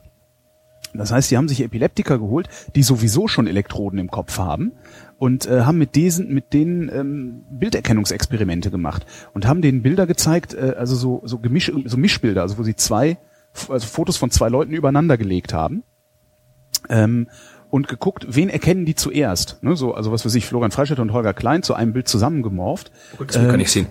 [0.93, 4.73] Das heißt, sie haben sich Epileptiker geholt, die sowieso schon Elektroden im Kopf haben
[5.17, 10.53] und äh, haben mit diesen, mit denen ähm, Bilderkennungsexperimente gemacht und haben denen Bilder gezeigt,
[10.53, 13.17] äh, also so so Gemisch, so Mischbilder, also wo sie zwei,
[13.67, 15.83] also Fotos von zwei Leuten übereinander gelegt haben.
[16.89, 17.27] Ähm,
[17.69, 19.61] und geguckt, wen erkennen die zuerst.
[19.61, 22.91] Ne, so, also was weiß ich, Florian Freistetter und Holger Klein zu einem Bild zusammengemorft.
[23.19, 23.85] Oh, das ähm, kann ich sehen.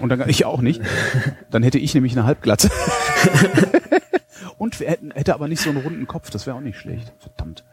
[0.00, 0.80] Und dann ich auch nicht.
[1.50, 2.70] Dann hätte ich nämlich eine Halbglatze.
[4.58, 7.12] Und wir hätten, hätte aber nicht so einen runden Kopf, das wäre auch nicht schlecht.
[7.20, 7.64] Verdammt.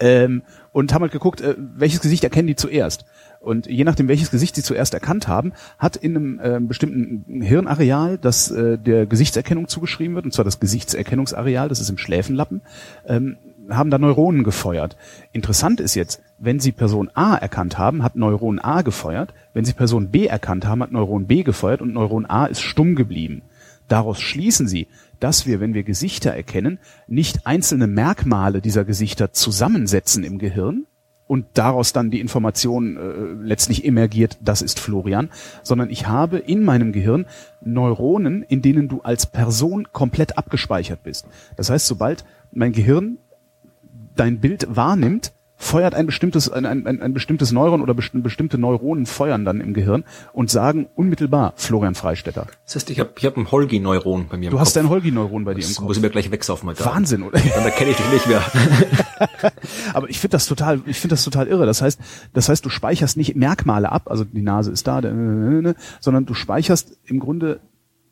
[0.00, 0.42] Ähm,
[0.72, 3.04] und haben halt geguckt, äh, welches Gesicht erkennen die zuerst.
[3.40, 8.18] Und je nachdem, welches Gesicht sie zuerst erkannt haben, hat in einem äh, bestimmten Hirnareal,
[8.18, 12.60] das äh, der Gesichtserkennung zugeschrieben wird, und zwar das Gesichtserkennungsareal, das ist im Schläfenlappen,
[13.06, 13.36] ähm,
[13.68, 14.96] haben da Neuronen gefeuert.
[15.32, 19.32] Interessant ist jetzt, wenn Sie Person A erkannt haben, hat Neuron A gefeuert.
[19.54, 22.94] Wenn Sie Person B erkannt haben, hat Neuron B gefeuert und Neuron A ist stumm
[22.96, 23.42] geblieben.
[23.88, 24.86] Daraus schließen Sie,
[25.22, 30.86] dass wir, wenn wir Gesichter erkennen, nicht einzelne Merkmale dieser Gesichter zusammensetzen im Gehirn,
[31.32, 35.30] und daraus dann die Information äh, letztlich emergiert, das ist Florian,
[35.62, 37.24] sondern ich habe in meinem Gehirn
[37.62, 41.26] Neuronen, in denen du als Person komplett abgespeichert bist.
[41.56, 43.16] Das heißt, sobald mein Gehirn
[44.14, 45.32] dein Bild wahrnimmt,
[45.62, 49.74] feuert ein bestimmtes, ein, ein, ein bestimmtes Neuron oder besti bestimmte Neuronen feuern dann im
[49.74, 50.02] Gehirn
[50.32, 52.48] und sagen unmittelbar Florian Freistetter.
[52.66, 54.82] Das heißt, ich habe ich hab ein Holgi-Neuron bei mir Du im hast Kopf.
[54.82, 55.86] ein Holgi-Neuron bei dir das im Kopf.
[55.86, 56.68] muss ich mir gleich wegsaufen.
[56.68, 57.38] Heute Wahnsinn, oder?
[57.54, 58.42] Dann erkenne ich dich nicht mehr.
[59.94, 61.64] Aber ich finde das total, ich finde das total irre.
[61.64, 62.00] Das heißt,
[62.32, 66.98] das heißt, du speicherst nicht Merkmale ab, also die Nase ist da, sondern du speicherst
[67.04, 67.60] im Grunde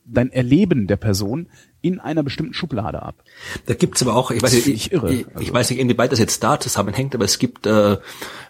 [0.05, 1.49] dein Erleben der Person
[1.83, 3.23] in einer bestimmten Schublade ab.
[3.67, 6.43] Da gibt's aber auch, ich weiß nicht, ich, ich, ich weiß nicht, inwieweit das jetzt
[6.45, 7.97] da zusammenhängt, aber es gibt äh,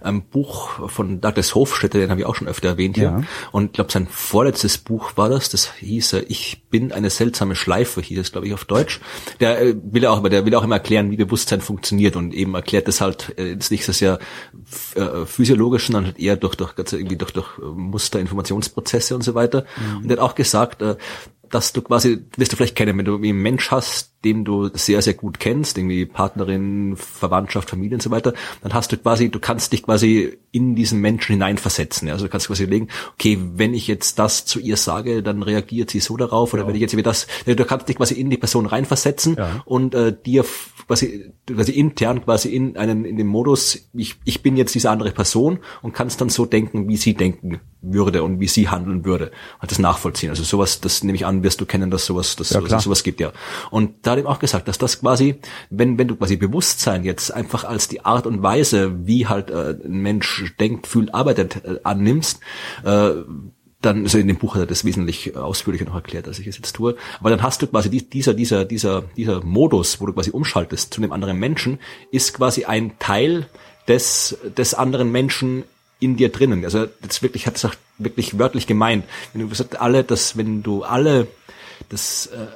[0.01, 3.05] ein Buch von Douglas Hofstetter, den habe ich auch schon öfter erwähnt hier.
[3.05, 3.23] Ja.
[3.53, 7.55] Und ich glaube, sein vorletztes Buch war das, das hieß äh, Ich bin eine seltsame
[7.55, 9.01] Schleife, hieß es, glaube ich, auf Deutsch.
[9.39, 12.89] Der äh, will auch, der will auch immer erklären, wie Bewusstsein funktioniert und eben erklärt
[12.89, 14.19] das halt äh, jetzt nicht so sehr
[14.97, 19.65] äh, physiologisch, sondern halt eher durch, durch, irgendwie durch, durch Muster, Informationsprozesse und so weiter.
[19.77, 19.97] Mhm.
[19.99, 20.97] Und er hat auch gesagt, äh,
[21.51, 25.01] dass du quasi, wirst du vielleicht kennen, wenn du einen Mensch hast, den du sehr,
[25.01, 29.41] sehr gut kennst, irgendwie Partnerin, Verwandtschaft, Familie und so weiter, dann hast du quasi, du
[29.41, 32.09] kannst dich quasi in diesen Menschen hineinversetzen.
[32.09, 32.15] Ja?
[32.15, 35.91] Also du kannst quasi überlegen, okay, wenn ich jetzt das zu ihr sage, dann reagiert
[35.91, 36.69] sie so darauf, oder ja.
[36.69, 39.63] wenn ich jetzt wieder das, du kannst dich quasi in die Person reinversetzen ja.
[39.65, 40.45] und äh, dir
[40.87, 45.13] quasi, quasi intern quasi in einen, in dem Modus, ich, ich bin jetzt diese andere
[45.13, 49.31] Person und kannst dann so denken, wie sie denken würde und wie sie handeln würde.
[49.61, 50.31] Und das nachvollziehen.
[50.31, 53.03] Also sowas, das nehme ich an, wirst du kennen, dass sowas, dass ja, sowas, sowas
[53.03, 53.33] gibt, ja.
[53.71, 55.37] Und da hat ihm auch gesagt, dass das quasi,
[55.71, 59.77] wenn, wenn du quasi Bewusstsein jetzt einfach als die Art und Weise, wie halt äh,
[59.85, 62.41] ein Mensch denkt, fühlt, arbeitet, äh, annimmst,
[62.85, 63.11] äh,
[63.81, 66.57] dann, also in dem Buch hat er das wesentlich ausführlicher noch erklärt, als ich es
[66.57, 66.97] jetzt tue.
[67.19, 71.01] Aber dann hast du quasi dieser, dieser, dieser, dieser Modus, wo du quasi umschaltest zu
[71.01, 71.79] einem anderen Menschen,
[72.11, 73.47] ist quasi ein Teil
[73.89, 75.65] des, des anderen Menschen
[75.99, 76.65] in dir drinnen.
[76.65, 79.05] Also das wirklich hat es auch wirklich wörtlich gemeint.
[79.33, 81.27] Wenn du gesagt alle, dass wenn du alle
[81.89, 82.47] das äh,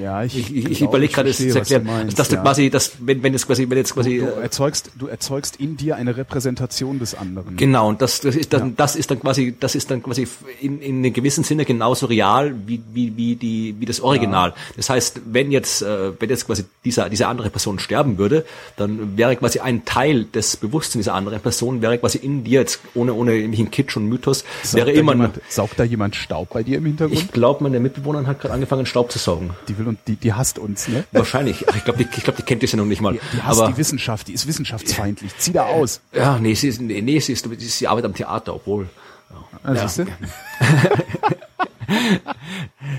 [0.00, 2.42] ja, ich, ich, ich, überlege gerade, es zu erklären, meinst, dass du ja.
[2.42, 5.76] quasi, dass wenn, wenn es quasi, wenn jetzt quasi du, du, erzeugst, du erzeugst in
[5.76, 7.56] dir eine Repräsentation des anderen.
[7.56, 8.72] Genau, und das, das ist dann, ja.
[8.76, 10.26] das ist dann quasi, das ist dann quasi
[10.60, 14.50] in, in einem gewissen Sinne genauso real wie wie wie die wie das Original.
[14.50, 14.56] Ja.
[14.76, 18.46] Das heißt, wenn jetzt äh, wenn jetzt quasi dieser diese andere Person sterben würde,
[18.76, 22.80] dann wäre quasi ein Teil des Bewusstseins dieser anderen Person wäre quasi in dir jetzt
[22.94, 26.62] ohne ohne irgendwelchen Kitsch und Mythos saugt wäre immer jemand, saugt da jemand Staub bei
[26.62, 27.20] dir im Hintergrund?
[27.20, 29.50] Ich glaube, meine Mitbewohnerin hat gerade angefangen Staub zu saugen.
[29.68, 31.04] Die die will und die, die hasst uns, ne?
[31.12, 31.66] Wahrscheinlich.
[31.74, 33.12] Ich glaube, die, ich glaub, die kennt ja noch nicht mal.
[33.12, 35.36] Die, die hasst aber, die Wissenschaft, die ist wissenschaftsfeindlich.
[35.38, 36.00] Zieh da aus.
[36.12, 38.88] Ja, nee, sie ist, nee, nee sie ist, sie arbeitet am Theater, obwohl.
[39.30, 39.44] Ja.
[39.62, 39.86] Ah, ja.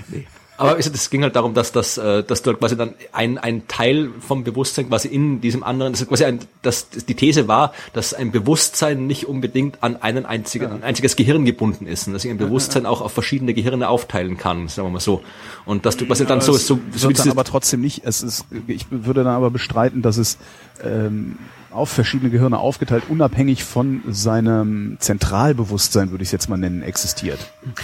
[0.08, 0.26] nee.
[0.58, 3.68] Aber es ging halt darum, dass, dass, äh, dass du halt quasi dann ein, ein
[3.68, 7.72] Teil vom Bewusstsein quasi in diesem anderen, das ist quasi ein, dass die These war,
[7.92, 12.24] dass ein Bewusstsein nicht unbedingt an einen einzigen, ein einziges Gehirn gebunden ist und dass
[12.24, 15.22] ich ein Bewusstsein auch auf verschiedene Gehirne aufteilen kann, sagen wir mal so.
[15.64, 18.46] Und dass du quasi dann so, so, so, so dann aber trotzdem nicht, es ist,
[18.66, 20.38] ich würde dann aber bestreiten, dass es,
[20.82, 21.38] ähm,
[21.76, 27.38] auf verschiedene Gehirne aufgeteilt, unabhängig von seinem Zentralbewusstsein, würde ich es jetzt mal nennen, existiert.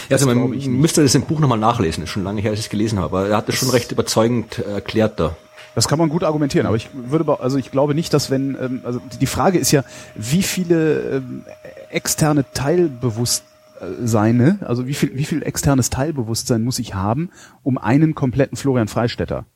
[0.08, 2.66] Ja, also man müsste das im Buch nochmal nachlesen, ist schon lange her, als ich
[2.66, 5.36] es gelesen habe, aber er hat das schon recht überzeugend erklärt da.
[5.74, 8.80] Das kann man gut argumentieren, aber ich würde, also ich glaube nicht, dass wenn, ähm,
[8.84, 11.44] also die Frage ist ja, wie viele ähm,
[11.90, 17.30] externe Teilbewusstseine, also wie viel, wie viel externes Teilbewusstsein muss ich haben,
[17.62, 19.46] um einen kompletten Florian Freistetter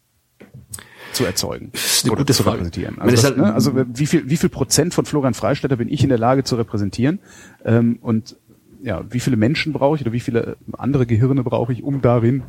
[1.16, 1.72] zu erzeugen
[2.04, 2.58] oder gute zu Frage.
[2.58, 2.98] repräsentieren.
[2.98, 6.02] Also, das, halt, ne, also wie viel, wie viel Prozent von Florian Freistetter bin ich
[6.02, 7.18] in der Lage zu repräsentieren?
[7.64, 8.36] Ähm, und
[8.82, 12.42] ja, wie viele Menschen brauche ich oder wie viele andere Gehirne brauche ich, um darin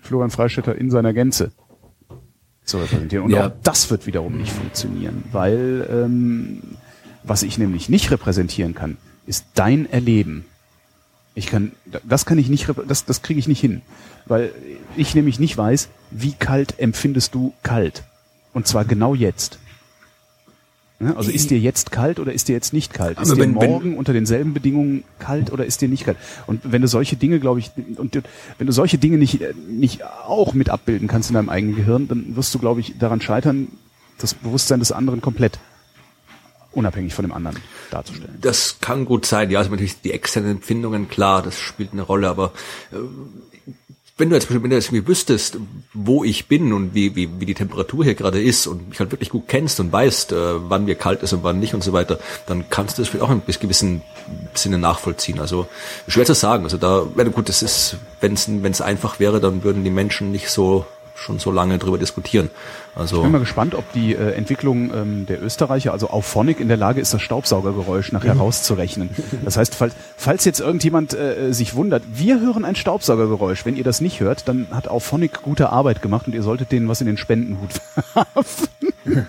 [0.00, 1.52] Florian Freistetter in seiner Gänze
[2.64, 3.24] zu repräsentieren?
[3.24, 3.46] Und ja.
[3.46, 6.62] auch das wird wiederum nicht funktionieren, weil ähm,
[7.22, 8.96] was ich nämlich nicht repräsentieren kann,
[9.26, 10.44] ist dein Erleben.
[11.34, 11.72] Ich kann,
[12.04, 13.82] das kann ich nicht, das, das kriege ich nicht hin,
[14.26, 14.52] weil
[14.96, 18.02] ich nämlich nicht weiß, wie kalt empfindest du kalt.
[18.58, 19.60] Und zwar genau jetzt.
[21.14, 23.20] Also ist dir jetzt kalt oder ist dir jetzt nicht kalt?
[23.20, 26.16] Ist dir wenn, morgen wenn, unter denselben Bedingungen kalt oder ist dir nicht kalt?
[26.48, 28.20] Und wenn du solche Dinge, glaube ich, und
[28.58, 32.34] wenn du solche Dinge nicht, nicht auch mit abbilden kannst in deinem eigenen Gehirn, dann
[32.34, 33.68] wirst du, glaube ich, daran scheitern,
[34.18, 35.60] das Bewusstsein des anderen komplett
[36.72, 37.58] unabhängig von dem anderen
[37.92, 38.38] darzustellen.
[38.40, 42.28] Das kann gut sein, ja, also natürlich die externen Empfindungen, klar, das spielt eine Rolle,
[42.28, 42.52] aber
[42.90, 42.96] äh,
[44.18, 45.58] wenn du jetzt, wenn du jetzt irgendwie wüsstest,
[45.94, 49.12] wo ich bin und wie, wie, wie die Temperatur hier gerade ist und mich halt
[49.12, 51.92] wirklich gut kennst und weißt, äh, wann mir kalt ist und wann nicht und so
[51.92, 54.02] weiter, dann kannst du das vielleicht auch in gewissen
[54.54, 55.38] Sinne nachvollziehen.
[55.38, 55.68] Also
[56.08, 56.64] schwer zu sagen.
[56.64, 59.90] Also da, wenn gut, das ist, wenn es wenn es einfach wäre, dann würden die
[59.90, 60.84] Menschen nicht so
[61.18, 62.50] schon so lange drüber diskutieren.
[62.94, 66.60] Also ich bin mal gespannt, ob die äh, Entwicklung ähm, der Österreicher, also auf Phonic,
[66.60, 68.40] in der Lage ist, das Staubsaugergeräusch nachher mhm.
[68.40, 69.10] rauszurechnen.
[69.44, 73.64] Das heißt, falls, falls jetzt irgendjemand äh, sich wundert, wir hören ein Staubsaugergeräusch.
[73.64, 76.72] Wenn ihr das nicht hört, dann hat auf Phonic gute Arbeit gemacht und ihr solltet
[76.72, 77.70] denen was in den Spendenhut
[78.14, 79.28] werfen.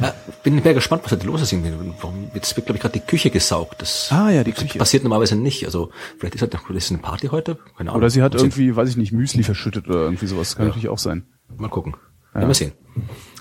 [0.00, 1.54] Ja, bin mehr gespannt, was da los ist.
[2.00, 3.82] Warum jetzt wird, glaube ich, gerade die Küche gesaugt.
[3.82, 4.78] Das ah ja, die Küche.
[4.78, 5.64] passiert normalerweise nicht.
[5.64, 7.58] Also vielleicht ist halt ist eine Party heute.
[7.76, 8.00] Keine Ahnung.
[8.00, 10.56] Oder sie hat irgendwie, weiß ich nicht, Müsli verschüttet oder irgendwie sowas.
[10.56, 10.68] Kann ja.
[10.68, 11.26] natürlich auch sein.
[11.56, 11.96] Mal gucken.
[12.34, 12.40] Ja.
[12.42, 12.72] Mal sehen.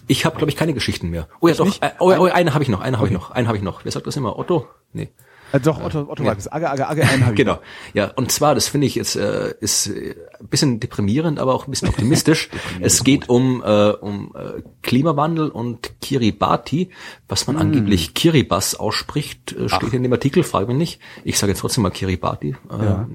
[0.07, 1.27] Ich habe, glaube ich, keine Geschichten mehr.
[1.39, 1.81] Oh ja, doch.
[1.81, 2.81] Äh, oh, oh, eine habe ich noch.
[2.81, 3.31] Eine habe ich noch.
[3.31, 3.85] Eine habe ich noch.
[3.85, 4.37] Wer sagt das immer?
[4.37, 4.67] Otto?
[4.93, 5.09] Nee.
[5.51, 6.31] Äh, doch, Otto, Otto ja.
[6.31, 7.59] Agge, Agge, Agge, ich Genau.
[7.93, 11.67] Ja, und zwar, das finde ich jetzt, äh, ist äh, ein bisschen deprimierend, aber auch
[11.67, 12.49] ein bisschen optimistisch.
[12.79, 16.89] es geht um, äh, um äh, Klimawandel und Kiribati,
[17.27, 17.59] was man mm.
[17.59, 19.93] angeblich Kiribas ausspricht, äh, steht Ach.
[19.93, 20.99] in dem Artikel, frage mich nicht.
[21.23, 22.55] Ich sage jetzt trotzdem mal Kiribati.
[22.69, 23.09] Äh, ja.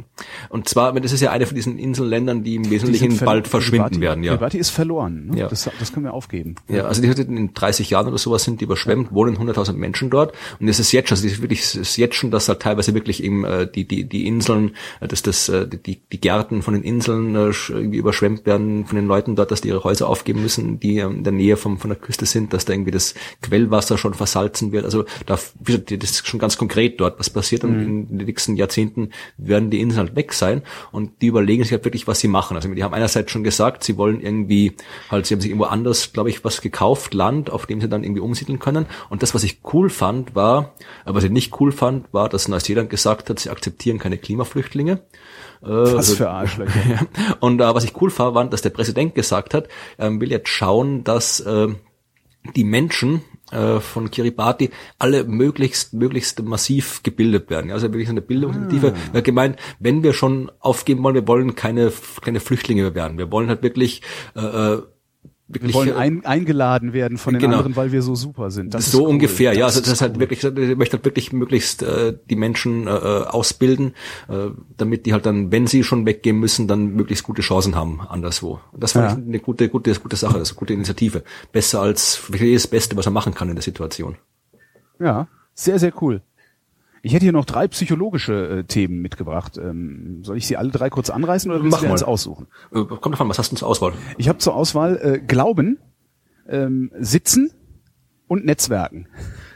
[0.48, 4.00] Und zwar, das ist ja eine von diesen Inselländern, die im Wesentlichen bald verschwinden Kiribati,
[4.00, 4.24] werden.
[4.24, 4.32] Ja.
[4.32, 5.26] Kiribati ist verloren.
[5.28, 5.38] Ne?
[5.40, 5.48] Ja.
[5.48, 6.56] Das, das können wir aufgeben.
[6.68, 10.34] Ja, also die in 30 Jahren oder sowas sind die überschwemmt, wohnen 100.000 Menschen dort
[10.60, 12.94] und es ist jetzt schon, also ist wirklich, es ist jetzt schon, dass halt teilweise
[12.94, 16.74] wirklich eben äh, die die die Inseln, äh, dass das äh, die die Gärten von
[16.74, 20.42] den Inseln äh, irgendwie überschwemmt werden von den Leuten dort, dass die ihre Häuser aufgeben
[20.42, 23.98] müssen, die in der Nähe vom von der Küste sind, dass da irgendwie das Quellwasser
[23.98, 24.84] schon versalzen wird.
[24.84, 27.82] Also da das ist schon ganz konkret dort, was passiert und mhm.
[27.82, 30.62] in den nächsten Jahrzehnten werden die Inseln halt weg sein
[30.92, 32.56] und die überlegen sich halt wirklich, was sie machen.
[32.56, 34.72] Also die haben einerseits schon gesagt, sie wollen irgendwie
[35.10, 38.04] halt, sie haben sich irgendwo anders, glaube ich, was gekauft, Land, auf dem sie dann
[38.04, 38.86] irgendwie umsiedeln können.
[39.08, 40.74] Und das, was ich cool fand, war,
[41.04, 45.02] äh, was ich nicht cool fand, war, dass Neuseeland gesagt hat, sie akzeptieren keine Klimaflüchtlinge.
[45.62, 47.06] Äh, was also, für Arschlöcher.
[47.40, 50.48] Und äh, was ich cool fand, war, dass der Präsident gesagt hat, er will jetzt
[50.48, 51.68] schauen, dass äh,
[52.56, 53.22] die Menschen
[53.52, 57.70] äh, von Kiribati alle möglichst möglichst massiv gebildet werden.
[57.70, 58.92] Also wirklich eine Bildungsinitiative.
[58.92, 59.10] Ah.
[59.12, 63.18] Er hat gemeint, wenn wir schon aufgeben wollen, wir wollen keine keine Flüchtlinge mehr werden.
[63.18, 64.02] Wir wollen halt wirklich
[64.34, 64.82] äh, äh
[65.48, 67.56] wirklich, wir wollen ein, eingeladen werden von den genau.
[67.56, 68.74] anderen, weil wir so super sind.
[68.74, 69.10] Das so cool.
[69.10, 69.64] ungefähr, das ja.
[69.66, 70.20] Also das ist halt cool.
[70.20, 73.94] wirklich, ich möchte halt wirklich möglichst äh, die Menschen äh, ausbilden,
[74.28, 78.00] äh, damit die halt dann, wenn sie schon weggehen müssen, dann möglichst gute Chancen haben
[78.00, 78.60] anderswo.
[78.76, 79.12] Das finde ja.
[79.14, 81.22] ich eine gute, gute, gute Sache, das ist eine gute Initiative.
[81.52, 84.16] Besser als wirklich das Beste, was er machen kann in der Situation.
[84.98, 86.22] Ja, sehr, sehr cool.
[87.06, 89.58] Ich hätte hier noch drei psychologische äh, Themen mitgebracht.
[89.58, 92.48] Ähm, soll ich sie alle drei kurz anreißen oder willst Mach du eins aussuchen?
[92.72, 93.92] Äh, kommt davon, was hast du zur Auswahl?
[94.18, 95.78] Ich habe zur Auswahl äh, Glauben,
[96.48, 97.52] ähm, Sitzen
[98.26, 99.06] und Netzwerken.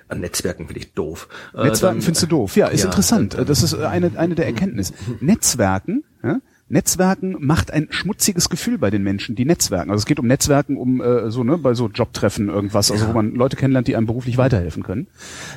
[0.07, 1.29] An Netzwerken finde ich doof.
[1.53, 2.55] Äh, Netzwerken dann, findest du doof.
[2.55, 3.35] Ja, ist ja, interessant.
[3.35, 4.95] Dann, das ist eine, eine der Erkenntnisse.
[5.21, 6.39] Netzwerken ja,
[6.71, 9.91] Netzwerken macht ein schmutziges Gefühl bei den Menschen, die Netzwerken.
[9.91, 13.11] Also es geht um Netzwerken, um äh, so ne bei so Jobtreffen irgendwas, also ja.
[13.11, 15.09] wo man Leute kennenlernt, die einem beruflich weiterhelfen können.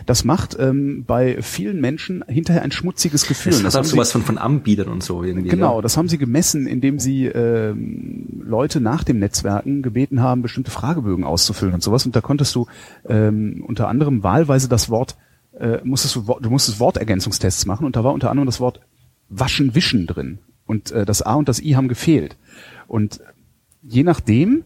[0.06, 3.52] Das macht ähm, bei vielen Menschen hinterher ein schmutziges Gefühl.
[3.52, 5.50] Das, das hat sowas von von Anbietern und so irgendwie.
[5.50, 5.82] Genau, ja.
[5.82, 11.26] das haben sie gemessen, indem sie ähm, Leute nach dem Netzwerken gebeten haben, bestimmte Fragebögen
[11.26, 12.06] auszufüllen und sowas.
[12.06, 12.66] Und da konntest du
[13.08, 15.16] ähm, unter anderem wahlweise das Wort
[15.60, 18.80] äh, musstest du, du musstest Wortergänzungstests machen und da war unter anderem das Wort
[19.30, 20.40] Waschen, Wischen drin.
[20.74, 22.36] Und äh, das A und das I haben gefehlt.
[22.88, 23.20] Und
[23.84, 24.64] je nachdem,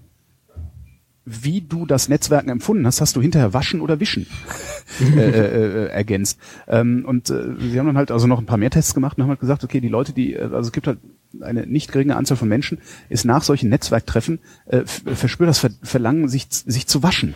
[1.25, 4.25] wie du das Netzwerken empfunden hast, hast du hinterher Waschen oder Wischen
[5.01, 6.39] äh, äh, äh, ergänzt.
[6.69, 9.23] Ähm, und äh, sie haben dann halt also noch ein paar mehr Tests gemacht und
[9.23, 10.99] haben halt gesagt, okay, die Leute, die, äh, also es gibt halt
[11.41, 12.77] eine nicht geringe Anzahl von Menschen,
[13.09, 17.35] ist nach solchen Netzwerktreffen äh, verspürt das Verlangen, sich, sich zu waschen.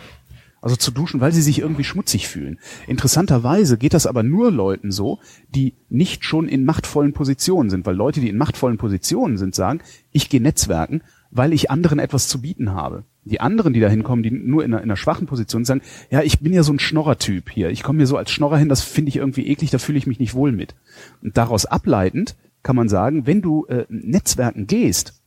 [0.62, 2.60] Also zu duschen, weil sie sich irgendwie schmutzig fühlen.
[2.86, 5.18] Interessanterweise geht das aber nur Leuten so,
[5.50, 9.80] die nicht schon in machtvollen Positionen sind, weil Leute, die in machtvollen Positionen sind, sagen,
[10.12, 11.02] ich gehe Netzwerken,
[11.32, 13.04] weil ich anderen etwas zu bieten habe.
[13.24, 16.22] Die anderen, die da hinkommen, die nur in einer, in einer schwachen Position sagen, ja,
[16.22, 17.70] ich bin ja so ein Schnorrer-Typ hier.
[17.70, 20.06] Ich komme mir so als Schnorrer hin, das finde ich irgendwie eklig, da fühle ich
[20.06, 20.76] mich nicht wohl mit.
[21.22, 25.20] Und daraus ableitend kann man sagen, wenn du äh, Netzwerken gehst,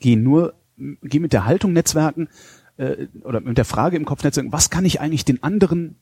[0.00, 0.54] geh nur,
[1.02, 2.28] geh mit der Haltung Netzwerken,
[2.76, 5.96] äh, oder mit der Frage im Kopfnetz, was kann ich eigentlich den anderen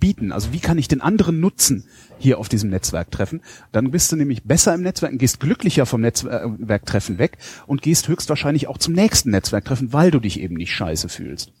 [0.00, 0.32] bieten?
[0.32, 1.88] Also wie kann ich den anderen nutzen
[2.18, 3.42] hier auf diesem Netzwerktreffen?
[3.72, 8.68] Dann bist du nämlich besser im Netzwerk, gehst glücklicher vom Netzwerktreffen weg und gehst höchstwahrscheinlich
[8.68, 11.52] auch zum nächsten Netzwerktreffen, weil du dich eben nicht scheiße fühlst.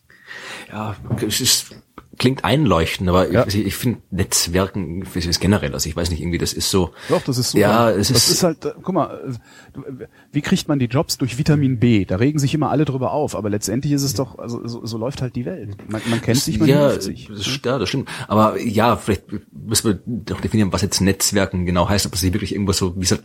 [0.70, 0.96] Ja,
[1.26, 1.76] es ist
[2.18, 3.46] klingt einleuchtend, aber Ja.
[3.46, 6.90] ich, ich finde Netzwerken ist generell, also ich weiß nicht, irgendwie das ist so.
[7.08, 7.60] Doch, das ist super.
[7.62, 9.34] Ja, es das ist, ist halt, äh, guck mal,
[10.32, 12.04] wie kriegt man die Jobs durch Vitamin B?
[12.04, 14.98] Da regen sich immer alle drüber auf, aber letztendlich ist es doch, also so, so
[14.98, 15.76] läuft halt die Welt.
[15.90, 17.28] Man, man kennt sich, man ja, hilft sich.
[17.28, 18.08] das, ja, das stimmt.
[18.28, 22.52] Aber ja, vielleicht müssen wir doch definieren, was jetzt Netzwerken genau heißt, ob das wirklich
[22.52, 23.22] irgendwo so, wie es halt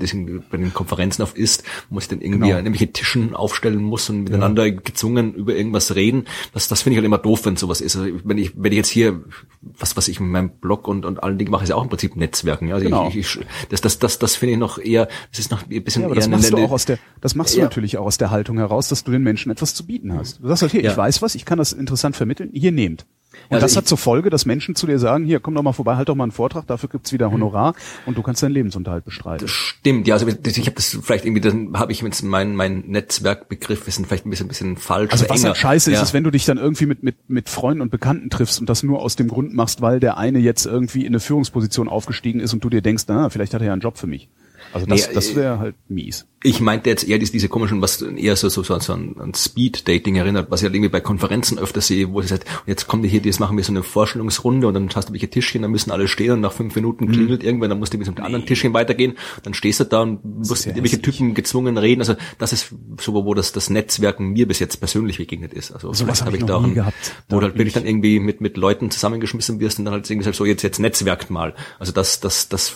[0.49, 2.57] bei den Konferenzen oft ist, wo man sich dann irgendwie Genau.
[2.59, 6.25] an irgendwelche Tischen aufstellen muss und miteinander gezwungen über irgendwas reden.
[6.53, 7.95] Das, das finde ich halt immer doof, wenn sowas ist.
[7.95, 9.21] Also wenn ich, wenn ich jetzt hier,
[9.61, 11.89] was, was ich mit meinem Blog und, und allen Dingen mache, ist ja auch im
[11.89, 12.67] Prinzip Netzwerken.
[12.67, 12.75] Ja?
[12.75, 13.07] Also Genau.
[13.09, 13.39] ich, ich,
[13.69, 16.15] das, das, das, das finde ich noch eher, das ist noch ein bisschen Ja, aber
[16.15, 17.65] eher das machst du eine- auch aus der, das machst du Ja.
[17.65, 20.39] natürlich auch aus der Haltung heraus, dass du den Menschen etwas zu bieten hast.
[20.41, 20.91] Du sagst halt, hier, Ja.
[20.91, 23.05] ich weiß was, ich kann das interessant vermitteln, hier nehmt.
[23.49, 25.73] Und Also das hat zur Folge, dass Menschen zu dir sagen, hier, komm doch mal
[25.73, 27.75] vorbei, halt doch mal einen Vortrag, dafür gibt's wieder Honorar
[28.05, 29.45] und du kannst deinen Lebensunterhalt bestreiten.
[29.45, 32.83] Das stimmt, ja, also ich habe das vielleicht irgendwie, dann habe ich jetzt mein mein
[32.87, 35.11] Netzwerkbegriff ist vielleicht ein bisschen ein bisschen falsch.
[35.11, 35.49] Also was enger.
[35.49, 36.03] halt scheiße ist, ja.
[36.03, 38.83] ist, wenn du dich dann irgendwie mit, mit, mit Freunden und Bekannten triffst und das
[38.83, 42.53] nur aus dem Grund machst, weil der eine jetzt irgendwie in eine Führungsposition aufgestiegen ist
[42.53, 44.29] und du dir denkst, na, vielleicht hat er ja einen Job für mich.
[44.73, 46.25] Also das, Nee, das äh, wäre halt mies.
[46.43, 50.49] Ich meinte jetzt eher diese, komischen, was eher so, so, so, so an, Speed-Dating erinnert,
[50.49, 53.21] was ich halt irgendwie bei Konferenzen öfter sehe, wo es sagt, jetzt kommt ihr hier,
[53.21, 56.07] jetzt machen wir so eine Vorstellungsrunde und dann hast du welche Tischchen, dann müssen alle
[56.07, 57.11] stehen und nach fünf Minuten Mhm.
[57.11, 60.25] klingelt irgendwann, dann musst du mit dem anderen Tischchen weitergehen, dann stehst du da und
[60.25, 61.01] musst mit irgendwelchen.
[61.03, 62.01] Typen gezwungen reden.
[62.01, 65.71] Also das ist so, wo das, das Netzwerken mir bis jetzt persönlich begegnet ist.
[65.71, 67.11] Also Sowas vielleicht hab ich da auch- gehabt.
[67.29, 69.85] Wo Da du halt bin wirklich ich- dann irgendwie mit, mit Leuten zusammengeschmissen wirst und
[69.85, 71.53] dann halt irgendwie sagst, so jetzt, jetzt netzwerkt mal.
[71.77, 72.73] Also das, das, das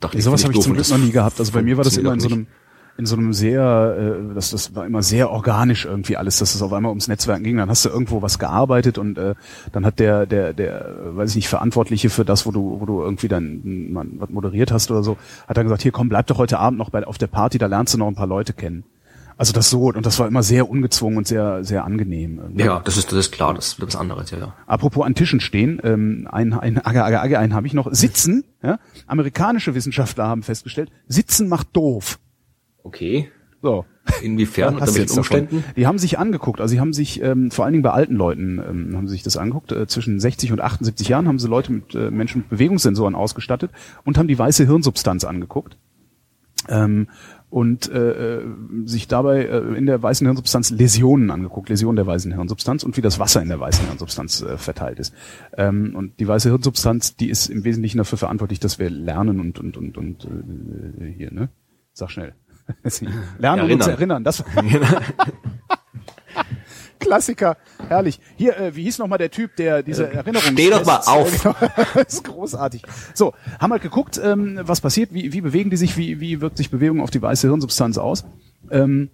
[0.00, 1.38] dachte Ja, sowas habe ich zum Glück noch nie gehabt.
[1.38, 2.46] Also bei mir war das immer in so einem
[3.00, 6.60] in so einem sehr, äh, das, das war immer sehr organisch irgendwie alles, dass es
[6.60, 7.56] auf einmal ums Netzwerken ging.
[7.56, 9.34] Dann hast du irgendwo was gearbeitet und äh,
[9.72, 13.00] dann hat der, der, der, weiß ich nicht, Verantwortliche für das, wo du, wo du
[13.00, 15.16] irgendwie dann mal was moderiert hast oder so,
[15.48, 17.66] hat dann gesagt, hier komm, bleib doch heute Abend noch bei auf der Party, da
[17.66, 18.84] lernst du noch ein paar Leute kennen.
[19.40, 22.40] Also das so, und das war immer sehr ungezwungen und sehr, sehr angenehm.
[22.40, 22.62] irgendwie.
[22.62, 24.54] Ja, das ist, das ist klar, das ist was anderes, ja, ja.
[24.66, 27.88] Apropos an Tischen stehen, ähm, ein, ein Agge, Agge, Agge, einen habe ich noch.
[27.90, 28.78] Sitzen, ja?
[29.06, 32.18] amerikanische Wissenschaftler haben festgestellt, Sitzen macht doof.
[32.82, 33.30] Okay.
[33.62, 33.86] So.
[34.22, 35.40] Inwiefern, Hast unter welchen jetzt davon.
[35.40, 35.64] Umständen?
[35.74, 38.58] Die haben sich angeguckt, also sie haben sich ähm, vor allen Dingen bei alten Leuten
[38.58, 39.72] ähm, haben sie sich das angeguckt.
[39.72, 43.70] Äh, zwischen 60 und 78 Jahren haben sie Leute mit äh, Menschen mit Bewegungssensoren ausgestattet
[44.04, 45.78] und haben die weiße Hirnsubstanz angeguckt.
[46.68, 47.08] Ähm,
[47.50, 48.44] und äh, äh,
[48.84, 53.00] sich dabei äh, in der weißen Hirnsubstanz Läsionen angeguckt, Läsionen der weißen Hirnsubstanz und wie
[53.00, 55.12] das Wasser in der weißen Hirnsubstanz äh, verteilt ist.
[55.56, 59.58] Ähm, und die weiße Hirnsubstanz, die ist im Wesentlichen dafür verantwortlich, dass wir lernen und
[59.58, 61.48] und und und äh, hier, ne?
[61.92, 62.34] Sag schnell.
[63.38, 64.22] lernen und uns erinnern.
[64.22, 64.44] Das
[67.00, 67.56] Klassiker,
[67.88, 68.20] herrlich.
[68.36, 70.52] Hier, äh, wie hieß noch mal der Typ, der diese Erinnerung?
[70.52, 71.42] steh doch mal auf.
[71.94, 72.82] das ist großartig.
[73.14, 76.58] So, haben halt geguckt, ähm, was passiert, wie, wie bewegen die sich, wie, wie wirkt
[76.58, 78.24] sich Bewegung auf die weiße Hirnsubstanz aus.
[78.70, 79.10] Ähm,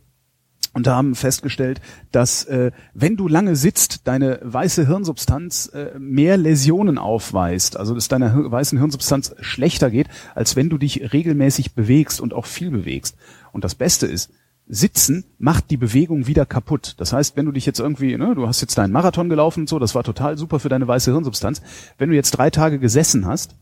[0.76, 1.80] und da haben festgestellt,
[2.12, 8.08] dass äh, wenn du lange sitzt, deine weiße Hirnsubstanz äh, mehr Läsionen aufweist, also dass
[8.08, 12.70] deiner Hir weißen Hirnsubstanz schlechter geht, als wenn du dich regelmäßig bewegst und auch viel
[12.70, 13.16] bewegst.
[13.52, 14.30] Und das Beste ist,
[14.68, 16.94] Sitzen macht die Bewegung wieder kaputt.
[16.98, 19.68] Das heißt, wenn du dich jetzt irgendwie, ne, du hast jetzt deinen Marathon gelaufen und
[19.68, 21.62] so, das war total super für deine weiße Hirnsubstanz.
[21.98, 23.54] Wenn du jetzt drei Tage gesessen hast,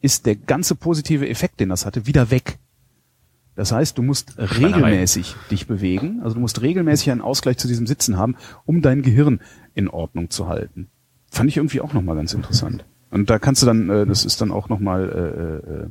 [0.00, 2.58] ist der ganze positive Effekt, den das hatte, wieder weg.
[3.56, 7.88] Das heißt, du musst regelmäßig dich bewegen, also du musst regelmäßig einen Ausgleich zu diesem
[7.88, 9.40] Sitzen haben, um dein Gehirn
[9.74, 10.88] in Ordnung zu halten.
[11.28, 12.84] Fand ich irgendwie auch nochmal ganz interessant.
[13.10, 15.90] Und da kannst du dann, äh, das ist dann auch nochmal äh, äh,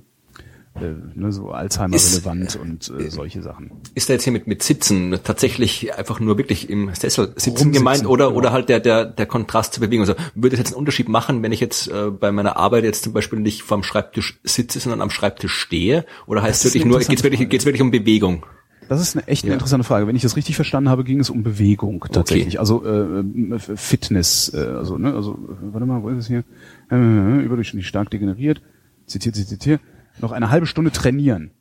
[0.82, 3.72] äh, ne, so Alzheimer-relevant und äh, solche Sachen.
[3.95, 7.72] Ist da jetzt hier mit, mit Sitzen tatsächlich einfach nur wirklich im Sessel sitzen Rumsitzen,
[7.74, 8.38] gemeint oder, genau.
[8.38, 10.04] oder halt der, der, der Kontrast zur Bewegung?
[10.08, 13.04] Also würde es jetzt einen Unterschied machen, wenn ich jetzt äh, bei meiner Arbeit jetzt
[13.04, 16.06] zum Beispiel nicht vorm Schreibtisch sitze, sondern am Schreibtisch stehe?
[16.26, 17.49] Oder heißt Das es wirklich nur, geht's wirklich, Frage.
[17.49, 18.45] geht's wirklich um Bewegung?
[18.90, 19.56] Das ist eine echt eine Ja.
[19.56, 20.08] interessante Frage.
[20.08, 22.58] Wenn ich das richtig verstanden habe, ging es um Bewegung tatsächlich.
[22.60, 26.45] Also äh, äh, Fitness, äh, also ne, also äh, warte mal, wo ist es hier?
[26.90, 26.95] Äh,
[27.44, 28.62] überdurchschnittlich stark degeneriert.
[29.06, 29.82] Zitiert, zitiert, zitiert.
[30.19, 31.52] Noch eine halbe Stunde trainieren.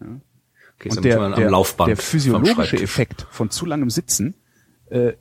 [0.00, 2.76] Okay, Und der, der, der physiologische.
[2.80, 4.34] Effekt von zu langem Sitzen
[4.90, 5.14] äh,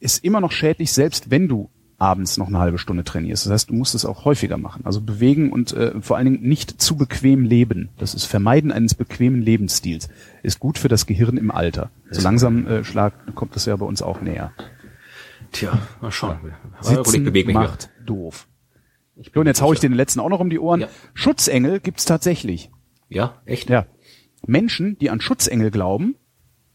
[0.00, 3.46] ist immer noch schädlich, selbst wenn du abends noch eine halbe Stunde trainierst.
[3.46, 4.84] Das heißt, du musst es auch häufiger machen.
[4.84, 7.88] Also bewegen und äh, vor allen Dingen nicht zu bequem leben.
[7.96, 10.08] Das ist Vermeiden eines bequemen Lebensstils.
[10.42, 11.90] Ist gut für das Gehirn im Alter.
[12.10, 14.52] So langsam äh, schlag, kommt das ja bei uns auch näher.
[15.52, 16.38] Tja, mal schauen.
[16.82, 18.46] Sitzen macht doof.
[19.16, 20.82] So, und jetzt hau ich den letzten auch noch um die Ohren.
[20.82, 20.88] Ja.
[21.14, 22.70] Schutzengel gibt's tatsächlich.
[23.08, 23.70] Ja, echt?
[23.70, 23.86] Ja.
[24.46, 26.16] Menschen, die an Schutzengel glauben,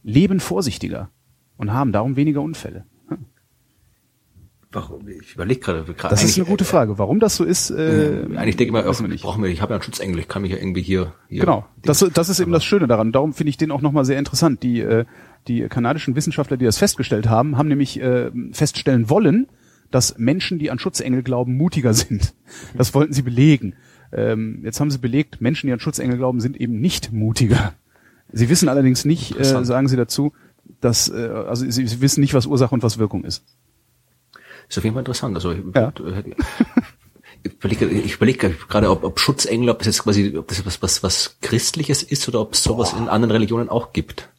[0.04, 1.10] leben vorsichtiger
[1.58, 2.86] und haben darum weniger Unfälle.
[4.74, 5.06] Warum?
[5.08, 5.84] Ich überlege gerade.
[5.84, 6.98] gerade Das ist eine gute Frage.
[6.98, 9.74] Warum das so ist, äh, Eigentlich denke ich mal, wir ich brauche mir, ich habe
[9.74, 11.66] ja einen Schutzengel, ich kann mich ja irgendwie hier, hier Genau.
[11.82, 13.12] Das, das ist eben das Schöne daran.
[13.12, 14.64] Darum finde ich den auch nochmal sehr interessant.
[14.64, 15.06] Die, äh,
[15.50, 19.48] die kanadischen Wissenschaftler, die das festgestellt haben, haben nämlich äh, feststellen wollen,
[19.92, 22.34] dass Menschen, die an Schutzengel glauben, mutiger sind.
[22.76, 23.76] Das wollten sie belegen.
[24.12, 27.74] Ähm, jetzt haben sie belegt, Menschen, die an Schutzengel glauben, sind eben nicht mutiger.
[28.34, 30.34] Sie wissen allerdings nicht, äh, sagen sie dazu,
[30.80, 33.44] dass, äh, also sie, sie wissen nicht, was Ursache und was Wirkung ist.
[34.70, 35.36] Ist auf jeden Fall interessant.
[35.36, 35.94] Also ja.
[37.44, 40.82] ich überlege, ich überlege gerade, ob, ob Schutzengel, ob das jetzt quasi, ob das was,
[40.82, 43.00] was, was Christliches ist oder ob es sowas Boah.
[43.00, 44.30] in anderen Religionen auch gibt.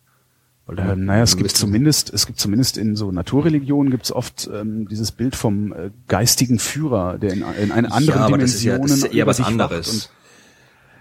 [0.68, 4.88] Äh, naja, es gibt zumindest, es gibt zumindest in so Naturreligionen gibt es oft ähm,
[4.88, 8.40] dieses Bild vom äh, geistigen Führer, der in, in eine andere ja, Dimension.
[8.40, 10.10] Das ist ja, das ist eher was anderes.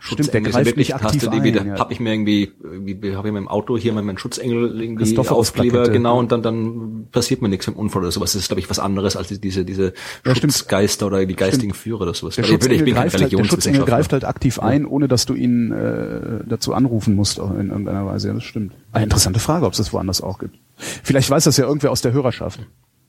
[0.04, 1.54] Stimmt, der greift nicht aktiv ein.
[1.54, 1.80] Da ja.
[1.80, 5.90] habe ich mir irgendwie, irgendwie habe ich mit dem Auto hier meinen Schutzengel irgendwie Aufkleber,
[5.90, 8.34] genau, und dann dann passiert mir nichts im Unfall oder sowas.
[8.34, 9.94] Das ist, glaube ich, was anderes als diese diese
[10.26, 11.84] ja, Schutzgeister oder die geistigen stimmt.
[11.84, 12.36] Führer oder sowas.
[12.36, 15.36] Der, Schutzengel, ich bin greift halt, der Schutzengel greift halt aktiv ein, ohne dass du
[15.36, 18.30] ihn äh, dazu anrufen musst in irgendeiner Weise.
[18.30, 18.74] Ja, das stimmt.
[18.94, 20.58] Eine interessante Frage, ob es das woanders auch gibt.
[20.78, 22.60] Vielleicht weiß das ja irgendwer aus der Hörerschaft.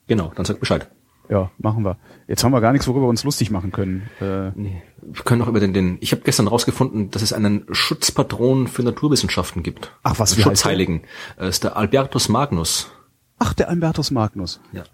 [0.09, 0.89] Genau, dann sag Bescheid.
[1.29, 1.97] Ja, machen wir.
[2.27, 4.11] Jetzt haben wir gar nichts, worüber wir uns lustig machen können.
[4.21, 4.83] Äh, nee.
[5.01, 8.83] Wir können noch über den, den ich habe gestern rausgefunden, dass es einen Schutzpatron für
[8.83, 9.93] Naturwissenschaften gibt.
[10.03, 11.03] Ach, was für Schutzheiligen.
[11.37, 12.91] Das ist der Albertus Magnus.
[13.39, 14.61] Ach, der Albertus Magnus.
[14.73, 14.85] Ja.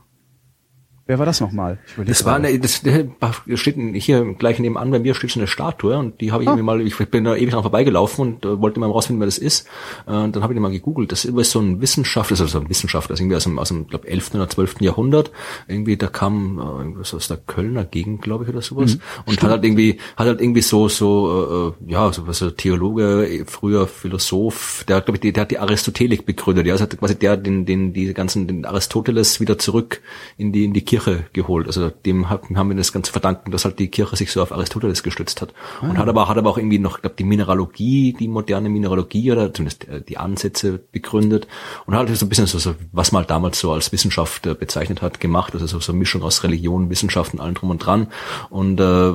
[1.09, 1.79] Wer war das nochmal?
[2.07, 5.97] Das war eine, das, das steht hier gleich nebenan bei mir steht schon eine Statue
[5.97, 6.53] und die habe ich ah.
[6.53, 9.39] irgendwie mal, ich bin da ewig dran vorbeigelaufen und äh, wollte mal rausfinden, wer das
[9.39, 9.67] ist.
[10.07, 11.11] Äh, und dann habe ich den mal gegoogelt.
[11.11, 14.05] Das ist so ein Wissenschaftler, also ein Wissenschaftler, also irgendwie aus dem, aus dem glaub,
[14.05, 14.35] 11.
[14.35, 14.83] oder 12.
[14.83, 15.31] Jahrhundert.
[15.67, 18.97] Irgendwie, da kam äh, irgendwas aus der Kölner Gegend, glaube ich, oder sowas.
[18.97, 19.01] Mhm.
[19.25, 19.43] Und Stimmt.
[19.45, 23.87] hat halt irgendwie, hat halt irgendwie so, so, äh, ja, so was, so Theologe, früher
[23.87, 26.67] Philosoph, der hat, glaube ich, der hat die Aristotelik begründet.
[26.67, 30.03] Ja, also hat quasi der den, den, die ganzen, den Aristoteles wieder zurück
[30.37, 31.67] in die, in die Kirche Kirche geholt.
[31.67, 35.03] Also dem haben wir das Ganze verdanken, dass halt die Kirche sich so auf Aristoteles
[35.03, 35.55] gestützt hat.
[35.81, 35.89] Ah.
[35.89, 39.53] Und hat aber, hat aber auch irgendwie noch, glaube die Mineralogie, die moderne Mineralogie oder
[39.53, 41.47] zumindest äh, die Ansätze begründet
[41.87, 44.47] und hat halt so ein bisschen so, so was man halt damals so als Wissenschaft
[44.47, 45.55] äh, bezeichnet hat, gemacht.
[45.55, 48.09] Also so, so eine Mischung aus Religion, Wissenschaft und allem drum und dran.
[48.51, 49.13] Und äh,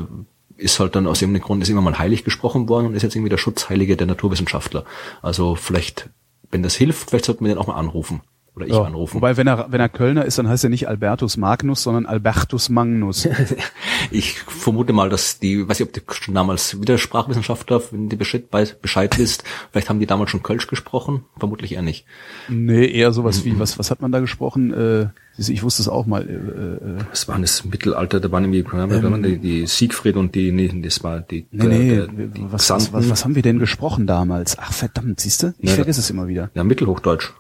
[0.58, 3.16] ist halt dann aus irgendeinem Grund ist immer mal heilig gesprochen worden und ist jetzt
[3.16, 4.86] irgendwie der Schutzheilige der Naturwissenschaftler.
[5.22, 6.10] Also vielleicht,
[6.52, 8.22] wenn das hilft, vielleicht sollten wir den auch mal anrufen.
[8.56, 9.16] Oder ich ja, anrufen.
[9.16, 12.70] Wobei, wenn er, wenn er Kölner ist, dann heißt er nicht Albertus Magnus, sondern Albertus
[12.70, 13.28] Magnus.
[14.12, 18.16] ich vermute mal, dass die, weiß ich, ob die schon damals wieder Sprachwissenschaftler, wenn die
[18.16, 18.52] Bescheid,
[18.82, 22.06] Bescheid wisst, vielleicht haben die damals schon Kölsch gesprochen, vermutlich eher nicht.
[22.48, 24.72] Nee, eher sowas wie, was, was hat man da gesprochen?
[24.72, 25.08] Äh,
[25.40, 26.22] ich wusste es auch mal.
[26.22, 28.20] Äh, äh, was war das Mittelalter?
[28.20, 31.96] Da waren irgendwie ähm, die, die Siegfried und die, nee, das war die, nee, nee,
[31.96, 34.60] der, die was, was, was, was haben wir denn gesprochen damals?
[34.60, 35.56] Ach verdammt, siehst du?
[35.58, 36.52] Ich ja, vergesse es immer wieder.
[36.54, 37.34] Ja, Mittelhochdeutsch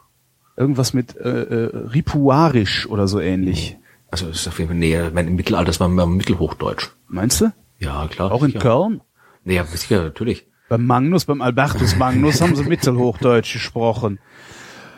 [0.55, 3.77] irgendwas mit äh, äh, ripuarisch oder so ähnlich.
[4.11, 5.07] Also das ist auf jeden Fall näher.
[5.07, 6.89] Ich meine, Im Mittelalter das war mehr Mittelhochdeutsch.
[7.07, 7.51] Meinst du?
[7.79, 8.31] Ja, klar.
[8.31, 8.59] Auch in sicher.
[8.59, 9.01] Köln?
[9.43, 10.45] Nee, ja, sicher, natürlich.
[10.69, 14.19] Beim Magnus, beim Albertus Magnus haben sie Mittelhochdeutsch gesprochen.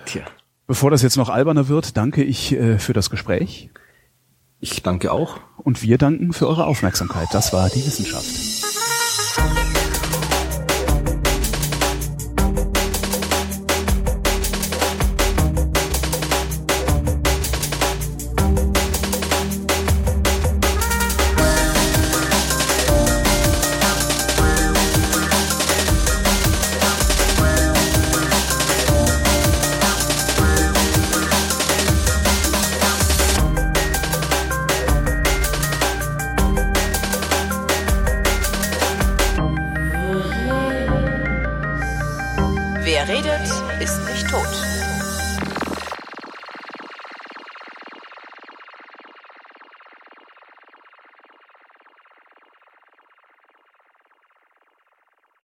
[0.05, 0.23] Tja.
[0.67, 3.69] Bevor das jetzt noch alberner wird, danke ich äh, für das Gespräch.
[4.59, 5.39] Ich danke auch.
[5.57, 7.27] Und wir danken für eure Aufmerksamkeit.
[7.31, 8.84] Das war die Wissenschaft.